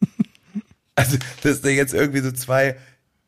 also, 0.95 1.17
das 1.43 1.53
ist 1.59 1.65
ja 1.65 1.71
jetzt 1.71 1.95
irgendwie 1.95 2.21
so 2.21 2.33
zwei, 2.33 2.77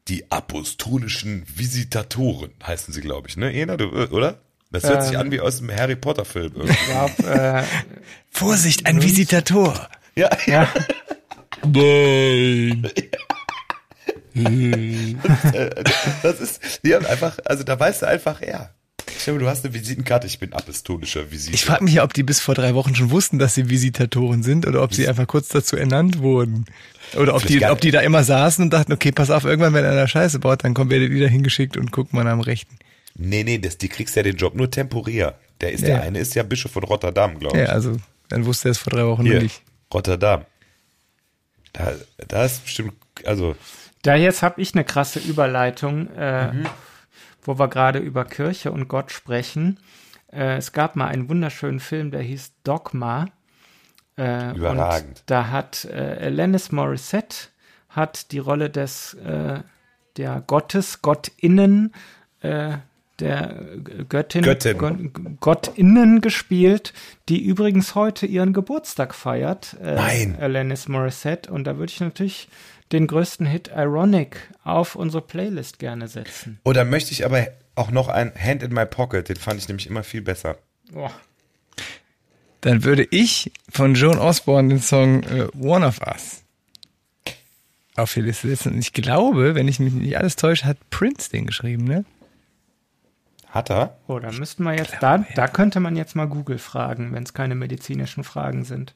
die 0.08 0.30
apostolischen 0.30 1.44
Visitatoren 1.54 2.50
heißen 2.66 2.92
sie, 2.92 3.00
glaube 3.00 3.28
ich, 3.28 3.36
ne? 3.36 3.48
Einer, 3.48 3.76
du, 3.76 3.86
oder? 4.10 4.40
Das 4.70 4.84
hört 4.84 5.02
sich 5.04 5.12
Ähm. 5.14 5.20
an 5.20 5.30
wie 5.30 5.40
aus 5.40 5.58
dem 5.58 5.70
Harry 5.70 5.96
Potter 5.96 6.24
Film. 6.24 6.52
irgendwie. 6.54 6.72
Ich 6.72 6.86
glaub, 6.86 7.18
äh, 7.20 7.62
Vorsicht, 8.30 8.86
ein 8.86 9.02
Visitator. 9.02 9.88
ja, 10.16 10.30
ja, 10.46 10.68
Nein. 11.64 12.90
Das 16.22 16.40
ist, 16.40 16.80
die 16.84 16.94
haben 16.94 17.06
einfach, 17.06 17.38
also 17.44 17.64
da 17.64 17.78
weißt 17.78 18.02
du 18.02 18.06
einfach, 18.06 18.40
ja. 18.42 18.70
Ich 19.16 19.24
glaube, 19.24 19.40
du 19.40 19.48
hast 19.48 19.64
eine 19.64 19.74
Visitenkarte, 19.74 20.26
ich 20.26 20.38
bin 20.38 20.52
apostolischer 20.52 21.30
Visitator. 21.30 21.54
Ich 21.54 21.64
frage 21.64 21.84
mich 21.84 21.94
ja, 21.94 22.04
ob 22.04 22.14
die 22.14 22.22
bis 22.22 22.40
vor 22.40 22.54
drei 22.54 22.74
Wochen 22.74 22.94
schon 22.94 23.10
wussten, 23.10 23.38
dass 23.38 23.54
sie 23.54 23.68
Visitatoren 23.68 24.42
sind 24.42 24.66
oder 24.66 24.82
ob 24.82 24.94
sie 24.94 25.08
einfach 25.08 25.26
kurz 25.26 25.48
dazu 25.48 25.76
ernannt 25.76 26.18
wurden. 26.20 26.64
Oder 27.16 27.34
ob 27.34 27.42
Vielleicht 27.42 27.62
die, 27.62 27.66
ob 27.70 27.80
die 27.80 27.90
da 27.90 28.00
immer 28.00 28.24
saßen 28.24 28.64
und 28.64 28.72
dachten, 28.72 28.92
okay, 28.92 29.12
pass 29.12 29.30
auf, 29.30 29.44
irgendwann, 29.44 29.74
wenn 29.74 29.84
einer 29.84 30.08
Scheiße 30.08 30.38
baut, 30.38 30.64
dann 30.64 30.74
kommt 30.74 30.90
werdet 30.90 31.10
ihr 31.10 31.20
da 31.24 31.28
hingeschickt 31.30 31.76
und 31.76 31.92
guckt 31.92 32.12
man 32.12 32.26
am 32.26 32.40
Rechten. 32.40 32.78
Nee, 33.16 33.44
nee, 33.44 33.58
das, 33.58 33.76
die 33.76 33.88
kriegst 33.88 34.16
ja 34.16 34.22
den 34.22 34.36
Job 34.36 34.54
nur 34.54 34.70
temporär. 34.70 35.38
Der 35.60 35.72
ist 35.72 35.82
Ja. 35.82 35.88
der 35.88 36.02
eine 36.02 36.18
ist 36.18 36.34
ja 36.34 36.42
Bischof 36.42 36.72
von 36.72 36.84
Rotterdam, 36.84 37.38
glaube 37.38 37.58
ich. 37.58 37.64
Ja, 37.68 37.70
also 37.72 37.96
dann 38.28 38.46
wusste 38.46 38.68
er 38.68 38.72
es 38.72 38.78
vor 38.78 38.92
drei 38.92 39.04
Wochen 39.04 39.22
Hier, 39.24 39.34
noch 39.34 39.42
nicht. 39.42 39.62
Rotterdam. 39.92 40.44
Da, 41.72 41.92
da 42.28 42.44
ist 42.44 42.64
bestimmt, 42.64 42.92
also, 43.24 43.54
da 44.02 44.14
jetzt 44.14 44.42
habe 44.42 44.60
ich 44.60 44.74
eine 44.74 44.84
krasse 44.84 45.18
Überleitung, 45.20 46.08
äh, 46.14 46.52
wo 47.42 47.58
wir 47.58 47.68
gerade 47.68 47.98
über 47.98 48.24
Kirche 48.24 48.72
und 48.72 48.88
Gott 48.88 49.10
sprechen. 49.12 49.78
Äh, 50.32 50.56
es 50.56 50.72
gab 50.72 50.96
mal 50.96 51.08
einen 51.08 51.28
wunderschönen 51.28 51.80
Film, 51.80 52.10
der 52.10 52.22
hieß 52.22 52.52
Dogma. 52.64 53.26
Äh, 54.18 54.54
Überragend. 54.56 55.20
Und 55.20 55.22
da 55.26 55.48
hat 55.48 55.84
äh, 55.86 56.18
Alanis 56.26 56.70
Morissette 56.72 57.48
hat 57.88 58.32
die 58.32 58.38
Rolle 58.38 58.70
des 58.70 59.14
äh, 59.14 59.60
der 60.16 60.42
Gottes, 60.46 61.00
Gottinnen, 61.02 61.94
äh, 62.40 62.72
der 63.20 63.54
Göttin, 64.08 64.42
Göttin. 64.42 64.78
Gott- 64.78 65.40
Gottinnen 65.40 66.20
gespielt, 66.20 66.92
die 67.28 67.42
übrigens 67.42 67.94
heute 67.94 68.26
ihren 68.26 68.52
Geburtstag 68.52 69.14
feiert. 69.14 69.76
Äh, 69.82 69.94
Nein. 69.94 70.36
Alanis 70.40 70.88
Morissette. 70.88 71.50
Und 71.52 71.64
da 71.64 71.78
würde 71.78 71.92
ich 71.92 72.00
natürlich 72.00 72.48
den 72.92 73.06
größten 73.06 73.46
Hit 73.46 73.70
Ironic 73.74 74.36
auf 74.64 74.94
unsere 74.94 75.22
Playlist 75.22 75.78
gerne 75.78 76.08
setzen. 76.08 76.60
oder 76.64 76.84
möchte 76.84 77.12
ich 77.12 77.24
aber 77.24 77.48
auch 77.74 77.90
noch 77.90 78.08
ein 78.08 78.32
Hand 78.34 78.62
in 78.62 78.72
my 78.72 78.86
Pocket, 78.86 79.28
den 79.28 79.36
fand 79.36 79.58
ich 79.58 79.68
nämlich 79.68 79.86
immer 79.86 80.02
viel 80.02 80.22
besser. 80.22 80.58
Boah. 80.90 81.12
Dann 82.60 82.84
würde 82.84 83.06
ich 83.10 83.50
von 83.70 83.94
Joan 83.94 84.18
Osborne 84.18 84.68
den 84.68 84.80
Song 84.80 85.22
äh, 85.24 85.48
One 85.58 85.86
of 85.86 86.00
Us 86.06 86.42
auf 87.96 88.12
die 88.14 88.20
Liste 88.20 88.48
setzen. 88.48 88.74
Und 88.74 88.78
ich 88.78 88.92
glaube, 88.92 89.54
wenn 89.54 89.68
ich 89.68 89.80
mich 89.80 89.92
nicht 89.92 90.16
alles 90.16 90.36
täusche, 90.36 90.64
hat 90.64 90.78
Prince 90.90 91.30
den 91.30 91.46
geschrieben, 91.46 91.84
ne? 91.84 92.04
Hat 93.48 93.70
er? 93.70 93.98
Oh, 94.06 94.18
da 94.18 94.32
müssten 94.32 94.62
wir 94.62 94.74
jetzt, 94.74 94.94
da, 95.00 95.18
da 95.34 95.46
könnte 95.46 95.78
man 95.80 95.94
jetzt 95.96 96.16
mal 96.16 96.26
Google 96.26 96.58
fragen, 96.58 97.12
wenn 97.12 97.24
es 97.24 97.34
keine 97.34 97.54
medizinischen 97.54 98.24
Fragen 98.24 98.64
sind. 98.64 98.94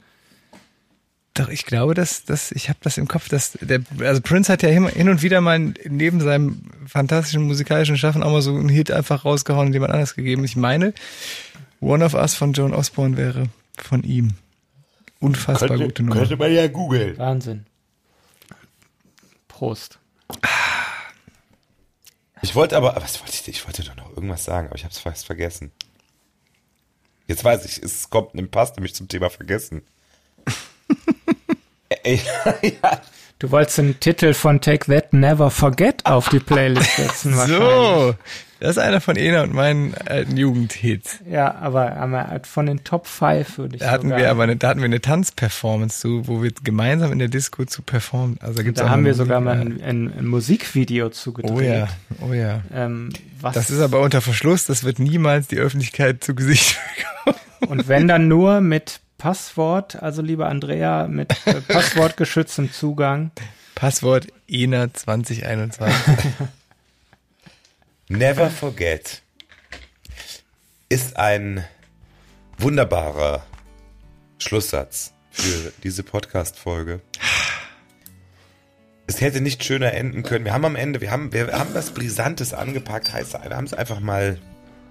Doch, 1.36 1.48
ich 1.48 1.66
glaube, 1.66 1.92
dass, 1.92 2.24
dass 2.24 2.50
ich 2.50 2.70
habe 2.70 2.78
das 2.82 2.96
im 2.96 3.08
Kopf, 3.08 3.28
dass 3.28 3.58
der, 3.60 3.80
also 4.00 4.22
Prince 4.22 4.50
hat 4.50 4.62
ja 4.62 4.70
hin 4.70 5.08
und 5.08 5.22
wieder 5.22 5.42
mal 5.42 5.74
neben 5.84 6.20
seinem 6.20 6.62
fantastischen 6.86 7.42
musikalischen 7.42 7.98
Schaffen 7.98 8.22
auch 8.22 8.32
mal 8.32 8.40
so 8.40 8.54
einen 8.56 8.70
Hit 8.70 8.90
einfach 8.90 9.24
rausgehauen 9.26 9.66
und 9.66 9.72
jemand 9.74 9.92
anders 9.92 10.14
gegeben. 10.14 10.44
Ich 10.44 10.56
meine, 10.56 10.94
One 11.80 12.04
of 12.04 12.14
Us 12.14 12.34
von 12.34 12.54
Joan 12.54 12.72
Osborne 12.72 13.18
wäre 13.18 13.48
von 13.76 14.02
ihm. 14.02 14.34
Unfassbar 15.20 15.78
gute 15.78 16.02
Nummer. 16.02 16.20
könnte 16.20 16.36
man 16.36 16.52
ja 16.52 16.68
googeln. 16.68 17.18
Wahnsinn. 17.18 17.66
Prost. 19.48 19.98
Ich 22.42 22.54
wollte 22.54 22.76
aber, 22.76 22.96
was 22.96 23.20
wollte 23.20 23.34
ich, 23.34 23.48
ich 23.48 23.66
wollte 23.66 23.82
doch 23.82 23.96
noch 23.96 24.10
irgendwas 24.10 24.44
sagen, 24.44 24.68
aber 24.68 24.76
ich 24.76 24.84
habe 24.84 24.92
es 24.92 24.98
fast 24.98 25.26
vergessen. 25.26 25.70
Jetzt 27.26 27.44
weiß 27.44 27.64
ich, 27.64 27.82
es 27.82 28.08
kommt, 28.08 28.32
passt 28.50 28.76
nämlich 28.76 28.94
zum 28.94 29.08
Thema 29.08 29.30
vergessen. 29.30 29.82
Ja, 32.62 33.00
Du 33.38 33.50
wolltest 33.50 33.76
den 33.76 34.00
Titel 34.00 34.32
von 34.32 34.62
Take 34.62 34.86
That 34.90 35.12
Never 35.12 35.50
Forget 35.50 36.06
auf 36.06 36.30
die 36.30 36.38
Playlist 36.38 36.96
setzen. 36.96 37.34
So, 37.34 38.14
das 38.60 38.70
ist 38.70 38.78
einer 38.78 39.02
von 39.02 39.16
Ena 39.16 39.42
und 39.42 39.52
meinen 39.52 39.94
alten 39.94 40.38
Jugendhits. 40.38 41.18
Ja, 41.30 41.54
aber, 41.56 41.96
aber 41.96 42.40
von 42.44 42.64
den 42.64 42.82
Top 42.82 43.06
5 43.06 43.58
würde 43.58 43.76
ich 43.76 43.82
Da 43.82 43.90
hatten 43.90 44.08
wir 44.08 44.30
aber 44.30 44.44
eine, 44.44 44.56
da 44.56 44.68
hatten 44.68 44.80
wir 44.80 44.86
eine 44.86 45.02
Tanzperformance 45.02 46.00
zu, 46.00 46.26
wo 46.26 46.42
wir 46.42 46.50
gemeinsam 46.64 47.12
in 47.12 47.18
der 47.18 47.28
Disco 47.28 47.66
zu 47.66 47.82
performen. 47.82 48.38
Also 48.40 48.62
gibt's 48.64 48.80
da 48.80 48.88
haben 48.88 49.04
wir 49.04 49.12
sogar 49.12 49.42
mal 49.42 49.60
ein, 49.60 49.82
ein, 49.82 50.10
ein 50.18 50.26
Musikvideo 50.26 51.10
zugedreht. 51.10 51.52
Oh 51.54 51.60
ja, 51.60 51.88
oh 52.26 52.32
ja. 52.32 52.62
Ähm, 52.72 53.10
Das 53.52 53.68
ist 53.68 53.80
aber 53.80 54.00
unter 54.00 54.22
Verschluss, 54.22 54.64
das 54.64 54.82
wird 54.82 54.98
niemals 54.98 55.46
die 55.48 55.58
Öffentlichkeit 55.58 56.24
zu 56.24 56.34
Gesicht 56.34 56.78
bekommen. 57.26 57.70
und 57.80 57.88
wenn 57.88 58.08
dann 58.08 58.28
nur 58.28 58.62
mit 58.62 59.00
Passwort, 59.18 60.02
also 60.02 60.22
liebe 60.22 60.46
Andrea, 60.46 61.08
mit 61.08 61.34
äh, 61.46 61.60
passwortgeschütztem 61.60 62.72
Zugang. 62.72 63.30
Passwort 63.74 64.26
ENA 64.48 64.92
2021. 64.92 65.94
Never 68.08 68.50
forget 68.50 69.22
ist 70.88 71.16
ein 71.16 71.64
wunderbarer 72.58 73.44
Schlusssatz 74.38 75.12
für 75.30 75.72
diese 75.82 76.02
Podcast-Folge. 76.02 77.00
Es 79.08 79.20
hätte 79.20 79.40
nicht 79.40 79.64
schöner 79.64 79.92
enden 79.94 80.22
können. 80.22 80.44
Wir 80.44 80.52
haben 80.52 80.64
am 80.64 80.76
Ende, 80.76 81.00
wir 81.00 81.10
haben, 81.10 81.32
wir 81.32 81.52
haben 81.52 81.74
was 81.74 81.90
Brisantes 81.90 82.54
angepackt, 82.54 83.12
heißt, 83.12 83.34
wir 83.34 83.56
haben 83.56 83.66
es 83.66 83.74
einfach 83.74 84.00
mal 84.00 84.38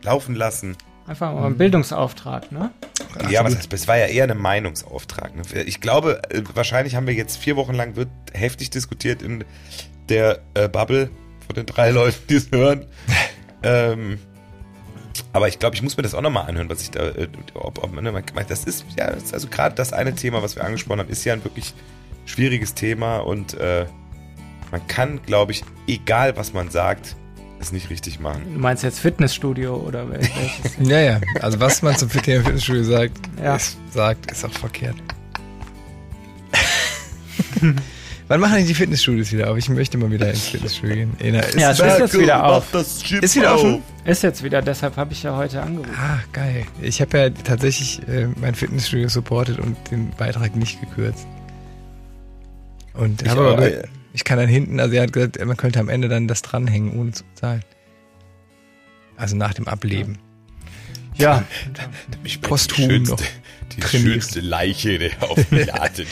laufen 0.01 0.35
lassen. 0.35 0.77
Einfach 1.07 1.33
mal 1.33 1.45
ein 1.45 1.57
Bildungsauftrag, 1.57 2.51
ne? 2.51 2.71
Ja, 3.29 3.43
was 3.43 3.55
heißt, 3.55 3.71
es 3.71 3.87
war 3.87 3.97
ja 3.97 4.07
eher 4.07 4.29
ein 4.29 4.37
Meinungsauftrag. 4.37 5.35
Ne? 5.35 5.43
Ich 5.65 5.79
glaube, 5.79 6.21
äh, 6.31 6.41
wahrscheinlich 6.53 6.95
haben 6.95 7.05
wir 7.05 7.13
jetzt 7.13 7.37
vier 7.37 7.55
Wochen 7.55 7.73
lang 7.73 7.95
wird 7.95 8.09
heftig 8.33 8.71
diskutiert 8.71 9.21
in 9.21 9.43
der 10.09 10.39
äh, 10.55 10.67
Bubble 10.67 11.09
von 11.45 11.55
den 11.55 11.67
drei 11.67 11.89
Leuten, 11.91 12.17
die 12.27 12.35
es 12.35 12.51
hören. 12.51 12.85
ähm, 13.61 14.17
aber 15.31 15.47
ich 15.47 15.59
glaube, 15.59 15.75
ich 15.75 15.81
muss 15.81 15.95
mir 15.95 16.03
das 16.03 16.15
auch 16.15 16.21
nochmal 16.21 16.47
anhören, 16.47 16.69
was 16.69 16.81
ich 16.81 16.91
da, 16.91 17.07
äh, 17.09 17.27
ob, 17.53 17.83
ob, 17.83 18.01
ne, 18.01 18.23
das 18.47 18.63
ist, 18.65 18.85
ja, 18.97 19.11
das 19.11 19.23
ist 19.23 19.33
also 19.33 19.47
gerade 19.47 19.75
das 19.75 19.93
eine 19.93 20.15
Thema, 20.15 20.41
was 20.41 20.55
wir 20.55 20.63
angesprochen 20.63 20.99
haben, 20.99 21.09
ist 21.09 21.23
ja 21.23 21.33
ein 21.33 21.43
wirklich 21.43 21.73
schwieriges 22.25 22.73
Thema 22.73 23.19
und 23.19 23.53
äh, 23.53 23.85
man 24.71 24.85
kann, 24.87 25.21
glaube 25.21 25.51
ich, 25.51 25.63
egal 25.87 26.35
was 26.35 26.53
man 26.53 26.69
sagt, 26.69 27.15
es 27.65 27.71
nicht 27.71 27.89
richtig 27.89 28.19
machen. 28.19 28.41
Du 28.53 28.59
meinst 28.59 28.83
jetzt 28.83 28.99
Fitnessstudio 28.99 29.75
oder 29.75 30.03
wel- 30.05 30.19
welches? 30.21 30.77
ja, 30.89 30.99
ja. 30.99 31.21
Also 31.41 31.59
was 31.59 31.81
man 31.81 31.95
zum 31.97 32.09
Thema 32.09 32.43
Fitnessstudio 32.43 32.83
sagt, 32.83 33.17
Ja. 33.43 33.55
ist, 33.55 33.77
sagt, 33.91 34.31
ist 34.31 34.45
auch 34.45 34.51
verkehrt. 34.51 34.95
Wann 38.27 38.39
machen 38.39 38.65
die 38.65 38.73
Fitnessstudios 38.73 39.31
wieder 39.31 39.51
auf? 39.51 39.57
Ich 39.57 39.69
möchte 39.69 39.97
mal 39.99 40.09
wieder 40.09 40.29
ins 40.29 40.47
Fitnessstudio 40.47 40.95
gehen. 40.95 41.13
Ena, 41.19 41.41
ist 41.41 41.59
Ja, 41.59 41.71
es 41.71 41.79
ist 41.79 41.99
jetzt 41.99 42.17
wieder 42.19 42.43
auf. 42.43 42.73
Ist 42.73 43.35
wieder 43.35 43.53
offen? 43.55 43.83
Ist 44.03 44.23
jetzt 44.23 44.43
wieder, 44.43 44.61
deshalb 44.63 44.97
habe 44.97 45.13
ich 45.13 45.21
ja 45.21 45.35
heute 45.37 45.61
angerufen. 45.61 45.91
Ah, 45.95 46.17
geil. 46.33 46.65
Ich 46.81 47.01
habe 47.01 47.17
ja 47.17 47.29
tatsächlich 47.29 48.01
äh, 48.07 48.27
mein 48.39 48.55
Fitnessstudio 48.55 49.09
supportet 49.09 49.59
und 49.59 49.75
den 49.91 50.09
Beitrag 50.11 50.55
nicht 50.55 50.81
gekürzt. 50.81 51.27
Und 52.95 53.21
Ich 53.21 53.27
ich, 53.27 53.31
aber, 53.33 53.49
auch, 53.49 53.53
aber, 53.57 53.67
äh. 53.71 53.83
Ich 54.15 54.23
kann 54.23 54.37
dann 54.37 54.47
hinten, 54.47 54.79
also 54.79 54.95
er 54.95 55.03
hat 55.03 55.11
gesagt, 55.13 55.43
man 55.45 55.57
könnte 55.57 55.77
am 55.81 55.89
Ende 55.89 56.07
dann 56.07 56.27
das 56.29 56.41
dranhängen, 56.41 56.97
ohne 56.97 57.11
zu 57.11 57.25
bezahlen. 57.25 57.63
Also 59.17 59.35
nach 59.35 59.53
dem 59.53 59.67
Ableben. 59.67 60.17
Ja, 61.17 61.43
Ich 62.23 62.41
Posthum 62.41 62.77
die 62.87 62.95
schönste, 62.95 63.11
noch 63.15 63.21
die 63.75 63.81
schönste 63.81 64.39
Leiche, 64.39 64.99
die 64.99 65.11
auf 65.19 65.51
mich 65.51 65.67
wartet. 65.73 66.07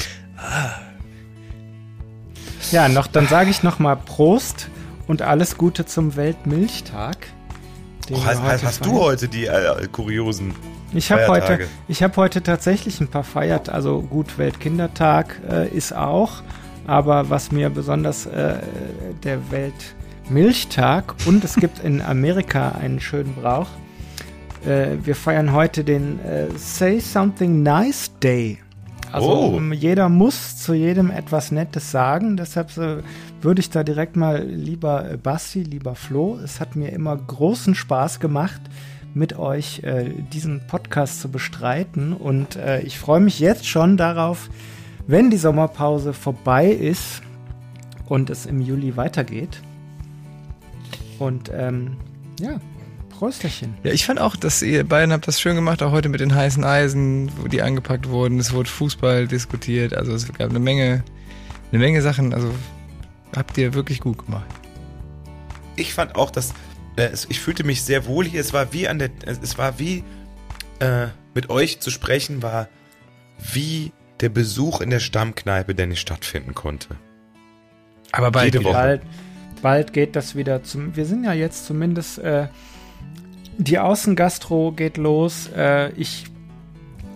ja, 2.71 2.89
noch, 2.89 3.07
dann 3.07 3.27
sage 3.27 3.49
ich 3.49 3.63
noch 3.63 3.79
mal 3.79 3.95
Prost 3.95 4.69
und 5.07 5.21
alles 5.21 5.57
Gute 5.57 5.85
zum 5.85 6.15
Weltmilchtag. 6.17 7.17
den 8.09 8.17
Oh, 8.17 8.25
hast 8.25 8.41
hast, 8.41 8.63
hast 8.63 8.85
du 8.85 8.99
heute 8.99 9.27
die 9.29 9.45
äh, 9.45 9.87
kuriosen 9.91 10.53
Ich 10.93 11.09
habe 11.11 11.27
heute, 11.27 11.45
Feiertage? 11.47 11.67
ich 11.87 12.03
habe 12.03 12.15
heute 12.17 12.43
tatsächlich 12.43 12.99
ein 12.99 13.07
paar 13.07 13.23
feiert, 13.23 13.69
also 13.69 14.01
gut 14.01 14.37
Weltkindertag 14.37 15.39
äh, 15.49 15.69
ist 15.69 15.93
auch. 15.95 16.43
Aber 16.85 17.29
was 17.29 17.51
mir 17.51 17.69
besonders 17.69 18.25
äh, 18.25 18.55
der 19.23 19.39
Weltmilchtag 19.51 21.15
und 21.25 21.43
es 21.43 21.55
gibt 21.55 21.79
in 21.83 22.01
Amerika 22.01 22.73
einen 22.73 22.99
schönen 22.99 23.33
Brauch. 23.35 23.67
Äh, 24.65 24.97
wir 25.03 25.15
feiern 25.15 25.51
heute 25.53 25.83
den 25.83 26.19
äh, 26.19 26.47
Say 26.57 26.99
Something 26.99 27.63
Nice 27.63 28.11
Day. 28.21 28.59
Also 29.11 29.29
Oh. 29.29 29.57
um, 29.57 29.73
jeder 29.73 30.09
muss 30.09 30.57
zu 30.57 30.73
jedem 30.73 31.11
etwas 31.11 31.51
Nettes 31.51 31.91
sagen. 31.91 32.35
Deshalb 32.35 32.75
äh, 32.77 32.97
würde 33.41 33.59
ich 33.59 33.69
da 33.69 33.83
direkt 33.83 34.15
mal 34.15 34.43
lieber 34.43 35.09
äh, 35.11 35.17
Basti, 35.17 35.63
lieber 35.63 35.95
Flo. 35.95 36.39
Es 36.43 36.59
hat 36.59 36.75
mir 36.75 36.89
immer 36.91 37.15
großen 37.15 37.75
Spaß 37.75 38.19
gemacht, 38.19 38.61
mit 39.13 39.37
euch 39.37 39.83
äh, 39.83 40.09
diesen 40.33 40.61
Podcast 40.67 41.21
zu 41.21 41.29
bestreiten. 41.29 42.13
Und 42.13 42.57
ich 42.83 42.97
freue 42.97 43.19
mich 43.19 43.39
jetzt 43.39 43.67
schon 43.67 43.95
darauf, 43.97 44.49
wenn 45.07 45.29
die 45.29 45.37
Sommerpause 45.37 46.13
vorbei 46.13 46.67
ist 46.67 47.21
und 48.07 48.29
es 48.29 48.45
im 48.45 48.61
Juli 48.61 48.95
weitergeht. 48.95 49.61
Und 51.19 51.51
ähm, 51.53 51.97
ja, 52.39 52.59
Prösterchen. 53.09 53.75
Ja, 53.83 53.91
ich 53.91 54.05
fand 54.05 54.19
auch, 54.19 54.35
dass 54.35 54.61
ihr 54.61 54.83
beiden 54.83 55.13
habt 55.13 55.27
das 55.27 55.39
schön 55.39 55.55
gemacht, 55.55 55.81
auch 55.83 55.91
heute 55.91 56.09
mit 56.09 56.19
den 56.19 56.33
heißen 56.33 56.63
Eisen, 56.63 57.31
wo 57.37 57.47
die 57.47 57.61
angepackt 57.61 58.09
wurden. 58.09 58.39
Es 58.39 58.53
wurde 58.53 58.69
Fußball 58.69 59.27
diskutiert, 59.27 59.93
also 59.93 60.13
es 60.13 60.27
gab 60.27 60.49
eine 60.49 60.59
Menge, 60.59 61.03
eine 61.71 61.79
Menge 61.79 62.01
Sachen. 62.01 62.33
Also 62.33 62.53
habt 63.35 63.57
ihr 63.57 63.73
wirklich 63.73 63.99
gut 63.99 64.25
gemacht. 64.25 64.45
Ich 65.75 65.93
fand 65.93 66.15
auch, 66.15 66.31
dass 66.31 66.53
äh, 66.97 67.03
es, 67.03 67.25
ich 67.29 67.39
fühlte 67.39 67.63
mich 67.63 67.83
sehr 67.83 68.05
wohl 68.05 68.25
hier. 68.25 68.41
Es 68.41 68.53
war 68.53 68.73
wie 68.73 68.87
an 68.87 68.99
der, 68.99 69.09
es 69.25 69.57
war 69.57 69.79
wie 69.79 70.03
äh, 70.79 71.07
mit 71.33 71.49
euch 71.49 71.79
zu 71.79 71.89
sprechen 71.89 72.41
war 72.41 72.67
wie 73.53 73.91
der 74.23 74.29
Besuch 74.29 74.81
in 74.81 74.89
der 74.89 74.99
Stammkneipe, 74.99 75.75
der 75.75 75.87
nicht 75.87 75.99
stattfinden 75.99 76.55
konnte. 76.55 76.95
Aber 78.11 78.31
bald 78.31 78.53
Jede. 78.53 78.63
Woche. 78.65 78.73
Bald, 78.73 79.01
bald 79.61 79.93
geht 79.93 80.15
das 80.15 80.35
wieder 80.35 80.63
zum. 80.63 80.95
Wir 80.95 81.05
sind 81.05 81.23
ja 81.23 81.33
jetzt 81.33 81.65
zumindest. 81.65 82.19
Äh, 82.19 82.47
die 83.57 83.77
Außengastro 83.77 84.71
geht 84.71 84.97
los. 84.97 85.49
Äh, 85.55 85.91
ich 85.91 86.25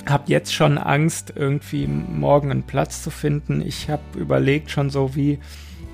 habe 0.05 0.25
jetzt 0.27 0.53
schon 0.53 0.77
Angst, 0.77 1.33
irgendwie 1.35 1.87
morgen 1.87 2.51
einen 2.51 2.63
Platz 2.63 3.03
zu 3.03 3.09
finden. 3.09 3.61
Ich 3.61 3.89
habe 3.89 4.03
überlegt, 4.17 4.69
schon 4.69 4.89
so 4.89 5.15
wie 5.15 5.39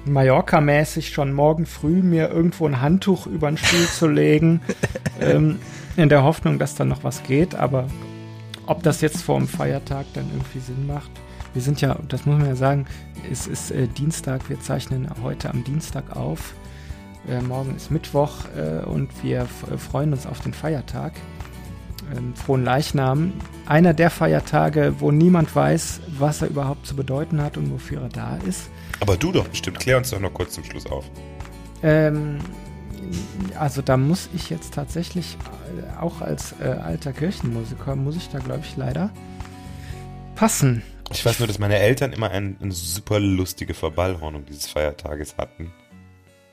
Mallorca-mäßig, 0.05 1.09
schon 1.11 1.34
morgen 1.34 1.66
früh 1.66 2.01
mir 2.01 2.30
irgendwo 2.30 2.68
ein 2.68 2.82
Handtuch 2.82 3.26
über 3.26 3.49
den 3.49 3.57
Stuhl 3.57 3.86
zu 3.88 4.07
legen, 4.07 4.61
ähm, 5.22 5.59
in 5.95 6.09
der 6.09 6.24
Hoffnung, 6.24 6.59
dass 6.59 6.76
da 6.76 6.86
noch 6.86 7.03
was 7.03 7.24
geht. 7.24 7.55
Aber 7.55 7.88
ob 8.66 8.84
das 8.84 9.01
jetzt 9.01 9.22
vor 9.22 9.38
dem 9.38 9.47
Feiertag 9.47 10.05
dann 10.14 10.30
irgendwie 10.32 10.59
Sinn 10.59 10.88
macht. 10.88 11.11
Wir 11.53 11.61
sind 11.61 11.82
ja, 11.82 11.97
das 12.07 12.26
muss 12.26 12.38
man 12.38 12.47
ja 12.47 12.55
sagen, 12.55 12.86
es 13.32 13.47
ist 13.47 13.72
äh, 13.72 13.88
Dienstag, 13.88 14.49
wir 14.49 14.59
zeichnen 14.59 15.07
heute 15.22 15.49
am 15.49 15.64
Dienstag 15.64 16.16
auf. 16.16 16.55
Äh, 17.28 17.41
morgen 17.41 17.76
ist 17.76 17.91
Mittwoch 17.91 18.45
äh, 18.57 18.84
und 18.86 19.09
wir 19.24 19.41
äh, 19.41 19.78
freuen 19.78 20.14
uns 20.14 20.26
auf 20.26 20.41
den 20.41 20.53
Feiertag. 20.53 21.14
Ähm, 22.16 22.34
Frohen 22.36 22.64
Leichnam. 22.64 23.34
Einer 23.66 23.93
der 23.93 24.09
Feiertage, 24.09 24.95
wo 24.99 25.11
niemand 25.11 25.55
weiß, 25.55 26.01
was 26.18 26.41
er 26.41 26.49
überhaupt 26.49 26.86
zu 26.86 26.95
bedeuten 26.95 27.41
hat 27.41 27.55
und 27.57 27.72
wofür 27.72 28.01
er 28.01 28.09
da 28.09 28.38
ist. 28.47 28.70
Aber 28.99 29.16
du 29.16 29.32
doch 29.32 29.47
bestimmt. 29.47 29.80
Klär 29.80 29.97
uns 29.97 30.09
doch 30.09 30.20
noch 30.20 30.34
kurz 30.34 30.53
zum 30.53 30.64
Schluss 30.64 30.86
auf. 30.88 31.05
Ähm, 31.82 32.39
also 33.58 33.82
da 33.82 33.97
muss 33.97 34.30
ich 34.34 34.49
jetzt 34.49 34.74
tatsächlich, 34.74 35.38
äh, 35.78 36.01
auch 36.01 36.22
als 36.22 36.56
äh, 36.60 36.66
alter 36.66 37.14
Kirchenmusiker, 37.14 37.95
muss 37.95 38.16
ich 38.16 38.30
da, 38.30 38.39
glaube 38.39 38.62
ich, 38.64 38.78
leider 38.78 39.10
passen. 40.36 40.84
Ich 41.12 41.26
weiß 41.26 41.39
nur, 41.39 41.47
dass 41.47 41.60
meine 41.60 41.78
Eltern 41.78 42.14
immer 42.14 42.32
ein, 42.32 42.58
eine 42.62 42.72
super 42.72 43.20
lustige 43.20 43.74
Verballhornung 43.74 44.45
dieses 44.45 44.68
Feiertages 44.68 45.38
hatten. 45.38 45.72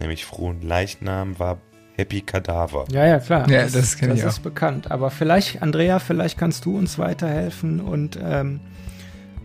Nämlich 0.00 0.24
frohen 0.24 0.62
Leichnam 0.62 1.38
war 1.38 1.58
Happy 1.96 2.20
Kadaver. 2.22 2.86
Ja, 2.90 3.06
ja, 3.06 3.18
klar. 3.18 3.48
Ja, 3.50 3.62
das 3.62 3.94
ich 3.94 4.00
Das 4.00 4.24
ist 4.24 4.42
bekannt. 4.42 4.90
Aber 4.90 5.10
vielleicht, 5.10 5.62
Andrea, 5.62 5.98
vielleicht 5.98 6.38
kannst 6.38 6.64
du 6.64 6.76
uns 6.76 6.98
weiterhelfen 6.98 7.80
und 7.80 8.18
ähm, 8.22 8.60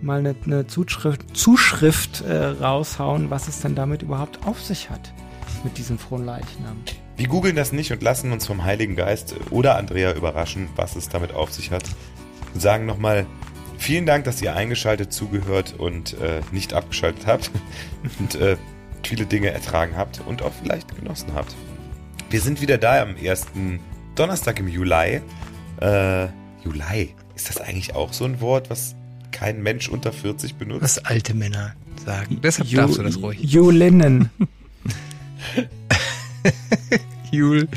mal 0.02 0.20
eine, 0.20 0.36
eine 0.46 0.68
Zuschrift, 0.68 1.36
Zuschrift 1.36 2.22
äh, 2.22 2.46
raushauen, 2.46 3.30
was 3.30 3.48
es 3.48 3.62
denn 3.62 3.76
damit 3.76 4.02
überhaupt 4.02 4.46
auf 4.46 4.62
sich 4.62 4.90
hat 4.90 5.14
mit 5.66 5.78
diesem 5.78 6.00
frohen 6.00 6.24
Leichnam. 6.26 6.78
Wir 7.18 7.28
googeln 7.28 7.56
das 7.56 7.74
nicht 7.74 7.92
und 7.92 8.02
lassen 8.02 8.32
uns 8.32 8.46
vom 8.46 8.64
Heiligen 8.64 8.96
Geist 8.96 9.36
oder 9.50 9.78
Andrea 9.78 10.14
überraschen, 10.14 10.70
was 10.78 10.96
es 10.96 11.10
damit 11.10 11.34
auf 11.34 11.52
sich 11.52 11.72
hat. 11.72 11.84
Und 12.54 12.62
sagen 12.62 12.86
nochmal 12.86 13.26
vielen 13.78 14.06
Dank, 14.06 14.24
dass 14.24 14.42
ihr 14.42 14.56
eingeschaltet, 14.56 15.12
zugehört 15.12 15.76
und 15.78 16.14
äh, 16.22 16.42
nicht 16.52 16.74
abgeschaltet 16.74 17.26
habt 17.28 17.52
und 18.20 18.36
äh, 18.36 18.56
viele 19.04 19.26
Dinge 19.26 19.50
ertragen 19.52 19.98
habt 19.98 20.22
und 20.26 20.42
auch 20.42 20.54
vielleicht 20.62 20.96
genossen 20.96 21.34
habt. 21.34 21.54
Wir 22.30 22.42
sind 22.42 22.62
wieder 22.62 22.78
da 22.78 23.02
am 23.02 23.16
ersten 23.18 23.80
Donnerstag 24.16 24.60
im 24.60 24.68
Juli. 24.68 25.22
Äh, 25.82 26.28
Juli, 26.64 27.14
ist 27.36 27.50
das 27.50 27.60
eigentlich 27.60 27.96
auch 27.96 28.14
so 28.14 28.26
ein 28.26 28.40
Wort, 28.42 28.70
was 28.70 28.96
kein 29.32 29.62
Mensch 29.62 29.90
unter 29.90 30.12
40 30.14 30.56
benutzt? 30.56 30.82
Was 30.82 31.06
alte 31.06 31.34
Männer 31.34 31.76
sagen. 32.06 32.40
Deshalb 32.42 32.70
Ju- 32.70 32.78
darfst 32.78 32.98
du 32.98 33.04
das 33.04 33.22
ruhig. 33.22 33.40
Julinnen. 33.42 34.30
Jul. 37.32 37.68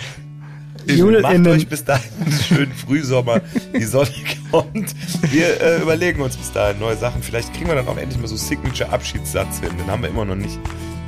Macht 0.86 0.98
Julinnen. 0.98 1.46
euch 1.48 1.68
bis 1.68 1.84
dahin 1.84 2.10
einen 2.20 2.32
schönen 2.32 2.72
Frühsommer. 2.72 3.40
Die 3.74 3.84
Sonne 3.84 4.08
kommt. 4.50 4.94
Wir 5.30 5.60
äh, 5.60 5.82
überlegen 5.82 6.22
uns 6.22 6.36
bis 6.36 6.50
dahin 6.52 6.78
neue 6.78 6.96
Sachen. 6.96 7.22
Vielleicht 7.22 7.52
kriegen 7.52 7.68
wir 7.68 7.74
dann 7.74 7.88
auch 7.88 7.96
endlich 7.98 8.18
mal 8.18 8.26
so 8.26 8.36
Signature-Abschiedssatz 8.36 9.60
hin. 9.60 9.70
Den 9.78 9.86
haben 9.86 10.02
wir 10.02 10.08
immer 10.08 10.24
noch 10.24 10.34
nicht. 10.34 10.58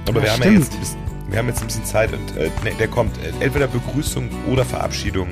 Aber 0.06 0.18
Ja, 0.18 0.24
wir, 0.24 0.32
haben 0.32 0.42
ja 0.42 0.50
jetzt, 0.58 0.72
wir 1.30 1.38
haben 1.38 1.48
jetzt 1.48 1.60
ein 1.62 1.66
bisschen 1.68 1.84
Zeit 1.86 2.12
und 2.12 2.36
äh, 2.36 2.50
ne, 2.62 2.74
der 2.78 2.88
kommt. 2.88 3.16
Äh, 3.18 3.32
Entweder 3.42 3.68
Begrüßung 3.68 4.28
oder 4.50 4.64
Verabschiedung. 4.66 5.28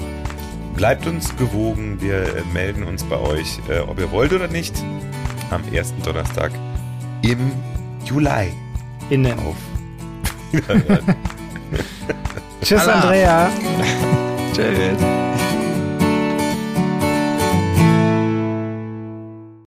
Bleibt 0.74 1.06
uns 1.06 1.36
gewogen. 1.36 2.00
Wir 2.00 2.22
äh, 2.22 2.42
melden 2.54 2.84
uns 2.84 3.04
bei 3.04 3.18
euch, 3.18 3.58
äh, 3.68 3.80
ob 3.80 3.98
ihr 3.98 4.10
wollt 4.12 4.32
oder 4.32 4.48
nicht, 4.48 4.74
am 5.50 5.62
ersten 5.72 6.00
Donnerstag 6.02 6.52
im 7.22 7.52
Juli 8.04 8.52
Innen. 9.10 9.38
auf. 9.40 9.56
Tschüss. 12.62 12.86
Andrea. 12.88 13.50
Tschüss. 14.54 15.37